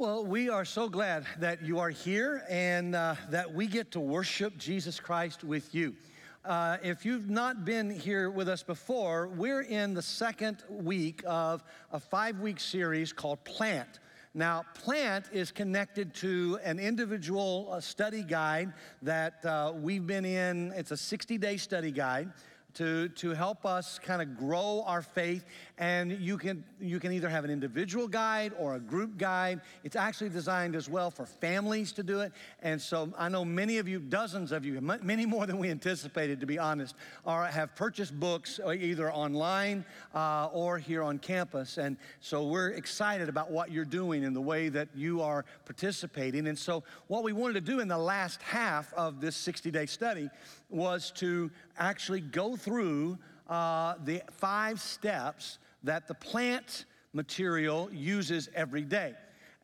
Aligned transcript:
Well, 0.00 0.24
we 0.24 0.48
are 0.48 0.64
so 0.64 0.88
glad 0.88 1.26
that 1.40 1.60
you 1.62 1.78
are 1.78 1.90
here 1.90 2.42
and 2.48 2.94
uh, 2.94 3.16
that 3.28 3.52
we 3.52 3.66
get 3.66 3.90
to 3.90 4.00
worship 4.00 4.56
Jesus 4.56 4.98
Christ 4.98 5.44
with 5.44 5.74
you. 5.74 5.94
Uh, 6.42 6.78
if 6.82 7.04
you've 7.04 7.28
not 7.28 7.66
been 7.66 7.90
here 7.90 8.30
with 8.30 8.48
us 8.48 8.62
before, 8.62 9.28
we're 9.28 9.60
in 9.60 9.92
the 9.92 10.00
second 10.00 10.64
week 10.70 11.22
of 11.26 11.62
a 11.92 12.00
five 12.00 12.40
week 12.40 12.60
series 12.60 13.12
called 13.12 13.44
Plant. 13.44 14.00
Now, 14.32 14.64
Plant 14.72 15.26
is 15.34 15.52
connected 15.52 16.14
to 16.14 16.58
an 16.64 16.78
individual 16.78 17.68
uh, 17.70 17.78
study 17.82 18.22
guide 18.22 18.72
that 19.02 19.44
uh, 19.44 19.74
we've 19.76 20.06
been 20.06 20.24
in. 20.24 20.72
It's 20.74 20.92
a 20.92 20.96
60 20.96 21.36
day 21.36 21.58
study 21.58 21.90
guide 21.90 22.32
to, 22.74 23.08
to 23.08 23.30
help 23.30 23.66
us 23.66 23.98
kind 23.98 24.22
of 24.22 24.36
grow 24.36 24.82
our 24.86 25.02
faith. 25.02 25.44
And 25.78 26.12
you 26.12 26.36
can, 26.36 26.64
you 26.80 27.00
can 27.00 27.12
either 27.12 27.28
have 27.28 27.44
an 27.44 27.50
individual 27.50 28.06
guide 28.06 28.52
or 28.58 28.74
a 28.74 28.80
group 28.80 29.16
guide. 29.16 29.60
It's 29.84 29.96
actually 29.96 30.30
designed 30.30 30.76
as 30.76 30.88
well 30.88 31.10
for 31.10 31.26
families 31.26 31.92
to 31.92 32.02
do 32.02 32.20
it. 32.20 32.32
And 32.62 32.80
so 32.80 33.12
I 33.18 33.28
know 33.28 33.44
many 33.44 33.78
of 33.78 33.88
you, 33.88 33.98
dozens 33.98 34.52
of 34.52 34.64
you, 34.64 34.80
many 34.80 35.26
more 35.26 35.46
than 35.46 35.58
we 35.58 35.70
anticipated, 35.70 36.40
to 36.40 36.46
be 36.46 36.58
honest, 36.58 36.94
are, 37.24 37.46
have 37.46 37.74
purchased 37.74 38.18
books 38.18 38.60
uh, 38.64 38.72
either 38.72 39.12
online 39.12 39.84
uh, 40.14 40.48
or 40.52 40.78
here 40.78 41.02
on 41.02 41.18
campus. 41.18 41.78
And 41.78 41.96
so 42.20 42.46
we're 42.46 42.70
excited 42.70 43.28
about 43.28 43.50
what 43.50 43.70
you're 43.70 43.84
doing 43.84 44.24
and 44.24 44.34
the 44.34 44.40
way 44.40 44.68
that 44.68 44.88
you 44.94 45.22
are 45.22 45.44
participating. 45.64 46.46
And 46.48 46.58
so 46.58 46.82
what 47.08 47.24
we 47.24 47.32
wanted 47.32 47.54
to 47.54 47.60
do 47.60 47.80
in 47.80 47.88
the 47.88 47.98
last 47.98 48.42
half 48.42 48.92
of 48.94 49.20
this 49.20 49.36
60 49.36 49.70
day 49.70 49.86
study 49.86 50.30
was 50.70 51.10
to 51.16 51.50
actually 51.78 52.20
go 52.20 52.56
through 52.56 53.18
uh, 53.48 53.94
the 54.04 54.22
five 54.30 54.80
steps 54.80 55.58
that 55.82 56.06
the 56.06 56.14
plant 56.14 56.84
material 57.12 57.88
uses 57.92 58.48
every 58.54 58.82
day. 58.82 59.14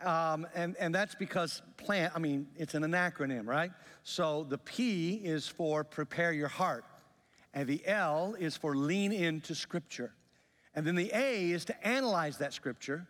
Um, 0.02 0.46
and, 0.54 0.76
and 0.78 0.94
that's 0.94 1.14
because 1.14 1.62
plant, 1.76 2.12
I 2.14 2.18
mean, 2.18 2.48
it's 2.56 2.74
an 2.74 2.82
acronym, 2.82 3.46
right? 3.46 3.70
So 4.02 4.44
the 4.44 4.58
P 4.58 5.14
is 5.14 5.48
for 5.48 5.84
prepare 5.84 6.32
your 6.32 6.48
heart, 6.48 6.84
and 7.54 7.66
the 7.66 7.80
L 7.86 8.34
is 8.38 8.56
for 8.56 8.76
lean 8.76 9.12
into 9.12 9.54
scripture. 9.54 10.12
And 10.74 10.86
then 10.86 10.96
the 10.96 11.10
A 11.14 11.50
is 11.50 11.64
to 11.66 11.86
analyze 11.86 12.36
that 12.38 12.52
scripture. 12.52 13.06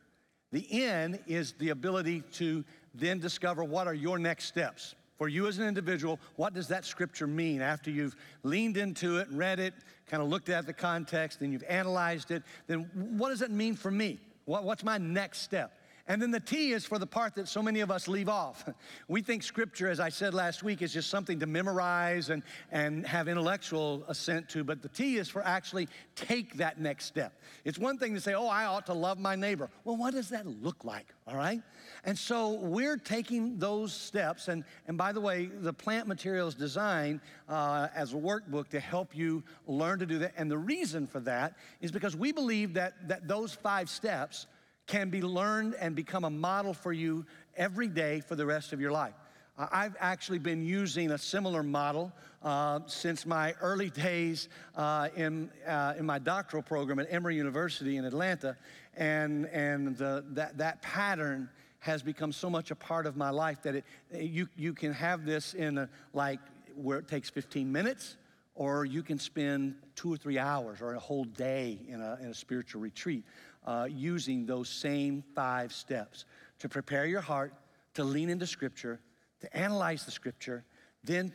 The 0.53 0.85
N 0.85 1.19
is 1.27 1.55
the 1.59 1.71
ability 1.71 2.23
to 2.35 2.65
then 2.95 3.19
discover 3.19 3.65
what 3.65 3.89
are 3.89 3.95
your 3.95 4.19
next 4.19 4.45
steps 4.45 4.95
for 5.19 5.29
you 5.29 5.47
as 5.47 5.59
an 5.59 5.67
individual, 5.67 6.21
what 6.37 6.55
does 6.55 6.69
that 6.69 6.85
scripture 6.85 7.27
mean 7.27 7.63
after 7.63 7.91
you've 7.91 8.17
leaned 8.43 8.77
into 8.77 9.19
it, 9.19 9.29
read 9.31 9.59
it, 9.59 9.75
kind 10.07 10.23
of 10.23 10.29
looked 10.29 10.49
at 10.49 10.67
the 10.67 10.73
context, 10.73 11.41
and 11.41 11.53
you've 11.53 11.65
analyzed 11.65 12.31
it? 12.31 12.43
Then 12.67 12.91
what 12.95 13.31
does 13.31 13.43
it 13.43 13.51
mean 13.51 13.75
for 13.75 13.91
me? 13.91 14.21
What, 14.45 14.65
what's 14.65 14.85
my 14.85 14.99
next 14.99 15.43
step? 15.43 15.73
And 16.09 16.23
then 16.23 16.31
the 16.31 16.41
T 16.41 16.73
is 16.73 16.87
for 16.87 16.99
the 16.99 17.07
part 17.07 17.35
that 17.35 17.49
so 17.49 17.61
many 17.61 17.81
of 17.81 17.91
us 17.91 18.07
leave 18.07 18.29
off. 18.29 18.65
We 19.09 19.23
think 19.23 19.43
scripture, 19.43 19.89
as 19.89 20.01
I 20.01 20.09
said 20.09 20.35
last 20.35 20.63
week, 20.63 20.83
is 20.83 20.93
just 20.93 21.11
something 21.11 21.39
to 21.41 21.47
memorize 21.47 22.31
and, 22.31 22.43
and 22.73 23.07
have 23.07 23.29
intellectual 23.29 24.05
assent 24.09 24.49
to, 24.51 24.65
but 24.65 24.83
the 24.83 24.89
T 24.89 25.17
is 25.17 25.29
for 25.29 25.45
actually 25.45 25.89
take 26.15 26.57
that 26.57 26.81
next 26.81 27.07
step. 27.07 27.41
It's 27.65 27.79
one 27.79 27.99
thing 27.99 28.15
to 28.15 28.21
say, 28.21 28.35
oh, 28.35 28.47
I 28.47 28.65
ought 28.65 28.87
to 28.87 28.95
love 28.95 29.19
my 29.19 29.37
neighbor. 29.37 29.71
Well, 29.85 29.97
what 29.97 30.15
does 30.15 30.29
that 30.31 30.47
look 30.47 30.85
like, 30.85 31.07
all 31.27 31.37
right? 31.37 31.63
And 32.05 32.19
so 32.19 32.55
we're 32.55 32.97
taking 32.97 33.59
those 33.59 33.93
steps. 33.93 34.49
And, 34.49 34.65
and 34.89 34.99
by 34.99 35.13
the 35.13 35.21
way, 35.21 35.47
the 35.47 35.73
plant 35.73 36.09
material 36.09 36.49
is 36.49 36.55
designed 36.55 37.21
uh, 37.49 37.89
as 37.95 38.13
a 38.13 38.17
workbook 38.17 38.69
to 38.69 38.81
help 38.81 39.17
you 39.17 39.43
learn 39.67 39.99
to 40.01 40.07
do 40.07 40.19
that. 40.19 40.33
And 40.37 40.51
the 40.51 40.59
reason 40.59 41.07
for 41.07 41.21
that 41.21 41.57
is 41.81 41.91
because 41.91 42.17
we 42.17 42.33
believe 42.33 42.75
that, 42.75 43.09
that 43.09 43.29
those 43.29 43.55
five 43.55 43.89
steps 43.89 44.47
can 44.87 45.11
be 45.11 45.23
learned 45.23 45.75
and 45.81 45.95
become 45.95 46.25
a 46.25 46.31
model 46.31 46.73
for 46.73 46.93
you 46.93 47.27
every 47.57 47.89
day 47.89 48.21
for 48.21 48.37
the 48.37 48.47
rest 48.47 48.73
of 48.73 48.81
your 48.81 48.93
life. 48.93 49.15
I've 49.59 49.97
actually 50.01 50.39
been 50.39 50.67
using 50.67 51.13
a 51.13 51.19
similar 51.19 51.63
model 51.63 52.13
uh, 52.43 52.81
since 52.87 53.25
my 53.25 53.55
early 53.63 53.89
days 53.89 54.51
uh, 54.75 55.09
in, 55.17 55.51
uh, 55.67 55.95
in 55.99 56.05
my 56.05 56.19
doctoral 56.19 56.63
program 56.63 56.99
at 56.99 57.07
Emory 57.11 57.37
University 57.37 57.97
in 57.97 58.05
Atlanta. 58.05 58.57
And, 58.97 59.47
and 59.47 59.97
the, 59.97 60.25
that, 60.33 60.59
that 60.59 60.83
pattern 60.83 61.49
has 61.81 62.03
become 62.03 62.33
so 62.33 62.51
much 62.51 62.71
a 62.71 62.75
part 62.75 63.07
of 63.07 63.17
my 63.17 63.31
life 63.31 63.63
that 63.63 63.77
it, 63.77 63.85
you, 64.13 64.47
you 64.57 64.75
can 64.75 64.93
have 64.93 65.25
this 65.25 65.55
in 65.55 65.79
a, 65.79 65.89
like 66.13 66.41
where 66.75 66.99
it 66.99 67.09
takes 67.09 67.31
15 67.31 67.71
minutes, 67.73 68.17
or 68.55 68.85
you 68.85 69.03
can 69.03 69.19
spend 69.19 69.75
two 69.95 70.13
or 70.13 70.19
three 70.19 70.39
hours 70.39 70.83
or 70.83 70.95
a 70.95 70.99
whole 70.99 71.25
day 71.25 71.79
in 71.89 72.03
a, 72.03 72.19
in 72.21 72.29
a 72.29 72.35
spiritual 72.35 72.83
retreat 72.83 73.25
uh, 73.67 73.89
using 73.91 74.47
those 74.47 74.69
same 74.69 75.23
five 75.35 75.73
steps 75.73 76.25
to 76.59 76.69
prepare 76.69 77.07
your 77.07 77.21
heart, 77.21 77.53
to 77.95 78.05
lean 78.05 78.31
into 78.31 78.47
Scripture, 78.47 79.01
to 79.41 79.57
analyze 79.57 80.05
the 80.05 80.11
Scripture, 80.11 80.65
then 81.05 81.33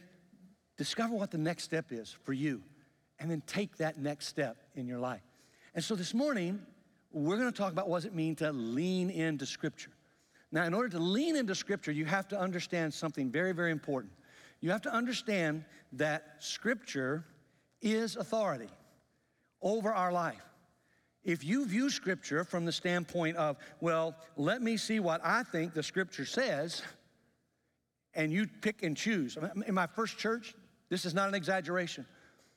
discover 0.78 1.14
what 1.16 1.32
the 1.32 1.38
next 1.38 1.64
step 1.64 1.92
is 1.92 2.16
for 2.24 2.34
you, 2.34 2.62
and 3.20 3.30
then 3.30 3.42
take 3.46 3.78
that 3.78 3.98
next 3.98 4.28
step 4.28 4.58
in 4.76 4.88
your 4.88 5.00
life. 5.00 5.22
And 5.76 5.84
so 5.84 5.96
this 5.96 6.14
morning, 6.14 6.60
we're 7.12 7.38
going 7.38 7.52
to 7.52 7.58
talk 7.58 7.72
about 7.72 7.90
what 7.90 7.98
does 8.00 8.06
it 8.06 8.16
mean 8.16 8.36
to 8.38 8.52
lean 8.52 9.10
into 9.10 9.46
Scripture. 9.46 9.92
Now, 10.52 10.66
in 10.66 10.74
order 10.74 10.90
to 10.90 11.00
lean 11.00 11.36
into 11.36 11.56
Scripture, 11.56 11.92
you 11.92 12.06
have 12.06 12.28
to 12.30 12.40
understand 12.40 12.94
something 12.94 13.30
very, 13.30 13.54
very 13.54 13.72
important. 13.72 14.14
You 14.60 14.72
have 14.72 14.82
to 14.82 14.94
understand 14.94 15.66
that 15.94 16.36
Scripture 16.40 17.26
is 17.82 18.16
authority 18.16 18.70
over 19.62 19.94
our 19.94 20.12
life. 20.12 20.42
If 21.24 21.44
you 21.44 21.68
view 21.68 21.90
Scripture 21.90 22.44
from 22.44 22.66
the 22.66 22.72
standpoint 22.72 23.38
of, 23.38 23.58
well, 23.80 24.16
let 24.38 24.62
me 24.62 24.76
see 24.78 25.00
what 25.00 25.22
I 25.24 25.44
think 25.44 25.74
the 25.74 25.84
Scripture 25.84 26.26
says, 26.26 26.82
and 28.16 28.32
you 28.32 28.48
pick 28.62 28.82
and 28.84 28.98
choose. 28.98 29.38
In 29.68 29.74
my 29.74 29.88
first 29.88 30.18
church, 30.18 30.56
this 30.90 31.06
is 31.06 31.14
not 31.14 31.30
an 31.30 31.36
exaggeration. 31.36 32.06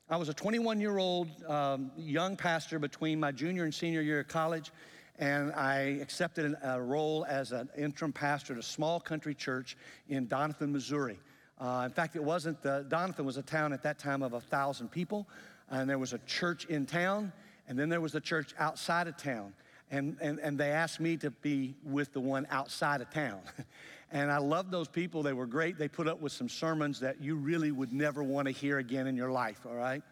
I 0.09 0.17
was 0.17 0.29
a 0.29 0.35
21 0.35 0.81
year 0.81 0.99
old 0.99 1.29
um, 1.45 1.91
young 1.97 2.37
pastor 2.37 2.79
between 2.79 3.21
my 3.21 3.33
junior 3.33 3.65
and 3.65 3.75
senior 3.75 4.01
year 4.01 4.21
of 4.21 4.29
college, 4.29 4.71
and 5.19 5.53
I 5.53 5.99
accepted 6.01 6.57
a 6.63 6.81
role 6.81 7.25
as 7.29 7.53
an 7.53 7.69
interim 7.77 8.13
pastor 8.13 8.55
at 8.55 8.59
a 8.59 8.63
small 8.63 8.99
country 8.99 9.35
church 9.35 9.77
in 10.09 10.27
Doniphan, 10.27 10.71
Missouri. 10.73 11.19
Uh, 11.59 11.83
in 11.85 11.93
fact, 11.93 12.17
it 12.17 12.25
wasn't, 12.25 12.61
the, 12.63 12.85
Doniphan 12.89 13.25
was 13.25 13.37
a 13.37 13.43
town 13.43 13.73
at 13.73 13.83
that 13.85 13.99
time 13.99 14.23
of 14.23 14.33
a 14.33 14.41
thousand 14.41 14.91
people, 14.91 15.29
and 15.71 15.89
there 15.89 15.99
was 15.99 16.13
a 16.13 16.19
church 16.27 16.65
in 16.67 16.85
town, 16.85 17.33
and 17.69 17.79
then 17.79 17.89
there 17.89 18.01
was 18.01 18.15
a 18.15 18.21
church 18.21 18.55
outside 18.59 19.09
of 19.09 19.17
town. 19.17 19.55
And, 19.91 20.17
and, 20.21 20.39
and 20.41 20.59
they 20.59 20.71
asked 20.71 20.99
me 20.99 21.17
to 21.19 21.31
be 21.31 21.75
with 21.85 22.13
the 22.13 22.21
one 22.21 22.47
outside 22.51 23.01
of 23.01 23.11
town. 23.11 23.41
and 24.11 24.31
I 24.31 24.39
loved 24.39 24.71
those 24.71 24.89
people. 24.89 25.23
They 25.23 25.33
were 25.33 25.47
great. 25.47 25.79
They 25.79 25.89
put 25.89 26.09
up 26.09 26.21
with 26.21 26.33
some 26.33 26.49
sermons 26.49 27.01
that 27.01 27.21
you 27.21 27.37
really 27.37 27.71
would 27.71 27.93
never 27.93 28.23
want 28.23 28.47
to 28.47 28.53
hear 28.53 28.79
again 28.79 29.07
in 29.07 29.17
your 29.17 29.31
life, 29.31 29.67
all 29.67 29.75
right? 29.75 30.03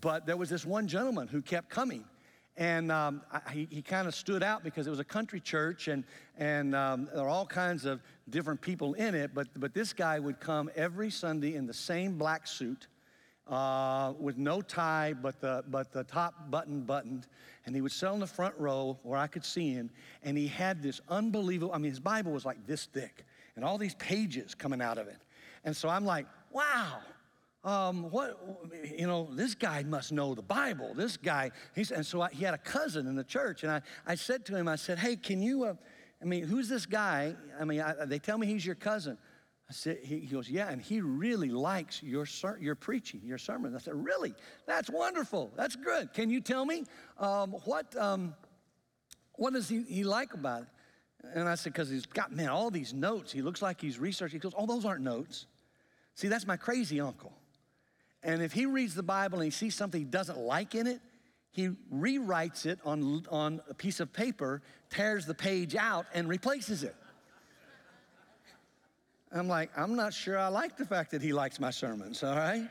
But 0.00 0.26
there 0.26 0.36
was 0.36 0.50
this 0.50 0.64
one 0.64 0.86
gentleman 0.86 1.26
who 1.26 1.42
kept 1.42 1.68
coming. 1.68 2.04
And 2.56 2.90
um, 2.90 3.22
I, 3.32 3.50
he, 3.52 3.68
he 3.70 3.82
kind 3.82 4.08
of 4.08 4.14
stood 4.14 4.42
out 4.42 4.62
because 4.62 4.86
it 4.86 4.90
was 4.90 4.98
a 4.98 5.04
country 5.04 5.40
church 5.40 5.88
and, 5.88 6.04
and 6.36 6.74
um, 6.74 7.08
there 7.14 7.24
are 7.24 7.28
all 7.28 7.46
kinds 7.46 7.84
of 7.84 8.00
different 8.28 8.60
people 8.60 8.94
in 8.94 9.14
it. 9.14 9.32
But, 9.32 9.48
but 9.56 9.74
this 9.74 9.92
guy 9.92 10.18
would 10.18 10.40
come 10.40 10.68
every 10.76 11.10
Sunday 11.10 11.54
in 11.54 11.66
the 11.66 11.74
same 11.74 12.18
black 12.18 12.46
suit 12.46 12.88
uh, 13.48 14.12
with 14.18 14.36
no 14.36 14.60
tie 14.60 15.14
but 15.14 15.40
the, 15.40 15.64
but 15.68 15.92
the 15.92 16.04
top 16.04 16.50
button 16.50 16.82
buttoned. 16.82 17.26
And 17.66 17.74
he 17.74 17.80
would 17.80 17.92
sit 17.92 18.08
on 18.08 18.20
the 18.20 18.26
front 18.26 18.54
row 18.58 18.98
where 19.02 19.18
I 19.18 19.26
could 19.26 19.44
see 19.44 19.72
him. 19.72 19.90
And 20.22 20.36
he 20.36 20.46
had 20.46 20.82
this 20.82 21.00
unbelievable, 21.08 21.72
I 21.72 21.78
mean, 21.78 21.90
his 21.90 22.00
Bible 22.00 22.32
was 22.32 22.44
like 22.44 22.66
this 22.66 22.86
thick 22.86 23.24
and 23.56 23.64
all 23.64 23.76
these 23.76 23.94
pages 23.96 24.54
coming 24.54 24.80
out 24.80 24.98
of 24.98 25.08
it. 25.08 25.18
And 25.64 25.76
so 25.76 25.88
I'm 25.88 26.04
like, 26.04 26.26
wow. 26.50 27.00
Um, 27.64 28.10
what 28.10 28.38
you 28.96 29.08
know 29.08 29.28
this 29.32 29.56
guy 29.56 29.82
must 29.82 30.12
know 30.12 30.32
the 30.32 30.42
bible 30.42 30.94
this 30.94 31.16
guy 31.16 31.50
he's 31.74 31.90
and 31.90 32.06
so 32.06 32.20
I, 32.20 32.30
he 32.30 32.44
had 32.44 32.54
a 32.54 32.58
cousin 32.58 33.08
in 33.08 33.16
the 33.16 33.24
church 33.24 33.64
and 33.64 33.72
i, 33.72 33.82
I 34.06 34.14
said 34.14 34.46
to 34.46 34.56
him 34.56 34.68
i 34.68 34.76
said 34.76 34.96
hey 34.96 35.16
can 35.16 35.42
you 35.42 35.64
uh, 35.64 35.74
i 36.22 36.24
mean 36.24 36.44
who's 36.44 36.68
this 36.68 36.86
guy 36.86 37.34
i 37.60 37.64
mean 37.64 37.80
I, 37.80 38.04
they 38.04 38.20
tell 38.20 38.38
me 38.38 38.46
he's 38.46 38.64
your 38.64 38.76
cousin 38.76 39.18
I 39.70 39.74
said, 39.74 39.98
he, 40.02 40.20
goes, 40.20 40.48
yeah, 40.48 40.70
and 40.70 40.80
he 40.80 41.02
really 41.02 41.50
likes 41.50 42.02
your, 42.02 42.26
your 42.58 42.74
preaching, 42.74 43.20
your 43.22 43.36
sermon. 43.36 43.74
I 43.76 43.78
said, 43.78 44.02
really? 44.02 44.34
That's 44.66 44.88
wonderful. 44.88 45.50
That's 45.56 45.76
good. 45.76 46.14
Can 46.14 46.30
you 46.30 46.40
tell 46.40 46.64
me 46.64 46.84
um, 47.18 47.50
what, 47.64 47.94
um, 47.94 48.34
what 49.34 49.52
does 49.52 49.68
he, 49.68 49.82
he 49.82 50.04
like 50.04 50.32
about 50.32 50.62
it? 50.62 50.68
And 51.34 51.46
I 51.46 51.54
said, 51.54 51.74
because 51.74 51.90
he's 51.90 52.06
got, 52.06 52.32
man, 52.32 52.48
all 52.48 52.70
these 52.70 52.94
notes. 52.94 53.30
He 53.30 53.42
looks 53.42 53.60
like 53.60 53.78
he's 53.78 53.98
researching. 53.98 54.38
He 54.38 54.40
goes, 54.40 54.54
oh, 54.56 54.64
those 54.64 54.86
aren't 54.86 55.02
notes. 55.02 55.46
See, 56.14 56.28
that's 56.28 56.46
my 56.46 56.56
crazy 56.56 57.00
uncle. 57.00 57.32
And 58.22 58.42
if 58.42 58.52
he 58.52 58.64
reads 58.64 58.94
the 58.94 59.02
Bible 59.02 59.38
and 59.38 59.44
he 59.44 59.50
sees 59.50 59.74
something 59.74 60.00
he 60.00 60.06
doesn't 60.06 60.38
like 60.38 60.74
in 60.74 60.86
it, 60.86 61.00
he 61.50 61.70
rewrites 61.92 62.66
it 62.66 62.78
on, 62.84 63.26
on 63.30 63.60
a 63.68 63.74
piece 63.74 64.00
of 64.00 64.12
paper, 64.12 64.62
tears 64.90 65.26
the 65.26 65.34
page 65.34 65.76
out, 65.76 66.06
and 66.14 66.28
replaces 66.28 66.84
it. 66.84 66.94
I'm 69.32 69.48
like, 69.48 69.70
I'm 69.76 69.94
not 69.94 70.14
sure 70.14 70.38
I 70.38 70.48
like 70.48 70.76
the 70.76 70.86
fact 70.86 71.10
that 71.10 71.22
he 71.22 71.32
likes 71.32 71.60
my 71.60 71.70
sermons, 71.70 72.22
all 72.22 72.36
right? 72.36 72.66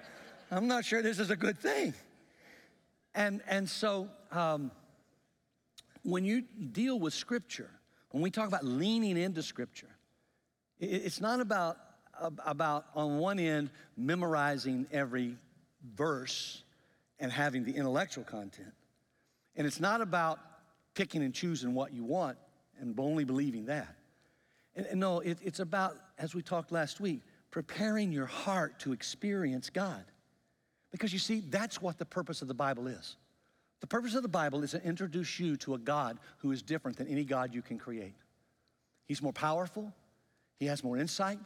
I'm 0.50 0.68
not 0.68 0.86
sure 0.86 1.02
this 1.02 1.20
is 1.20 1.30
a 1.30 1.36
good 1.36 1.58
thing. 1.58 1.94
And, 3.14 3.42
and 3.48 3.70
so 3.70 4.10
um, 4.32 4.72
when 6.04 6.26
you 6.26 6.44
deal 6.72 7.00
with 7.00 7.14
scripture, 7.14 7.70
when 8.12 8.24
we 8.24 8.32
talk 8.32 8.48
about 8.48 8.66
leaning 8.66 9.18
into 9.18 9.44
Scripture, 9.44 9.90
it's 10.80 11.20
not 11.20 11.40
about, 11.40 11.78
about 12.46 12.86
on 12.96 13.20
one 13.20 13.40
end, 13.40 13.70
memorizing 13.96 14.88
every 14.92 15.36
verse 15.96 16.64
and 17.20 17.32
having 17.32 17.64
the 17.64 17.74
intellectual 17.74 18.24
content. 18.24 18.74
And 19.56 19.68
it's 19.68 19.80
not 19.80 20.02
about 20.02 20.40
picking 20.94 21.24
and 21.24 21.34
choosing 21.34 21.74
what 21.74 21.94
you 21.94 22.04
want 22.04 22.38
and 22.80 22.98
only 23.00 23.24
believing 23.24 23.66
that. 23.66 23.96
And, 24.78 24.86
and 24.86 25.00
no, 25.00 25.20
it, 25.20 25.40
it's 25.42 25.60
about, 25.60 25.98
as 26.18 26.34
we 26.34 26.42
talked 26.42 26.72
last 26.72 27.02
week, 27.02 27.24
preparing 27.52 28.12
your 28.12 28.28
heart 28.28 28.80
to 28.80 28.94
experience 28.94 29.70
God. 29.70 30.06
Because 30.92 31.12
you 31.12 31.20
see, 31.20 31.42
that's 31.42 31.82
what 31.82 31.98
the 31.98 32.06
purpose 32.06 32.42
of 32.42 32.48
the 32.48 32.54
Bible 32.54 32.88
is. 32.88 33.18
The 33.82 33.88
purpose 33.88 34.16
of 34.16 34.22
the 34.22 34.30
Bible 34.30 34.64
is 34.64 34.72
to 34.72 34.84
introduce 34.84 35.40
you 35.40 35.58
to 35.58 35.74
a 35.74 35.78
God 35.78 36.20
who 36.38 36.52
is 36.52 36.62
different 36.62 36.98
than 36.98 37.08
any 37.08 37.26
God 37.26 37.54
you 37.54 37.62
can 37.62 37.78
create. 37.78 38.16
He's 39.06 39.22
more 39.22 39.34
powerful, 39.34 39.92
he 40.60 40.68
has 40.68 40.84
more 40.84 40.98
insight. 40.98 41.40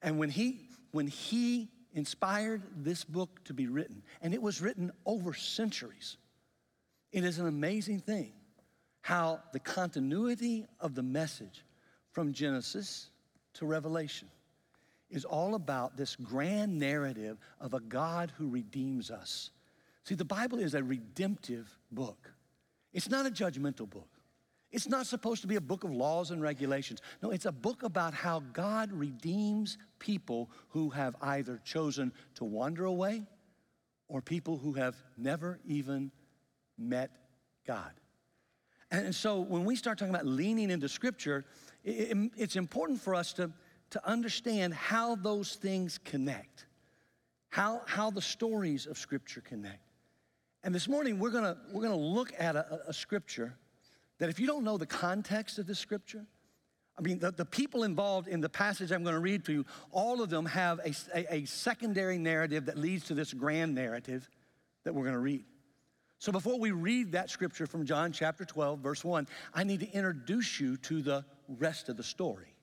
And 0.00 0.18
when 0.18 0.30
he, 0.30 0.68
when 0.92 1.06
he 1.06 1.68
inspired 1.94 2.62
this 2.76 3.04
book 3.04 3.42
to 3.44 3.54
be 3.54 3.66
written, 3.66 4.02
and 4.22 4.34
it 4.34 4.42
was 4.42 4.60
written 4.60 4.92
over 5.06 5.32
centuries, 5.32 6.16
it 7.12 7.24
is 7.24 7.38
an 7.38 7.46
amazing 7.46 8.00
thing 8.00 8.32
how 9.00 9.40
the 9.52 9.60
continuity 9.60 10.66
of 10.80 10.94
the 10.94 11.02
message 11.02 11.64
from 12.14 12.32
Genesis 12.32 13.10
to 13.54 13.66
Revelation 13.66 14.28
is 15.10 15.24
all 15.24 15.54
about 15.54 15.96
this 15.96 16.16
grand 16.16 16.78
narrative 16.78 17.38
of 17.60 17.74
a 17.74 17.80
God 17.80 18.32
who 18.38 18.48
redeems 18.48 19.10
us. 19.10 19.50
See, 20.04 20.14
the 20.14 20.24
Bible 20.24 20.60
is 20.60 20.74
a 20.74 20.82
redemptive 20.82 21.68
book, 21.90 22.32
it's 22.92 23.10
not 23.10 23.26
a 23.26 23.30
judgmental 23.30 23.90
book. 23.90 24.08
It's 24.70 24.88
not 24.88 25.06
supposed 25.06 25.42
to 25.42 25.46
be 25.46 25.54
a 25.54 25.60
book 25.60 25.84
of 25.84 25.92
laws 25.92 26.32
and 26.32 26.42
regulations. 26.42 27.00
No, 27.22 27.30
it's 27.30 27.46
a 27.46 27.52
book 27.52 27.84
about 27.84 28.12
how 28.12 28.40
God 28.40 28.90
redeems 28.90 29.78
people 30.00 30.50
who 30.70 30.90
have 30.90 31.14
either 31.22 31.60
chosen 31.64 32.12
to 32.34 32.44
wander 32.44 32.84
away 32.84 33.22
or 34.08 34.20
people 34.20 34.58
who 34.58 34.72
have 34.72 34.96
never 35.16 35.60
even 35.64 36.10
met 36.76 37.12
God. 37.64 37.92
And 38.98 39.14
so 39.14 39.40
when 39.40 39.64
we 39.64 39.76
start 39.76 39.98
talking 39.98 40.14
about 40.14 40.26
leaning 40.26 40.70
into 40.70 40.88
Scripture, 40.88 41.44
it's 41.84 42.56
important 42.56 43.00
for 43.00 43.14
us 43.14 43.32
to, 43.34 43.50
to 43.90 44.08
understand 44.08 44.72
how 44.74 45.16
those 45.16 45.56
things 45.56 45.98
connect, 46.04 46.66
how, 47.50 47.82
how 47.86 48.10
the 48.10 48.22
stories 48.22 48.86
of 48.86 48.96
Scripture 48.96 49.40
connect. 49.40 49.80
And 50.62 50.74
this 50.74 50.88
morning, 50.88 51.18
we're 51.18 51.30
gonna, 51.30 51.58
we're 51.72 51.82
gonna 51.82 51.96
look 51.96 52.32
at 52.38 52.56
a, 52.56 52.80
a 52.88 52.92
scripture 52.92 53.54
that 54.18 54.30
if 54.30 54.40
you 54.40 54.46
don't 54.46 54.64
know 54.64 54.78
the 54.78 54.86
context 54.86 55.58
of 55.58 55.66
this 55.66 55.78
scripture, 55.78 56.24
I 56.96 57.02
mean, 57.02 57.18
the, 57.18 57.32
the 57.32 57.44
people 57.44 57.82
involved 57.82 58.28
in 58.28 58.40
the 58.40 58.48
passage 58.48 58.92
I'm 58.92 59.02
going 59.02 59.16
to 59.16 59.20
read 59.20 59.44
to 59.46 59.52
you, 59.52 59.66
all 59.90 60.22
of 60.22 60.30
them 60.30 60.46
have 60.46 60.78
a, 60.78 60.94
a, 61.14 61.34
a 61.34 61.44
secondary 61.44 62.18
narrative 62.18 62.66
that 62.66 62.78
leads 62.78 63.06
to 63.06 63.14
this 63.14 63.34
grand 63.34 63.74
narrative 63.74 64.30
that 64.84 64.94
we're 64.94 65.02
going 65.02 65.14
to 65.14 65.20
read. 65.20 65.44
So 66.24 66.32
before 66.32 66.58
we 66.58 66.70
read 66.70 67.12
that 67.12 67.28
scripture 67.28 67.66
from 67.66 67.84
John 67.84 68.10
chapter 68.10 68.46
12, 68.46 68.78
verse 68.78 69.04
1, 69.04 69.28
I 69.52 69.62
need 69.62 69.80
to 69.80 69.90
introduce 69.90 70.58
you 70.58 70.78
to 70.78 71.02
the 71.02 71.22
rest 71.58 71.90
of 71.90 71.98
the 71.98 72.02
story. 72.02 72.54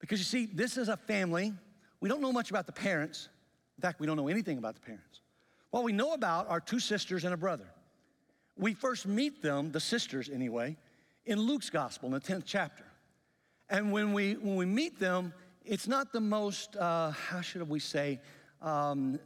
Because 0.00 0.18
you 0.18 0.26
see, 0.26 0.44
this 0.44 0.76
is 0.76 0.90
a 0.90 0.98
family. 0.98 1.54
We 2.00 2.10
don't 2.10 2.20
know 2.20 2.30
much 2.30 2.50
about 2.50 2.66
the 2.66 2.72
parents. 2.72 3.30
In 3.78 3.80
fact, 3.80 4.00
we 4.00 4.06
don't 4.06 4.18
know 4.18 4.28
anything 4.28 4.58
about 4.58 4.74
the 4.74 4.82
parents. 4.82 5.22
What 5.70 5.82
we 5.82 5.92
know 5.92 6.12
about 6.12 6.50
are 6.50 6.60
two 6.60 6.78
sisters 6.78 7.24
and 7.24 7.32
a 7.32 7.38
brother. 7.38 7.64
We 8.54 8.74
first 8.74 9.06
meet 9.06 9.40
them, 9.40 9.72
the 9.72 9.80
sisters 9.80 10.28
anyway, 10.28 10.76
in 11.24 11.40
Luke's 11.40 11.70
gospel 11.70 12.08
in 12.08 12.12
the 12.12 12.20
10th 12.20 12.42
chapter. 12.44 12.84
And 13.70 13.92
when 13.92 14.12
we, 14.12 14.34
when 14.34 14.56
we 14.56 14.66
meet 14.66 15.00
them, 15.00 15.32
it's 15.64 15.88
not 15.88 16.12
the 16.12 16.20
most, 16.20 16.76
uh, 16.76 17.12
how 17.12 17.40
should 17.40 17.66
we 17.66 17.80
say, 17.80 18.20
um, 18.60 19.18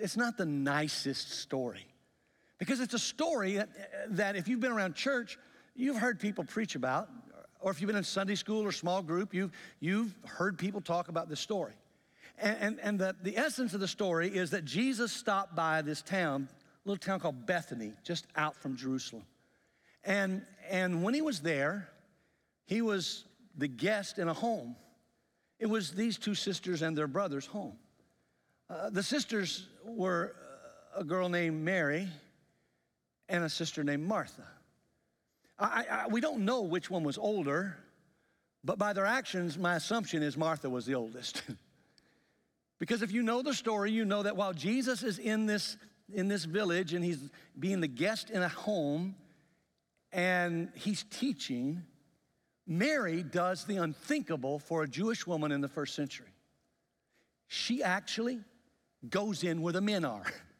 it's 0.00 0.16
not 0.16 0.38
the 0.38 0.46
nicest 0.46 1.30
story. 1.32 1.91
Because 2.62 2.78
it's 2.78 2.94
a 2.94 2.98
story 3.00 3.54
that, 3.54 3.70
that 4.10 4.36
if 4.36 4.46
you've 4.46 4.60
been 4.60 4.70
around 4.70 4.94
church, 4.94 5.36
you've 5.74 5.96
heard 5.96 6.20
people 6.20 6.44
preach 6.44 6.76
about, 6.76 7.08
or 7.58 7.72
if 7.72 7.80
you've 7.80 7.88
been 7.88 7.96
in 7.96 8.04
Sunday 8.04 8.36
school 8.36 8.62
or 8.62 8.70
small 8.70 9.02
group, 9.02 9.34
you've, 9.34 9.50
you've 9.80 10.14
heard 10.24 10.56
people 10.56 10.80
talk 10.80 11.08
about 11.08 11.28
this 11.28 11.40
story. 11.40 11.72
And, 12.38 12.56
and, 12.60 12.80
and 12.80 12.98
the, 13.00 13.16
the 13.20 13.36
essence 13.36 13.74
of 13.74 13.80
the 13.80 13.88
story 13.88 14.28
is 14.28 14.50
that 14.50 14.64
Jesus 14.64 15.10
stopped 15.10 15.56
by 15.56 15.82
this 15.82 16.02
town 16.02 16.48
little 16.84 17.00
town 17.00 17.18
called 17.18 17.46
Bethany, 17.46 17.94
just 18.04 18.28
out 18.36 18.54
from 18.54 18.76
Jerusalem. 18.76 19.24
And, 20.04 20.42
and 20.70 21.02
when 21.02 21.14
he 21.14 21.20
was 21.20 21.40
there, 21.40 21.88
he 22.66 22.80
was 22.80 23.24
the 23.58 23.66
guest 23.66 24.20
in 24.20 24.28
a 24.28 24.34
home. 24.34 24.76
It 25.58 25.66
was 25.66 25.90
these 25.90 26.16
two 26.16 26.36
sisters 26.36 26.82
and 26.82 26.96
their 26.96 27.08
brother's 27.08 27.46
home. 27.46 27.74
Uh, 28.70 28.88
the 28.88 29.02
sisters 29.02 29.66
were 29.84 30.36
a 30.96 31.02
girl 31.02 31.28
named 31.28 31.60
Mary 31.60 32.06
and 33.32 33.44
a 33.44 33.48
sister 33.48 33.82
named 33.82 34.06
Martha. 34.06 34.46
I, 35.58 35.84
I, 35.90 36.06
we 36.08 36.20
don't 36.20 36.44
know 36.44 36.62
which 36.62 36.90
one 36.90 37.02
was 37.02 37.16
older, 37.16 37.76
but 38.62 38.78
by 38.78 38.92
their 38.92 39.06
actions, 39.06 39.58
my 39.58 39.76
assumption 39.76 40.22
is 40.22 40.36
Martha 40.36 40.68
was 40.68 40.84
the 40.86 40.94
oldest. 40.94 41.42
because 42.78 43.02
if 43.02 43.10
you 43.10 43.22
know 43.22 43.42
the 43.42 43.54
story, 43.54 43.90
you 43.90 44.04
know 44.04 44.22
that 44.22 44.36
while 44.36 44.52
Jesus 44.52 45.02
is 45.02 45.18
in 45.18 45.46
this 45.46 45.76
in 46.12 46.28
this 46.28 46.44
village 46.44 46.92
and 46.92 47.02
he's 47.02 47.30
being 47.58 47.80
the 47.80 47.88
guest 47.88 48.28
in 48.28 48.42
a 48.42 48.48
home 48.48 49.14
and 50.12 50.68
he's 50.74 51.04
teaching, 51.04 51.82
Mary 52.66 53.22
does 53.22 53.64
the 53.64 53.76
unthinkable 53.76 54.58
for 54.58 54.82
a 54.82 54.88
Jewish 54.88 55.26
woman 55.26 55.52
in 55.52 55.62
the 55.62 55.68
first 55.68 55.94
century. 55.94 56.28
She 57.46 57.82
actually 57.82 58.40
goes 59.08 59.42
in 59.42 59.62
where 59.62 59.72
the 59.72 59.80
men 59.80 60.04
are. 60.04 60.26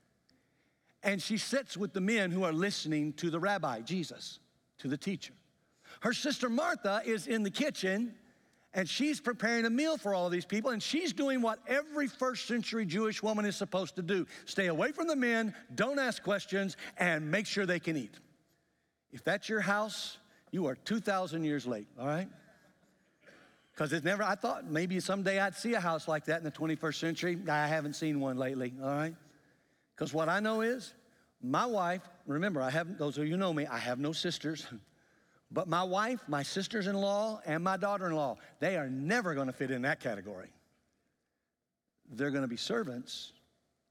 And 1.02 1.20
she 1.20 1.37
sits 1.37 1.76
with 1.76 1.93
the 1.93 2.00
men 2.00 2.31
who 2.31 2.44
are 2.44 2.52
listening 2.52 3.12
to 3.14 3.31
the 3.31 3.40
rabbi, 3.40 3.81
Jesus, 3.81 4.38
to 4.78 4.88
the 4.88 4.96
teacher. 4.96 5.34
Her 6.00 6.12
sister 6.12 6.49
Martha 6.49 7.02
is 7.04 7.26
in 7.26 7.43
the 7.43 7.50
kitchen 7.50 8.14
and 8.75 8.88
she's 8.88 9.20
preparing 9.20 9.66
a 9.66 9.70
meal 9.70 9.99
for 9.99 10.14
all 10.14 10.31
these 10.31 10.46
people, 10.46 10.70
and 10.70 10.82
she's 10.82 11.12
doing 11.12 11.43
what 11.43 11.58
every 11.66 12.06
first 12.06 12.46
century 12.46 12.87
Jewish 12.87 13.22
woman 13.22 13.44
is 13.44 13.56
supposed 13.56 13.96
to 13.96 14.02
do 14.02 14.26
stay 14.46 14.66
away 14.66 14.93
from 14.93 15.08
the 15.08 15.16
men, 15.16 15.54
don't 15.75 15.99
ask 15.99 16.22
questions, 16.22 16.76
and 16.96 17.31
make 17.31 17.46
sure 17.46 17.66
they 17.66 17.81
can 17.81 17.96
eat. 17.96 18.19
If 19.12 19.22
that's 19.25 19.48
your 19.48 19.60
house, 19.60 20.16
you 20.50 20.66
are 20.66 20.75
2,000 20.75 21.44
years 21.44 21.66
late, 21.66 21.87
all 21.98 22.06
right? 22.06 22.28
Because 23.72 23.93
it's 23.93 24.05
never, 24.05 24.22
I 24.22 24.34
thought 24.34 24.70
maybe 24.70 25.00
someday 25.00 25.38
I'd 25.38 25.55
see 25.55 25.74
a 25.74 25.81
house 25.81 26.08
like 26.08 26.27
that 26.27 26.38
in 26.38 26.44
the 26.44 26.50
21st 26.50 26.94
century. 26.94 27.38
I 27.48 27.67
haven't 27.67 27.94
seen 27.94 28.20
one 28.20 28.36
lately, 28.36 28.72
all 28.82 28.91
right? 28.91 29.15
Because 30.03 30.13
what 30.13 30.29
I 30.29 30.41
know 30.41 30.63
is 30.63 30.94
my 31.41 31.65
wife, 31.65 32.03
remember, 32.27 32.61
I 32.61 32.71
have, 32.71 32.99
those 32.99 33.19
of 33.19 33.29
you 33.29 33.37
know 33.37 33.55
me, 33.55 33.69
I 33.69 33.79
have 33.79 34.01
no 34.01 34.11
sisters. 34.13 34.67
But 35.49 35.69
my 35.69 35.85
wife, 35.85 36.19
my 36.29 36.43
sisters 36.43 36.87
in 36.87 36.97
law, 36.97 37.41
and 37.44 37.63
my 37.63 37.77
daughter 37.77 38.06
in 38.06 38.15
law, 38.15 38.39
they 38.59 38.79
are 38.79 38.89
never 38.89 39.35
going 39.35 39.49
to 39.49 39.53
fit 39.53 39.71
in 39.71 39.82
that 39.82 40.01
category. 40.01 40.49
They're 42.11 42.31
going 42.31 42.43
to 42.43 42.49
be 42.49 42.56
servants, 42.56 43.32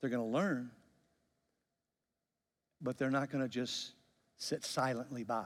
they're 0.01 0.09
going 0.09 0.27
to 0.27 0.37
learn, 0.37 0.71
but 2.81 2.97
they're 2.97 3.11
not 3.11 3.29
going 3.29 3.43
to 3.43 3.49
just 3.49 3.91
sit 4.37 4.65
silently 4.65 5.23
by. 5.23 5.45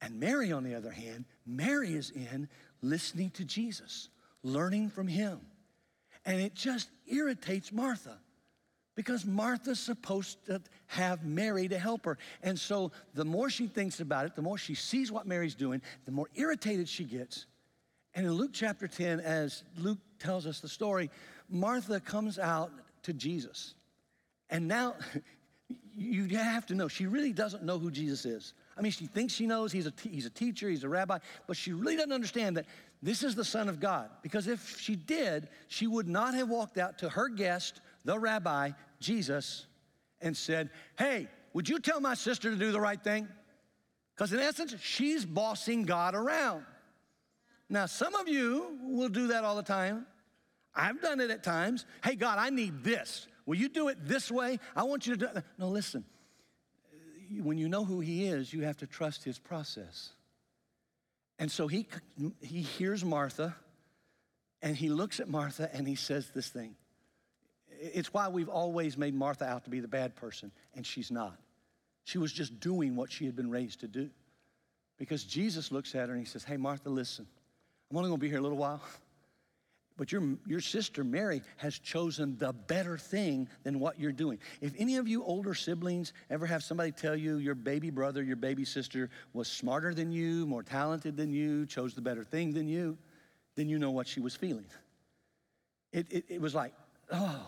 And 0.00 0.18
Mary, 0.18 0.50
on 0.50 0.64
the 0.64 0.74
other 0.74 0.90
hand, 0.90 1.26
Mary 1.46 1.94
is 1.94 2.10
in 2.10 2.48
listening 2.82 3.30
to 3.30 3.44
Jesus, 3.44 4.08
learning 4.42 4.90
from 4.90 5.06
him. 5.06 5.40
And 6.26 6.40
it 6.40 6.54
just 6.54 6.90
irritates 7.06 7.70
Martha 7.70 8.18
because 8.94 9.24
Martha's 9.24 9.80
supposed 9.80 10.44
to 10.46 10.60
have 10.86 11.24
Mary 11.24 11.68
to 11.68 11.78
help 11.78 12.04
her. 12.04 12.18
And 12.42 12.58
so 12.58 12.92
the 13.14 13.24
more 13.24 13.48
she 13.48 13.66
thinks 13.66 14.00
about 14.00 14.26
it, 14.26 14.36
the 14.36 14.42
more 14.42 14.58
she 14.58 14.74
sees 14.74 15.10
what 15.10 15.26
Mary's 15.26 15.54
doing, 15.54 15.80
the 16.04 16.12
more 16.12 16.28
irritated 16.34 16.88
she 16.88 17.04
gets. 17.04 17.46
And 18.14 18.26
in 18.26 18.32
Luke 18.32 18.50
chapter 18.52 18.86
10, 18.86 19.20
as 19.20 19.64
Luke 19.78 19.98
tells 20.18 20.46
us 20.46 20.60
the 20.60 20.68
story, 20.68 21.10
Martha 21.48 22.00
comes 22.00 22.38
out 22.38 22.70
to 23.04 23.12
Jesus. 23.12 23.74
And 24.50 24.68
now 24.68 24.94
you 25.96 26.26
have 26.36 26.66
to 26.66 26.74
know, 26.74 26.88
she 26.88 27.06
really 27.06 27.32
doesn't 27.32 27.62
know 27.62 27.78
who 27.78 27.90
Jesus 27.90 28.26
is. 28.26 28.52
I 28.76 28.80
mean, 28.80 28.92
she 28.92 29.06
thinks 29.06 29.34
she 29.34 29.46
knows 29.46 29.72
he's 29.72 29.86
a, 29.86 29.92
he's 30.02 30.26
a 30.26 30.30
teacher, 30.30 30.68
he's 30.68 30.84
a 30.84 30.88
rabbi, 30.88 31.18
but 31.46 31.56
she 31.56 31.72
really 31.72 31.96
doesn't 31.96 32.12
understand 32.12 32.56
that 32.56 32.66
this 33.02 33.22
is 33.22 33.34
the 33.34 33.44
Son 33.44 33.68
of 33.68 33.80
God. 33.80 34.08
Because 34.22 34.46
if 34.46 34.78
she 34.78 34.96
did, 34.96 35.48
she 35.68 35.86
would 35.86 36.08
not 36.08 36.34
have 36.34 36.48
walked 36.48 36.78
out 36.78 36.98
to 36.98 37.08
her 37.08 37.28
guest 37.28 37.80
the 38.04 38.18
rabbi, 38.18 38.70
Jesus, 39.00 39.66
and 40.20 40.36
said, 40.36 40.70
Hey, 40.98 41.28
would 41.52 41.68
you 41.68 41.78
tell 41.78 42.00
my 42.00 42.14
sister 42.14 42.50
to 42.50 42.56
do 42.56 42.72
the 42.72 42.80
right 42.80 43.02
thing? 43.02 43.28
Because 44.14 44.32
in 44.32 44.40
essence, 44.40 44.74
she's 44.80 45.24
bossing 45.24 45.84
God 45.84 46.14
around. 46.14 46.64
Now, 47.68 47.86
some 47.86 48.14
of 48.14 48.28
you 48.28 48.78
will 48.82 49.08
do 49.08 49.28
that 49.28 49.44
all 49.44 49.56
the 49.56 49.62
time. 49.62 50.06
I've 50.74 51.00
done 51.00 51.20
it 51.20 51.30
at 51.30 51.42
times. 51.42 51.86
Hey, 52.04 52.14
God, 52.14 52.38
I 52.38 52.50
need 52.50 52.84
this. 52.84 53.26
Will 53.46 53.56
you 53.56 53.68
do 53.68 53.88
it 53.88 53.98
this 54.02 54.30
way? 54.30 54.58
I 54.76 54.84
want 54.84 55.06
you 55.06 55.14
to 55.16 55.18
do 55.18 55.26
it. 55.26 55.44
No, 55.58 55.68
listen. 55.68 56.04
When 57.40 57.56
you 57.56 57.68
know 57.68 57.84
who 57.84 58.00
He 58.00 58.26
is, 58.26 58.52
you 58.52 58.62
have 58.62 58.76
to 58.78 58.86
trust 58.86 59.24
His 59.24 59.38
process. 59.38 60.12
And 61.42 61.50
so 61.50 61.66
he, 61.66 61.88
he 62.40 62.62
hears 62.62 63.04
Martha 63.04 63.56
and 64.62 64.76
he 64.76 64.88
looks 64.88 65.18
at 65.18 65.28
Martha 65.28 65.68
and 65.72 65.88
he 65.88 65.96
says 65.96 66.30
this 66.32 66.48
thing. 66.48 66.76
It's 67.82 68.14
why 68.14 68.28
we've 68.28 68.48
always 68.48 68.96
made 68.96 69.12
Martha 69.12 69.44
out 69.44 69.64
to 69.64 69.70
be 69.70 69.80
the 69.80 69.88
bad 69.88 70.14
person, 70.14 70.52
and 70.76 70.86
she's 70.86 71.10
not. 71.10 71.36
She 72.04 72.16
was 72.16 72.32
just 72.32 72.60
doing 72.60 72.94
what 72.94 73.10
she 73.10 73.26
had 73.26 73.34
been 73.34 73.50
raised 73.50 73.80
to 73.80 73.88
do. 73.88 74.08
Because 74.98 75.24
Jesus 75.24 75.72
looks 75.72 75.96
at 75.96 76.08
her 76.08 76.14
and 76.14 76.24
he 76.24 76.30
says, 76.30 76.44
Hey, 76.44 76.56
Martha, 76.56 76.88
listen, 76.88 77.26
I'm 77.90 77.96
only 77.96 78.08
gonna 78.08 78.18
be 78.18 78.28
here 78.28 78.38
a 78.38 78.42
little 78.42 78.58
while. 78.58 78.80
But 79.96 80.12
your, 80.12 80.22
your 80.46 80.60
sister 80.60 81.02
Mary 81.02 81.42
has 81.56 81.78
chosen 81.78 82.38
the 82.38 82.52
better 82.52 82.96
thing 82.96 83.48
than 83.62 83.78
what 83.78 83.98
you're 83.98 84.12
doing. 84.12 84.38
If 84.60 84.72
any 84.78 84.96
of 84.96 85.06
you 85.06 85.22
older 85.24 85.52
siblings 85.52 86.12
ever 86.30 86.46
have 86.46 86.62
somebody 86.62 86.92
tell 86.92 87.16
you 87.16 87.36
your 87.36 87.54
baby 87.54 87.90
brother, 87.90 88.22
your 88.22 88.36
baby 88.36 88.64
sister 88.64 89.10
was 89.32 89.48
smarter 89.48 89.92
than 89.92 90.12
you, 90.12 90.46
more 90.46 90.62
talented 90.62 91.16
than 91.16 91.32
you, 91.32 91.66
chose 91.66 91.94
the 91.94 92.00
better 92.00 92.24
thing 92.24 92.52
than 92.52 92.68
you, 92.68 92.96
then 93.56 93.68
you 93.68 93.78
know 93.78 93.90
what 93.90 94.06
she 94.06 94.20
was 94.20 94.34
feeling. 94.34 94.64
It, 95.92 96.06
it, 96.10 96.24
it 96.28 96.40
was 96.40 96.54
like, 96.54 96.72
oh. 97.12 97.46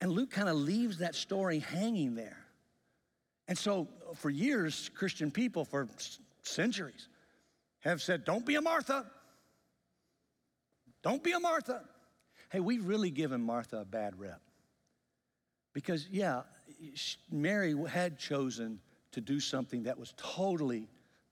And 0.00 0.12
Luke 0.12 0.30
kind 0.30 0.48
of 0.48 0.56
leaves 0.56 0.98
that 0.98 1.14
story 1.14 1.58
hanging 1.58 2.14
there. 2.14 2.38
And 3.48 3.56
so, 3.56 3.88
for 4.14 4.30
years, 4.30 4.90
Christian 4.94 5.30
people, 5.30 5.64
for 5.64 5.88
centuries, 6.42 7.08
have 7.80 8.02
said, 8.02 8.24
don't 8.24 8.44
be 8.44 8.56
a 8.56 8.62
Martha. 8.62 9.06
Don't 11.02 11.22
be 11.22 11.32
a 11.32 11.40
Martha. 11.40 11.82
Hey, 12.50 12.60
we've 12.60 12.84
really 12.84 13.10
given 13.10 13.42
Martha 13.42 13.78
a 13.78 13.84
bad 13.84 14.18
rep. 14.18 14.40
Because, 15.72 16.08
yeah, 16.10 16.42
Mary 17.30 17.74
had 17.88 18.18
chosen 18.18 18.80
to 19.12 19.20
do 19.20 19.40
something 19.40 19.84
that 19.84 19.98
was 19.98 20.12
totally, 20.16 20.88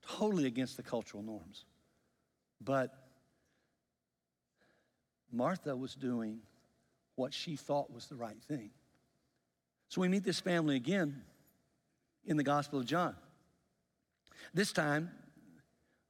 totally 0.06 0.46
against 0.46 0.76
the 0.76 0.82
cultural 0.82 1.22
norms. 1.22 1.64
But 2.60 2.94
Martha 5.30 5.76
was 5.76 5.94
doing 5.94 6.40
what 7.16 7.34
she 7.34 7.56
thought 7.56 7.92
was 7.92 8.06
the 8.06 8.14
right 8.14 8.40
thing. 8.48 8.70
So 9.88 10.00
we 10.00 10.08
meet 10.08 10.24
this 10.24 10.40
family 10.40 10.76
again 10.76 11.22
in 12.24 12.36
the 12.36 12.42
Gospel 12.42 12.78
of 12.78 12.86
John. 12.86 13.14
This 14.54 14.72
time, 14.72 15.10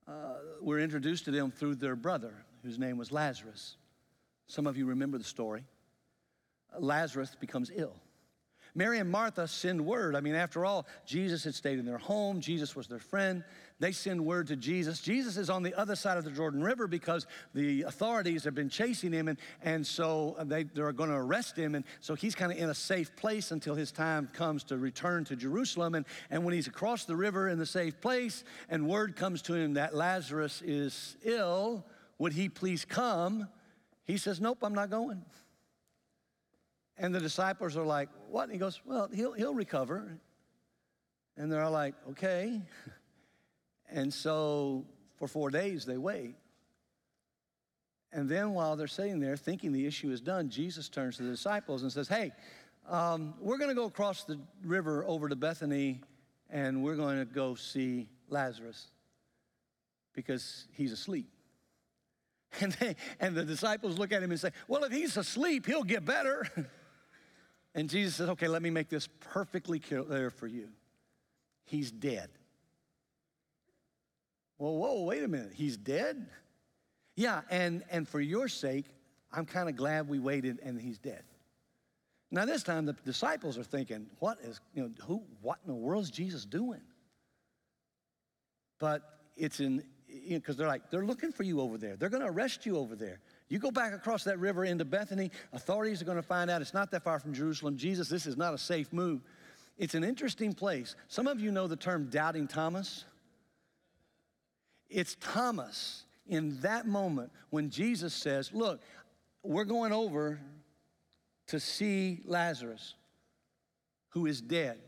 uh, 0.09 0.35
we're 0.61 0.81
introduced 0.81 1.25
to 1.27 1.31
them 1.31 1.51
through 1.51 1.77
their 1.77 1.97
brother, 1.97 2.35
whose 2.63 2.79
name 2.79 2.97
was 2.97 3.13
Lazarus. 3.13 3.77
Some 4.47 4.67
of 4.67 4.77
you 4.77 4.87
remember 4.87 5.19
the 5.19 5.25
story. 5.25 5.65
Lazarus 6.79 7.35
becomes 7.41 7.71
ill. 7.75 7.95
Mary 8.75 8.99
and 8.99 9.11
Martha 9.11 9.49
send 9.49 9.85
word. 9.85 10.15
I 10.15 10.21
mean, 10.21 10.35
after 10.35 10.65
all, 10.67 10.87
Jesus 11.07 11.45
had 11.45 11.55
stayed 11.55 11.79
in 11.79 11.87
their 11.87 11.99
home, 11.99 12.41
Jesus 12.41 12.77
was 12.77 12.89
their 12.89 12.99
friend. 12.99 13.43
They 13.79 13.93
send 13.93 14.25
word 14.25 14.47
to 14.47 14.57
Jesus. 14.57 15.01
Jesus 15.01 15.37
is 15.37 15.51
on 15.51 15.63
the 15.63 15.75
other 15.75 15.97
side 15.97 16.17
of 16.17 16.25
the 16.25 16.31
Jordan 16.31 16.63
River 16.63 16.87
because 16.87 17.27
the 17.53 17.83
authorities 17.83 18.45
have 18.45 18.55
been 18.55 18.71
chasing 18.71 19.13
him, 19.13 19.29
and, 19.29 19.39
and 19.63 19.87
so 19.87 20.35
they, 20.45 20.63
they're 20.63 20.93
going 20.93 21.11
to 21.11 21.17
arrest 21.17 21.59
him. 21.59 21.75
And 21.75 21.85
so 22.01 22.15
he's 22.15 22.35
kind 22.35 22.51
of 22.51 22.57
in 22.57 22.71
a 22.71 22.75
safe 22.75 23.15
place 23.17 23.51
until 23.51 23.75
his 23.75 23.93
time 23.93 24.31
comes 24.33 24.65
to 24.65 24.79
return 24.79 25.25
to 25.27 25.37
Jerusalem. 25.37 25.95
And, 25.95 26.07
and 26.31 26.43
when 26.43 26.55
he's 26.55 26.69
across 26.69 27.05
the 27.05 27.17
river 27.17 27.51
in 27.51 27.59
the 27.59 27.67
safe 27.67 28.01
place, 28.01 28.45
and 28.71 28.89
word 28.89 29.15
comes 29.15 29.43
to 29.43 29.55
him 29.55 29.75
that 29.75 29.95
Lazarus 29.95 30.63
is 30.65 31.19
ill, 31.23 31.85
would 32.19 32.33
he 32.33 32.49
please 32.49 32.87
come? 32.87 33.47
He 34.05 34.17
says, 34.17 34.41
Nope, 34.41 34.59
I'm 34.63 34.75
not 34.75 34.89
going. 34.89 35.23
And 36.97 37.15
the 37.15 37.21
disciples 37.21 37.77
are 37.77 37.85
like, 37.85 38.09
What? 38.31 38.45
And 38.45 38.53
he 38.53 38.59
goes, 38.59 38.81
Well, 38.87 39.11
he'll, 39.13 39.35
he'll 39.35 39.55
recover. 39.55 40.19
And 41.37 41.53
they're 41.53 41.69
like, 41.69 41.95
Okay. 42.09 42.63
And 43.91 44.13
so 44.13 44.85
for 45.17 45.29
four 45.29 45.51
days 45.51 45.85
they 45.85 45.97
wait. 45.97 46.37
And 48.13 48.29
then 48.29 48.53
while 48.55 48.77
they're 48.77 48.87
sitting 48.87 49.21
there 49.21 49.37
thinking 49.37 49.73
the 49.73 49.87
issue 49.87 50.11
is 50.11 50.21
done, 50.21 50.49
Jesus 50.49 50.89
turns 50.89 51.17
to 51.19 51.23
the 51.23 51.31
disciples 51.31 51.83
and 51.83 51.93
says, 51.93 52.09
Hey, 52.09 52.33
um, 52.89 53.35
we're 53.41 53.59
going 53.59 53.71
to 53.71 53.75
go 53.75 53.85
across 53.85 54.25
the 54.25 54.39
river 54.65 55.05
over 55.07 55.29
to 55.29 55.37
Bethany 55.37 56.01
and 56.49 56.83
we're 56.83 56.97
going 56.97 57.19
to 57.19 57.25
go 57.25 57.55
see 57.55 58.09
Lazarus 58.29 58.91
because 60.15 60.67
he's 60.73 60.93
asleep. 60.93 61.29
And, 62.59 62.73
they, 62.81 62.97
and 63.21 63.35
the 63.35 63.45
disciples 63.45 63.99
look 63.99 64.13
at 64.13 64.23
him 64.23 64.31
and 64.31 64.41
say, 64.41 64.51
Well, 64.67 64.85
if 64.85 64.93
he's 64.93 65.17
asleep, 65.19 65.67
he'll 65.67 65.85
get 65.85 66.05
better. 66.05 66.47
And 67.77 67.91
Jesus 67.91 68.15
says, 68.15 68.31
Okay, 68.31 68.49
let 68.49 68.63
me 68.63 68.71
make 68.71 68.89
this 68.89 69.07
perfectly 69.21 69.79
clear 69.79 70.31
for 70.31 70.47
you. 70.47 70.69
He's 71.67 71.93
dead. 71.93 72.31
Well, 74.59 74.77
whoa, 74.77 75.03
wait 75.03 75.23
a 75.23 75.29
minute. 75.29 75.53
He's 75.55 75.77
dead? 75.77 76.27
Yeah, 77.15 77.43
and, 77.51 77.83
and 77.91 78.09
for 78.09 78.21
your 78.21 78.49
sake, 78.49 78.87
I'm 79.33 79.47
kind 79.47 79.69
of 79.69 79.77
glad 79.77 80.09
we 80.09 80.19
waited 80.19 80.61
and 80.63 80.81
he's 80.81 80.99
dead. 80.99 81.23
Now, 82.31 82.45
this 82.45 82.63
time 82.63 82.87
the 82.87 82.95
disciples 83.05 83.57
are 83.57 83.65
thinking, 83.65 84.07
what 84.19 84.39
is, 84.43 84.61
you 84.75 84.83
know, 84.83 84.91
who, 85.05 85.23
what 85.43 85.59
in 85.65 85.69
the 85.69 85.79
world 85.79 86.05
is 86.05 86.11
Jesus 86.11 86.45
doing? 86.45 86.81
But 88.79 89.03
it's 89.37 89.61
in, 89.61 89.85
because 90.07 90.21
you 90.25 90.39
know, 90.39 90.55
they're 90.55 90.67
like, 90.67 90.91
they're 90.91 91.05
looking 91.05 91.33
for 91.33 91.45
you 91.45 91.61
over 91.61 91.79
there. 91.79 91.97
They're 91.97 92.09
going 92.09 92.23
to 92.23 92.29
arrest 92.29 92.67
you 92.67 92.79
over 92.79 92.97
there. 92.97 93.21
You 93.49 93.59
go 93.59 93.71
back 93.71 93.93
across 93.93 94.25
that 94.25 94.39
river 94.39 94.65
into 94.65 94.85
Bethany, 94.85 95.31
authorities 95.53 96.03
are 96.03 96.05
going 96.05 96.17
to 96.17 96.23
find 96.23 96.51
out 96.51 96.61
it's 96.61 96.75
not 96.75 96.91
that 96.91 97.05
far 97.05 97.21
from 97.21 97.33
Jerusalem. 97.33 97.77
Jesus, 97.77 98.09
this 98.09 98.27
is 98.27 98.37
not 98.37 98.55
a 98.55 98.59
safe 98.59 98.93
move. 98.93 99.23
It's 99.79 99.95
an 99.95 100.03
interesting 100.03 100.53
place. 100.53 100.97
Some 101.09 101.27
of 101.27 101.39
you 101.39 101.53
know 101.53 101.67
the 101.67 101.77
term 101.77 102.09
doubting 102.11 102.49
Thomas. 102.49 103.05
It's 104.89 105.17
Thomas 105.21 106.05
in 106.27 106.61
that 106.61 106.87
moment 106.87 107.31
when 107.51 107.71
Jesus 107.71 108.15
says, 108.15 108.53
Look, 108.53 108.81
we're 109.43 109.65
going 109.65 109.93
over 109.93 110.41
to 111.49 111.61
see 111.61 112.21
Lazarus, 112.25 112.95
who 114.11 114.27
is 114.27 114.41
dead. 114.41 114.79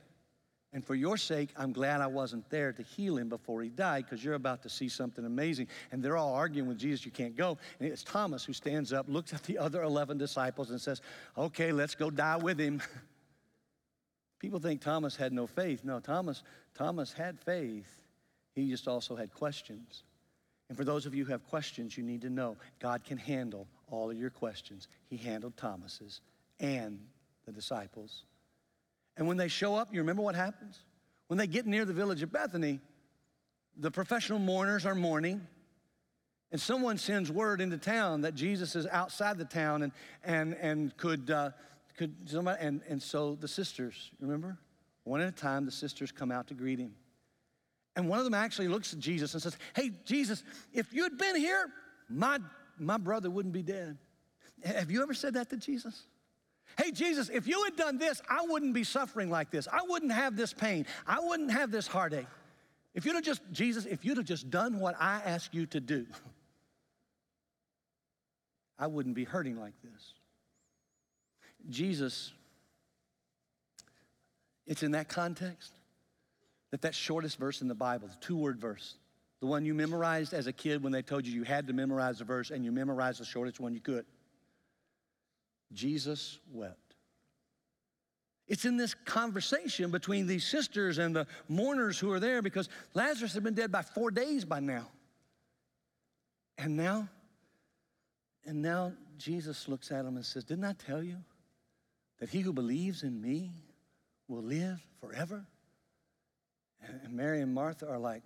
And 0.72 0.84
for 0.84 0.94
your 0.94 1.16
sake, 1.16 1.48
I'm 1.56 1.72
glad 1.72 2.02
I 2.02 2.08
wasn't 2.08 2.48
there 2.50 2.72
to 2.72 2.82
heal 2.82 3.16
him 3.16 3.30
before 3.30 3.62
he 3.62 3.70
died 3.70 4.04
because 4.04 4.22
you're 4.22 4.34
about 4.34 4.62
to 4.64 4.68
see 4.68 4.88
something 4.88 5.24
amazing. 5.24 5.68
And 5.90 6.02
they're 6.02 6.16
all 6.16 6.34
arguing 6.34 6.68
with 6.68 6.78
Jesus, 6.78 7.06
you 7.06 7.10
can't 7.10 7.34
go. 7.34 7.56
And 7.80 7.90
it's 7.90 8.04
Thomas 8.04 8.44
who 8.44 8.52
stands 8.52 8.92
up, 8.92 9.08
looks 9.08 9.32
at 9.32 9.42
the 9.44 9.56
other 9.56 9.82
11 9.82 10.18
disciples, 10.18 10.70
and 10.70 10.80
says, 10.80 11.00
Okay, 11.38 11.72
let's 11.72 11.94
go 11.94 12.10
die 12.10 12.36
with 12.36 12.58
him. 12.58 12.82
People 14.38 14.60
think 14.60 14.82
Thomas 14.82 15.16
had 15.16 15.32
no 15.32 15.46
faith. 15.46 15.84
No, 15.84 16.00
Thomas, 16.00 16.42
Thomas 16.74 17.12
had 17.12 17.40
faith. 17.40 17.97
He 18.58 18.68
just 18.68 18.88
also 18.88 19.14
had 19.14 19.32
questions. 19.32 20.02
And 20.68 20.76
for 20.76 20.84
those 20.84 21.06
of 21.06 21.14
you 21.14 21.24
who 21.24 21.30
have 21.30 21.46
questions, 21.46 21.96
you 21.96 22.02
need 22.02 22.22
to 22.22 22.30
know 22.30 22.56
God 22.80 23.04
can 23.04 23.16
handle 23.16 23.68
all 23.88 24.10
of 24.10 24.18
your 24.18 24.30
questions. 24.30 24.88
He 25.06 25.16
handled 25.16 25.56
Thomas's 25.56 26.20
and 26.58 26.98
the 27.46 27.52
disciples. 27.52 28.24
And 29.16 29.28
when 29.28 29.36
they 29.36 29.46
show 29.46 29.76
up, 29.76 29.94
you 29.94 30.00
remember 30.00 30.22
what 30.22 30.34
happens? 30.34 30.80
When 31.28 31.38
they 31.38 31.46
get 31.46 31.66
near 31.66 31.84
the 31.84 31.92
village 31.92 32.22
of 32.22 32.32
Bethany, 32.32 32.80
the 33.76 33.92
professional 33.92 34.40
mourners 34.40 34.84
are 34.84 34.94
mourning, 34.94 35.46
and 36.50 36.60
someone 36.60 36.98
sends 36.98 37.30
word 37.30 37.60
into 37.60 37.78
town 37.78 38.22
that 38.22 38.34
Jesus 38.34 38.74
is 38.74 38.86
outside 38.88 39.38
the 39.38 39.44
town 39.44 39.82
and, 39.82 39.92
and, 40.24 40.54
and 40.54 40.96
could, 40.96 41.30
uh, 41.30 41.50
could 41.96 42.28
somebody, 42.28 42.60
and, 42.60 42.80
and 42.88 43.00
so 43.00 43.36
the 43.36 43.48
sisters, 43.48 44.10
remember? 44.20 44.58
One 45.04 45.20
at 45.20 45.28
a 45.28 45.32
time, 45.32 45.64
the 45.64 45.70
sisters 45.70 46.10
come 46.10 46.32
out 46.32 46.48
to 46.48 46.54
greet 46.54 46.80
him. 46.80 46.94
And 47.98 48.08
one 48.08 48.20
of 48.20 48.24
them 48.24 48.32
actually 48.32 48.68
looks 48.68 48.92
at 48.92 49.00
Jesus 49.00 49.34
and 49.34 49.42
says, 49.42 49.58
Hey, 49.74 49.90
Jesus, 50.04 50.44
if 50.72 50.92
you 50.92 51.02
had 51.02 51.18
been 51.18 51.34
here, 51.34 51.68
my, 52.08 52.38
my 52.78 52.96
brother 52.96 53.28
wouldn't 53.28 53.52
be 53.52 53.62
dead. 53.62 53.98
Have 54.64 54.92
you 54.92 55.02
ever 55.02 55.14
said 55.14 55.34
that 55.34 55.50
to 55.50 55.56
Jesus? 55.56 56.04
Hey, 56.80 56.92
Jesus, 56.92 57.28
if 57.28 57.48
you 57.48 57.64
had 57.64 57.74
done 57.74 57.98
this, 57.98 58.22
I 58.30 58.46
wouldn't 58.48 58.72
be 58.72 58.84
suffering 58.84 59.30
like 59.30 59.50
this. 59.50 59.66
I 59.66 59.80
wouldn't 59.82 60.12
have 60.12 60.36
this 60.36 60.52
pain. 60.52 60.86
I 61.08 61.18
wouldn't 61.18 61.50
have 61.50 61.72
this 61.72 61.88
heartache. 61.88 62.28
If 62.94 63.04
you'd 63.04 63.16
have 63.16 63.24
just, 63.24 63.42
Jesus, 63.50 63.84
if 63.84 64.04
you'd 64.04 64.16
have 64.16 64.26
just 64.26 64.48
done 64.48 64.78
what 64.78 64.94
I 65.00 65.20
asked 65.24 65.52
you 65.52 65.66
to 65.66 65.80
do, 65.80 66.06
I 68.78 68.86
wouldn't 68.86 69.16
be 69.16 69.24
hurting 69.24 69.58
like 69.58 69.74
this. 69.82 70.12
Jesus, 71.68 72.30
it's 74.68 74.84
in 74.84 74.92
that 74.92 75.08
context 75.08 75.77
that 76.70 76.82
that 76.82 76.94
shortest 76.94 77.38
verse 77.38 77.62
in 77.62 77.68
the 77.68 77.74
Bible, 77.74 78.08
the 78.08 78.26
two-word 78.26 78.58
verse, 78.58 78.94
the 79.40 79.46
one 79.46 79.64
you 79.64 79.74
memorized 79.74 80.34
as 80.34 80.46
a 80.46 80.52
kid 80.52 80.82
when 80.82 80.92
they 80.92 81.02
told 81.02 81.26
you 81.26 81.32
you 81.32 81.44
had 81.44 81.66
to 81.68 81.72
memorize 81.72 82.18
the 82.18 82.24
verse 82.24 82.50
and 82.50 82.64
you 82.64 82.72
memorized 82.72 83.20
the 83.20 83.24
shortest 83.24 83.60
one 83.60 83.72
you 83.72 83.80
could. 83.80 84.04
Jesus 85.72 86.38
wept. 86.52 86.88
It's 88.48 88.64
in 88.64 88.78
this 88.78 88.94
conversation 88.94 89.90
between 89.90 90.26
these 90.26 90.46
sisters 90.46 90.98
and 90.98 91.14
the 91.14 91.26
mourners 91.48 91.98
who 91.98 92.10
are 92.10 92.20
there 92.20 92.40
because 92.40 92.68
Lazarus 92.94 93.34
had 93.34 93.44
been 93.44 93.54
dead 93.54 93.70
by 93.70 93.82
four 93.82 94.10
days 94.10 94.44
by 94.44 94.60
now. 94.60 94.86
And 96.56 96.76
now, 96.76 97.08
and 98.46 98.62
now 98.62 98.92
Jesus 99.18 99.68
looks 99.68 99.92
at 99.92 100.04
them 100.04 100.16
and 100.16 100.24
says, 100.24 100.44
Didn't 100.44 100.64
I 100.64 100.72
tell 100.72 101.02
you 101.02 101.16
that 102.20 102.30
he 102.30 102.40
who 102.40 102.52
believes 102.52 103.02
in 103.02 103.20
me 103.20 103.52
will 104.28 104.42
live 104.42 104.80
forever? 105.00 105.44
And 106.86 107.12
Mary 107.12 107.40
and 107.40 107.52
Martha 107.52 107.88
are 107.88 107.98
like, 107.98 108.22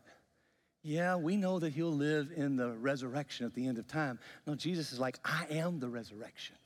yeah, 0.82 1.16
we 1.16 1.36
know 1.36 1.58
that 1.60 1.72
he'll 1.72 1.92
live 1.92 2.32
in 2.34 2.56
the 2.56 2.70
resurrection 2.70 3.46
at 3.46 3.54
the 3.54 3.66
end 3.66 3.78
of 3.78 3.86
time. 3.86 4.18
No, 4.46 4.54
Jesus 4.54 4.92
is 4.92 4.98
like, 4.98 5.18
I 5.24 5.46
am 5.50 5.78
the 5.78 5.88
resurrection, 5.88 6.56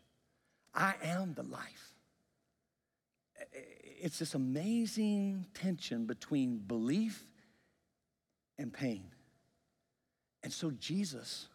I 0.74 0.94
am 1.02 1.34
the 1.34 1.42
life. 1.42 1.92
It's 4.00 4.18
this 4.18 4.34
amazing 4.34 5.46
tension 5.54 6.06
between 6.06 6.58
belief 6.58 7.26
and 8.58 8.72
pain. 8.72 9.04
And 10.42 10.52
so 10.52 10.70
Jesus 10.70 11.48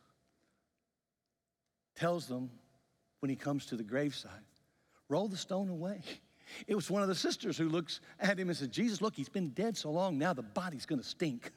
tells 1.95 2.27
them 2.27 2.49
when 3.19 3.29
he 3.29 3.35
comes 3.35 3.67
to 3.67 3.75
the 3.75 3.83
graveside, 3.83 4.31
roll 5.07 5.27
the 5.27 5.37
stone 5.37 5.69
away. 5.69 6.01
It 6.67 6.75
was 6.75 6.89
one 6.89 7.01
of 7.01 7.07
the 7.07 7.15
sisters 7.15 7.57
who 7.57 7.69
looks 7.69 8.01
at 8.19 8.39
him 8.39 8.49
and 8.49 8.57
says, 8.57 8.67
Jesus, 8.67 9.01
look, 9.01 9.15
he's 9.15 9.29
been 9.29 9.49
dead 9.49 9.77
so 9.77 9.91
long 9.91 10.17
now, 10.17 10.33
the 10.33 10.43
body's 10.43 10.85
gonna 10.85 11.03
stink. 11.03 11.51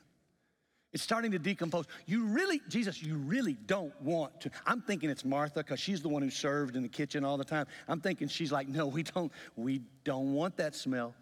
It's 0.94 1.02
starting 1.02 1.32
to 1.32 1.40
decompose. 1.40 1.86
You 2.06 2.26
really, 2.26 2.60
Jesus, 2.68 3.02
you 3.02 3.16
really 3.16 3.54
don't 3.54 4.00
want 4.00 4.40
to. 4.42 4.50
I'm 4.64 4.80
thinking 4.80 5.10
it's 5.10 5.24
Martha 5.24 5.58
because 5.58 5.80
she's 5.80 6.00
the 6.00 6.08
one 6.08 6.22
who 6.22 6.30
served 6.30 6.76
in 6.76 6.82
the 6.82 6.88
kitchen 6.88 7.24
all 7.24 7.36
the 7.36 7.44
time. 7.44 7.66
I'm 7.88 8.00
thinking 8.00 8.28
she's 8.28 8.52
like, 8.52 8.68
no, 8.68 8.86
we 8.86 9.02
don't, 9.02 9.32
we 9.56 9.82
don't 10.04 10.32
want 10.34 10.56
that 10.58 10.76
smell. 10.76 11.12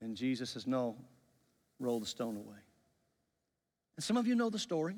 And 0.00 0.16
Jesus 0.16 0.50
says, 0.50 0.66
no, 0.66 0.96
roll 1.78 2.00
the 2.00 2.06
stone 2.06 2.36
away. 2.36 2.58
And 3.96 4.02
some 4.02 4.16
of 4.16 4.26
you 4.26 4.34
know 4.34 4.50
the 4.50 4.58
story. 4.58 4.96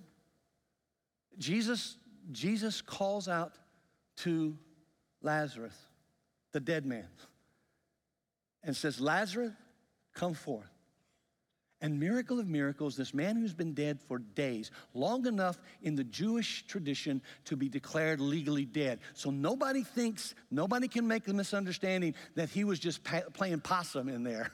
Jesus, 1.37 1.99
Jesus 2.31 2.81
calls 2.81 3.29
out 3.29 3.53
to 4.19 4.57
Lazarus, 5.21 5.77
the 6.53 6.61
dead 6.61 6.87
man, 6.87 7.07
and 8.65 8.77
says, 8.77 9.01
Lazarus, 9.01 9.53
come 10.15 10.35
forth. 10.35 10.69
And 11.81 11.99
miracle 11.99 12.39
of 12.39 12.47
miracles, 12.47 12.97
this 12.97 13.13
man 13.13 13.35
who's 13.35 13.55
been 13.55 13.75
dead 13.75 13.99
for 14.07 14.21
days, 14.21 14.71
long 14.95 15.27
enough 15.27 15.61
in 15.83 15.97
the 15.97 16.05
Jewish 16.05 16.65
tradition 16.69 17.21
to 17.47 17.57
be 17.57 17.69
declared 17.69 18.21
legally 18.21 18.65
dead. 18.65 19.01
So 19.15 19.31
nobody 19.31 19.83
thinks, 19.83 20.37
nobody 20.49 20.87
can 20.87 21.09
make 21.09 21.25
the 21.25 21.35
misunderstanding 21.35 22.15
that 22.37 22.51
he 22.51 22.63
was 22.63 22.79
just 22.79 23.03
pa- 23.03 23.23
playing 23.33 23.63
possum 23.63 24.09
in 24.09 24.23
there, 24.23 24.53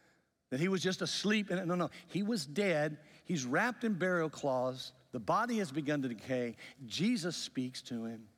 that 0.50 0.60
he 0.60 0.68
was 0.68 0.80
just 0.80 1.02
asleep. 1.02 1.50
No, 1.50 1.74
no, 1.74 1.90
he 2.06 2.22
was 2.22 2.46
dead. 2.46 2.98
He's 3.24 3.44
wrapped 3.44 3.82
in 3.82 3.94
burial 3.94 4.30
cloths. 4.30 4.92
The 5.10 5.18
body 5.18 5.58
has 5.58 5.72
begun 5.72 6.02
to 6.02 6.08
decay. 6.08 6.54
Jesus 6.86 7.36
speaks 7.36 7.82
to 7.82 8.04
him. 8.04 8.28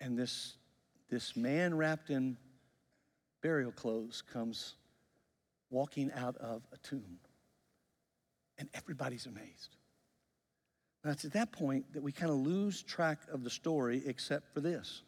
And 0.00 0.18
this, 0.18 0.54
this 1.10 1.36
man 1.36 1.76
wrapped 1.76 2.10
in 2.10 2.38
burial 3.40 3.72
clothes 3.72 4.22
comes 4.32 4.74
walking 5.70 6.10
out 6.12 6.36
of 6.36 6.62
a 6.72 6.78
tomb. 6.78 7.18
And 8.58 8.68
everybody's 8.74 9.26
amazed. 9.26 9.76
Now, 11.04 11.12
it's 11.12 11.24
at 11.24 11.32
that 11.32 11.50
point 11.50 11.92
that 11.94 12.02
we 12.02 12.12
kind 12.12 12.30
of 12.30 12.36
lose 12.36 12.82
track 12.82 13.20
of 13.32 13.42
the 13.42 13.50
story, 13.50 14.02
except 14.04 14.52
for 14.52 14.60
this. 14.60 15.02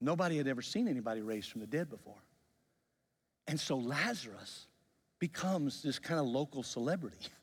Nobody 0.00 0.36
had 0.36 0.48
ever 0.48 0.62
seen 0.62 0.88
anybody 0.88 1.22
raised 1.22 1.50
from 1.50 1.60
the 1.60 1.66
dead 1.66 1.88
before. 1.88 2.22
And 3.46 3.58
so 3.58 3.76
Lazarus 3.76 4.66
becomes 5.18 5.82
this 5.82 5.98
kind 5.98 6.18
of 6.18 6.26
local 6.26 6.62
celebrity. 6.62 7.28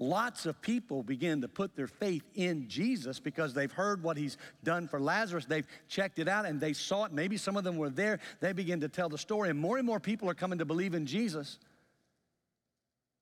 lots 0.00 0.46
of 0.46 0.60
people 0.62 1.02
begin 1.02 1.42
to 1.42 1.48
put 1.48 1.76
their 1.76 1.86
faith 1.86 2.24
in 2.34 2.66
Jesus 2.68 3.20
because 3.20 3.54
they've 3.54 3.70
heard 3.70 4.02
what 4.02 4.16
he's 4.16 4.38
done 4.64 4.88
for 4.88 4.98
Lazarus. 4.98 5.44
They've 5.44 5.66
checked 5.88 6.18
it 6.18 6.26
out 6.26 6.46
and 6.46 6.58
they 6.58 6.72
saw 6.72 7.04
it. 7.04 7.12
Maybe 7.12 7.36
some 7.36 7.56
of 7.56 7.62
them 7.62 7.76
were 7.76 7.90
there. 7.90 8.18
They 8.40 8.52
begin 8.52 8.80
to 8.80 8.88
tell 8.88 9.08
the 9.08 9.18
story, 9.18 9.50
and 9.50 9.58
more 9.58 9.76
and 9.76 9.86
more 9.86 10.00
people 10.00 10.28
are 10.28 10.34
coming 10.34 10.58
to 10.58 10.64
believe 10.64 10.94
in 10.94 11.06
Jesus. 11.06 11.58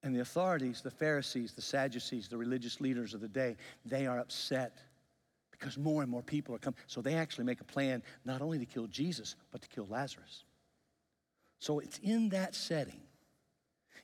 And 0.04 0.14
the 0.14 0.20
authorities, 0.20 0.80
the 0.80 0.92
Pharisees, 0.92 1.52
the 1.52 1.62
Sadducees, 1.62 2.28
the 2.28 2.36
religious 2.36 2.80
leaders 2.80 3.12
of 3.12 3.20
the 3.20 3.28
day, 3.28 3.56
they 3.84 4.06
are 4.06 4.20
upset 4.20 4.78
because 5.50 5.76
more 5.76 6.02
and 6.02 6.10
more 6.10 6.22
people 6.22 6.54
are 6.54 6.58
coming. 6.58 6.78
So 6.86 7.02
they 7.02 7.14
actually 7.14 7.44
make 7.44 7.60
a 7.60 7.64
plan 7.64 8.04
not 8.24 8.40
only 8.40 8.60
to 8.60 8.64
kill 8.64 8.86
Jesus, 8.86 9.34
but 9.50 9.60
to 9.62 9.68
kill 9.68 9.88
Lazarus. 9.90 10.44
So 11.58 11.80
it's 11.80 11.98
in 11.98 12.28
that 12.28 12.54
setting 12.54 13.00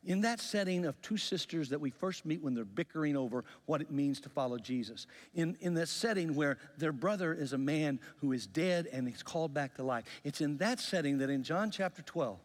in 0.04 0.20
that 0.22 0.40
setting 0.40 0.84
of 0.84 1.00
two 1.00 1.16
sisters 1.16 1.70
that 1.70 1.80
we 1.80 1.90
first 1.90 2.26
meet 2.26 2.42
when 2.42 2.54
they're 2.54 2.64
bickering 2.64 3.16
over 3.16 3.44
what 3.66 3.80
it 3.80 3.90
means 3.90 4.20
to 4.20 4.28
follow 4.28 4.58
Jesus, 4.58 5.06
in, 5.34 5.56
in 5.60 5.74
that 5.74 5.88
setting 5.88 6.34
where 6.34 6.58
their 6.76 6.92
brother 6.92 7.32
is 7.32 7.52
a 7.52 7.58
man 7.58 7.98
who 8.18 8.32
is 8.32 8.46
dead 8.46 8.88
and 8.92 9.08
he's 9.08 9.22
called 9.22 9.54
back 9.54 9.74
to 9.76 9.82
life, 9.82 10.04
it's 10.22 10.40
in 10.40 10.58
that 10.58 10.80
setting 10.80 11.18
that 11.18 11.30
in 11.30 11.42
John 11.42 11.70
chapter 11.70 12.02
12, 12.02 12.38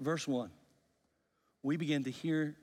verse 0.00 0.28
1, 0.28 0.50
we 1.62 1.76
begin 1.76 2.04
to 2.04 2.10
hear 2.10 2.56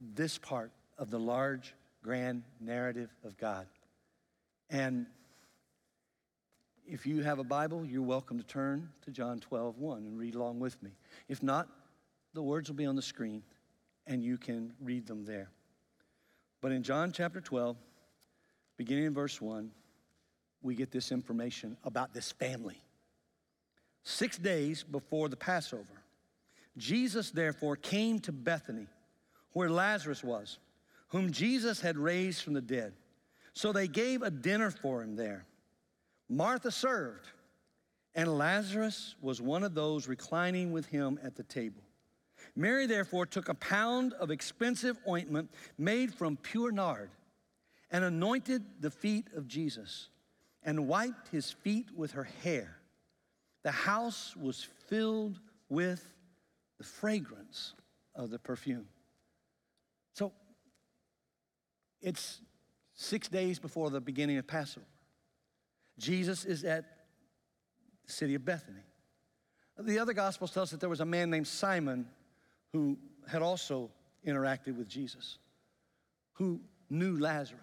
this 0.00 0.38
part 0.38 0.70
of 0.98 1.10
the 1.10 1.18
large, 1.18 1.74
grand 2.02 2.42
narrative 2.60 3.10
of 3.24 3.36
God. 3.36 3.66
And 4.70 5.06
if 6.86 7.06
you 7.06 7.22
have 7.22 7.38
a 7.38 7.44
Bible, 7.44 7.84
you're 7.84 8.02
welcome 8.02 8.38
to 8.38 8.44
turn 8.44 8.90
to 9.04 9.10
John 9.10 9.40
12, 9.40 9.78
1 9.78 9.98
and 9.98 10.18
read 10.18 10.34
along 10.34 10.60
with 10.60 10.80
me. 10.82 10.90
If 11.28 11.42
not, 11.42 11.68
the 12.34 12.42
words 12.42 12.68
will 12.68 12.76
be 12.76 12.86
on 12.86 12.96
the 12.96 13.02
screen 13.02 13.42
and 14.06 14.22
you 14.22 14.36
can 14.36 14.72
read 14.80 15.06
them 15.06 15.24
there. 15.24 15.48
But 16.60 16.72
in 16.72 16.82
John 16.82 17.12
chapter 17.12 17.40
12, 17.40 17.76
beginning 18.76 19.04
in 19.04 19.14
verse 19.14 19.40
1, 19.40 19.70
we 20.62 20.74
get 20.74 20.90
this 20.90 21.12
information 21.12 21.76
about 21.84 22.12
this 22.12 22.32
family. 22.32 22.82
Six 24.02 24.36
days 24.36 24.82
before 24.82 25.28
the 25.28 25.36
Passover, 25.36 26.02
Jesus 26.76 27.30
therefore 27.30 27.76
came 27.76 28.18
to 28.20 28.32
Bethany, 28.32 28.88
where 29.52 29.70
Lazarus 29.70 30.24
was, 30.24 30.58
whom 31.08 31.32
Jesus 31.32 31.80
had 31.80 31.96
raised 31.96 32.42
from 32.42 32.54
the 32.54 32.60
dead. 32.60 32.92
So 33.52 33.72
they 33.72 33.86
gave 33.86 34.22
a 34.22 34.30
dinner 34.30 34.70
for 34.70 35.02
him 35.02 35.16
there. 35.16 35.46
Martha 36.28 36.70
served, 36.70 37.26
and 38.14 38.36
Lazarus 38.36 39.14
was 39.20 39.40
one 39.40 39.62
of 39.62 39.74
those 39.74 40.08
reclining 40.08 40.72
with 40.72 40.86
him 40.86 41.20
at 41.22 41.36
the 41.36 41.44
table. 41.44 41.82
Mary, 42.56 42.86
therefore, 42.86 43.26
took 43.26 43.48
a 43.48 43.54
pound 43.54 44.12
of 44.14 44.30
expensive 44.30 44.96
ointment 45.08 45.50
made 45.76 46.14
from 46.14 46.36
pure 46.36 46.70
nard 46.70 47.10
and 47.90 48.04
anointed 48.04 48.62
the 48.80 48.90
feet 48.90 49.28
of 49.34 49.48
Jesus 49.48 50.08
and 50.62 50.88
wiped 50.88 51.28
his 51.28 51.50
feet 51.50 51.88
with 51.94 52.12
her 52.12 52.28
hair. 52.42 52.78
The 53.64 53.72
house 53.72 54.36
was 54.36 54.66
filled 54.88 55.40
with 55.68 56.14
the 56.78 56.84
fragrance 56.84 57.74
of 58.14 58.30
the 58.30 58.38
perfume. 58.38 58.86
So 60.12 60.32
it's 62.00 62.40
six 62.94 63.28
days 63.28 63.58
before 63.58 63.90
the 63.90 64.00
beginning 64.00 64.38
of 64.38 64.46
Passover. 64.46 64.86
Jesus 65.98 66.44
is 66.44 66.64
at 66.64 66.84
the 68.06 68.12
city 68.12 68.34
of 68.34 68.44
Bethany. 68.44 68.82
The 69.78 69.98
other 69.98 70.12
Gospels 70.12 70.52
tell 70.52 70.62
us 70.62 70.70
that 70.70 70.80
there 70.80 70.88
was 70.88 71.00
a 71.00 71.04
man 71.04 71.30
named 71.30 71.48
Simon 71.48 72.06
who 72.74 72.98
had 73.28 73.40
also 73.40 73.88
interacted 74.26 74.76
with 74.76 74.88
Jesus, 74.88 75.38
who 76.32 76.60
knew 76.90 77.16
Lazarus, 77.16 77.60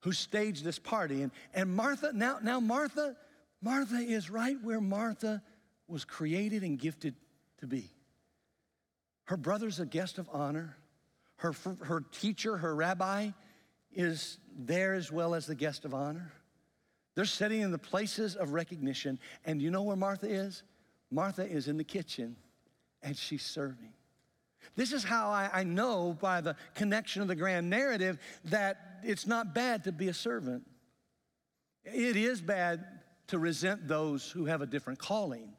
who 0.00 0.10
staged 0.10 0.64
this 0.64 0.78
party. 0.78 1.22
And, 1.22 1.30
and 1.54 1.74
Martha, 1.74 2.10
now, 2.12 2.38
now 2.42 2.58
Martha, 2.58 3.16
Martha 3.62 3.94
is 3.94 4.28
right 4.28 4.56
where 4.60 4.80
Martha 4.80 5.40
was 5.86 6.04
created 6.04 6.64
and 6.64 6.76
gifted 6.80 7.14
to 7.60 7.68
be. 7.68 7.92
Her 9.26 9.36
brother's 9.36 9.78
a 9.78 9.86
guest 9.86 10.18
of 10.18 10.28
honor. 10.32 10.76
Her, 11.36 11.54
her 11.84 12.00
teacher, 12.10 12.56
her 12.56 12.74
rabbi, 12.74 13.30
is 13.92 14.38
there 14.58 14.94
as 14.94 15.12
well 15.12 15.32
as 15.36 15.46
the 15.46 15.54
guest 15.54 15.84
of 15.84 15.94
honor. 15.94 16.32
They're 17.14 17.24
sitting 17.24 17.60
in 17.60 17.70
the 17.70 17.78
places 17.78 18.34
of 18.34 18.52
recognition. 18.52 19.20
And 19.44 19.62
you 19.62 19.70
know 19.70 19.82
where 19.82 19.96
Martha 19.96 20.28
is? 20.28 20.64
Martha 21.08 21.46
is 21.48 21.68
in 21.68 21.76
the 21.76 21.84
kitchen 21.84 22.34
and 23.00 23.16
she's 23.16 23.44
serving. 23.44 23.92
This 24.76 24.92
is 24.92 25.04
how 25.04 25.28
I, 25.30 25.50
I 25.52 25.64
know 25.64 26.16
by 26.20 26.40
the 26.40 26.56
connection 26.74 27.22
of 27.22 27.28
the 27.28 27.36
grand 27.36 27.68
narrative 27.68 28.18
that 28.44 29.00
it's 29.02 29.26
not 29.26 29.54
bad 29.54 29.84
to 29.84 29.92
be 29.92 30.08
a 30.08 30.14
servant. 30.14 30.64
It 31.84 32.16
is 32.16 32.40
bad 32.40 32.84
to 33.28 33.38
resent 33.38 33.88
those 33.88 34.30
who 34.30 34.46
have 34.46 34.62
a 34.62 34.66
different 34.66 34.98
calling. 34.98 35.52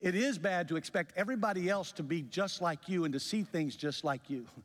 It 0.00 0.14
is 0.14 0.36
bad 0.38 0.68
to 0.68 0.76
expect 0.76 1.12
everybody 1.16 1.68
else 1.68 1.92
to 1.92 2.02
be 2.02 2.22
just 2.22 2.60
like 2.60 2.88
you 2.88 3.04
and 3.04 3.12
to 3.12 3.20
see 3.20 3.42
things 3.42 3.76
just 3.76 4.04
like 4.04 4.28
you. 4.28 4.46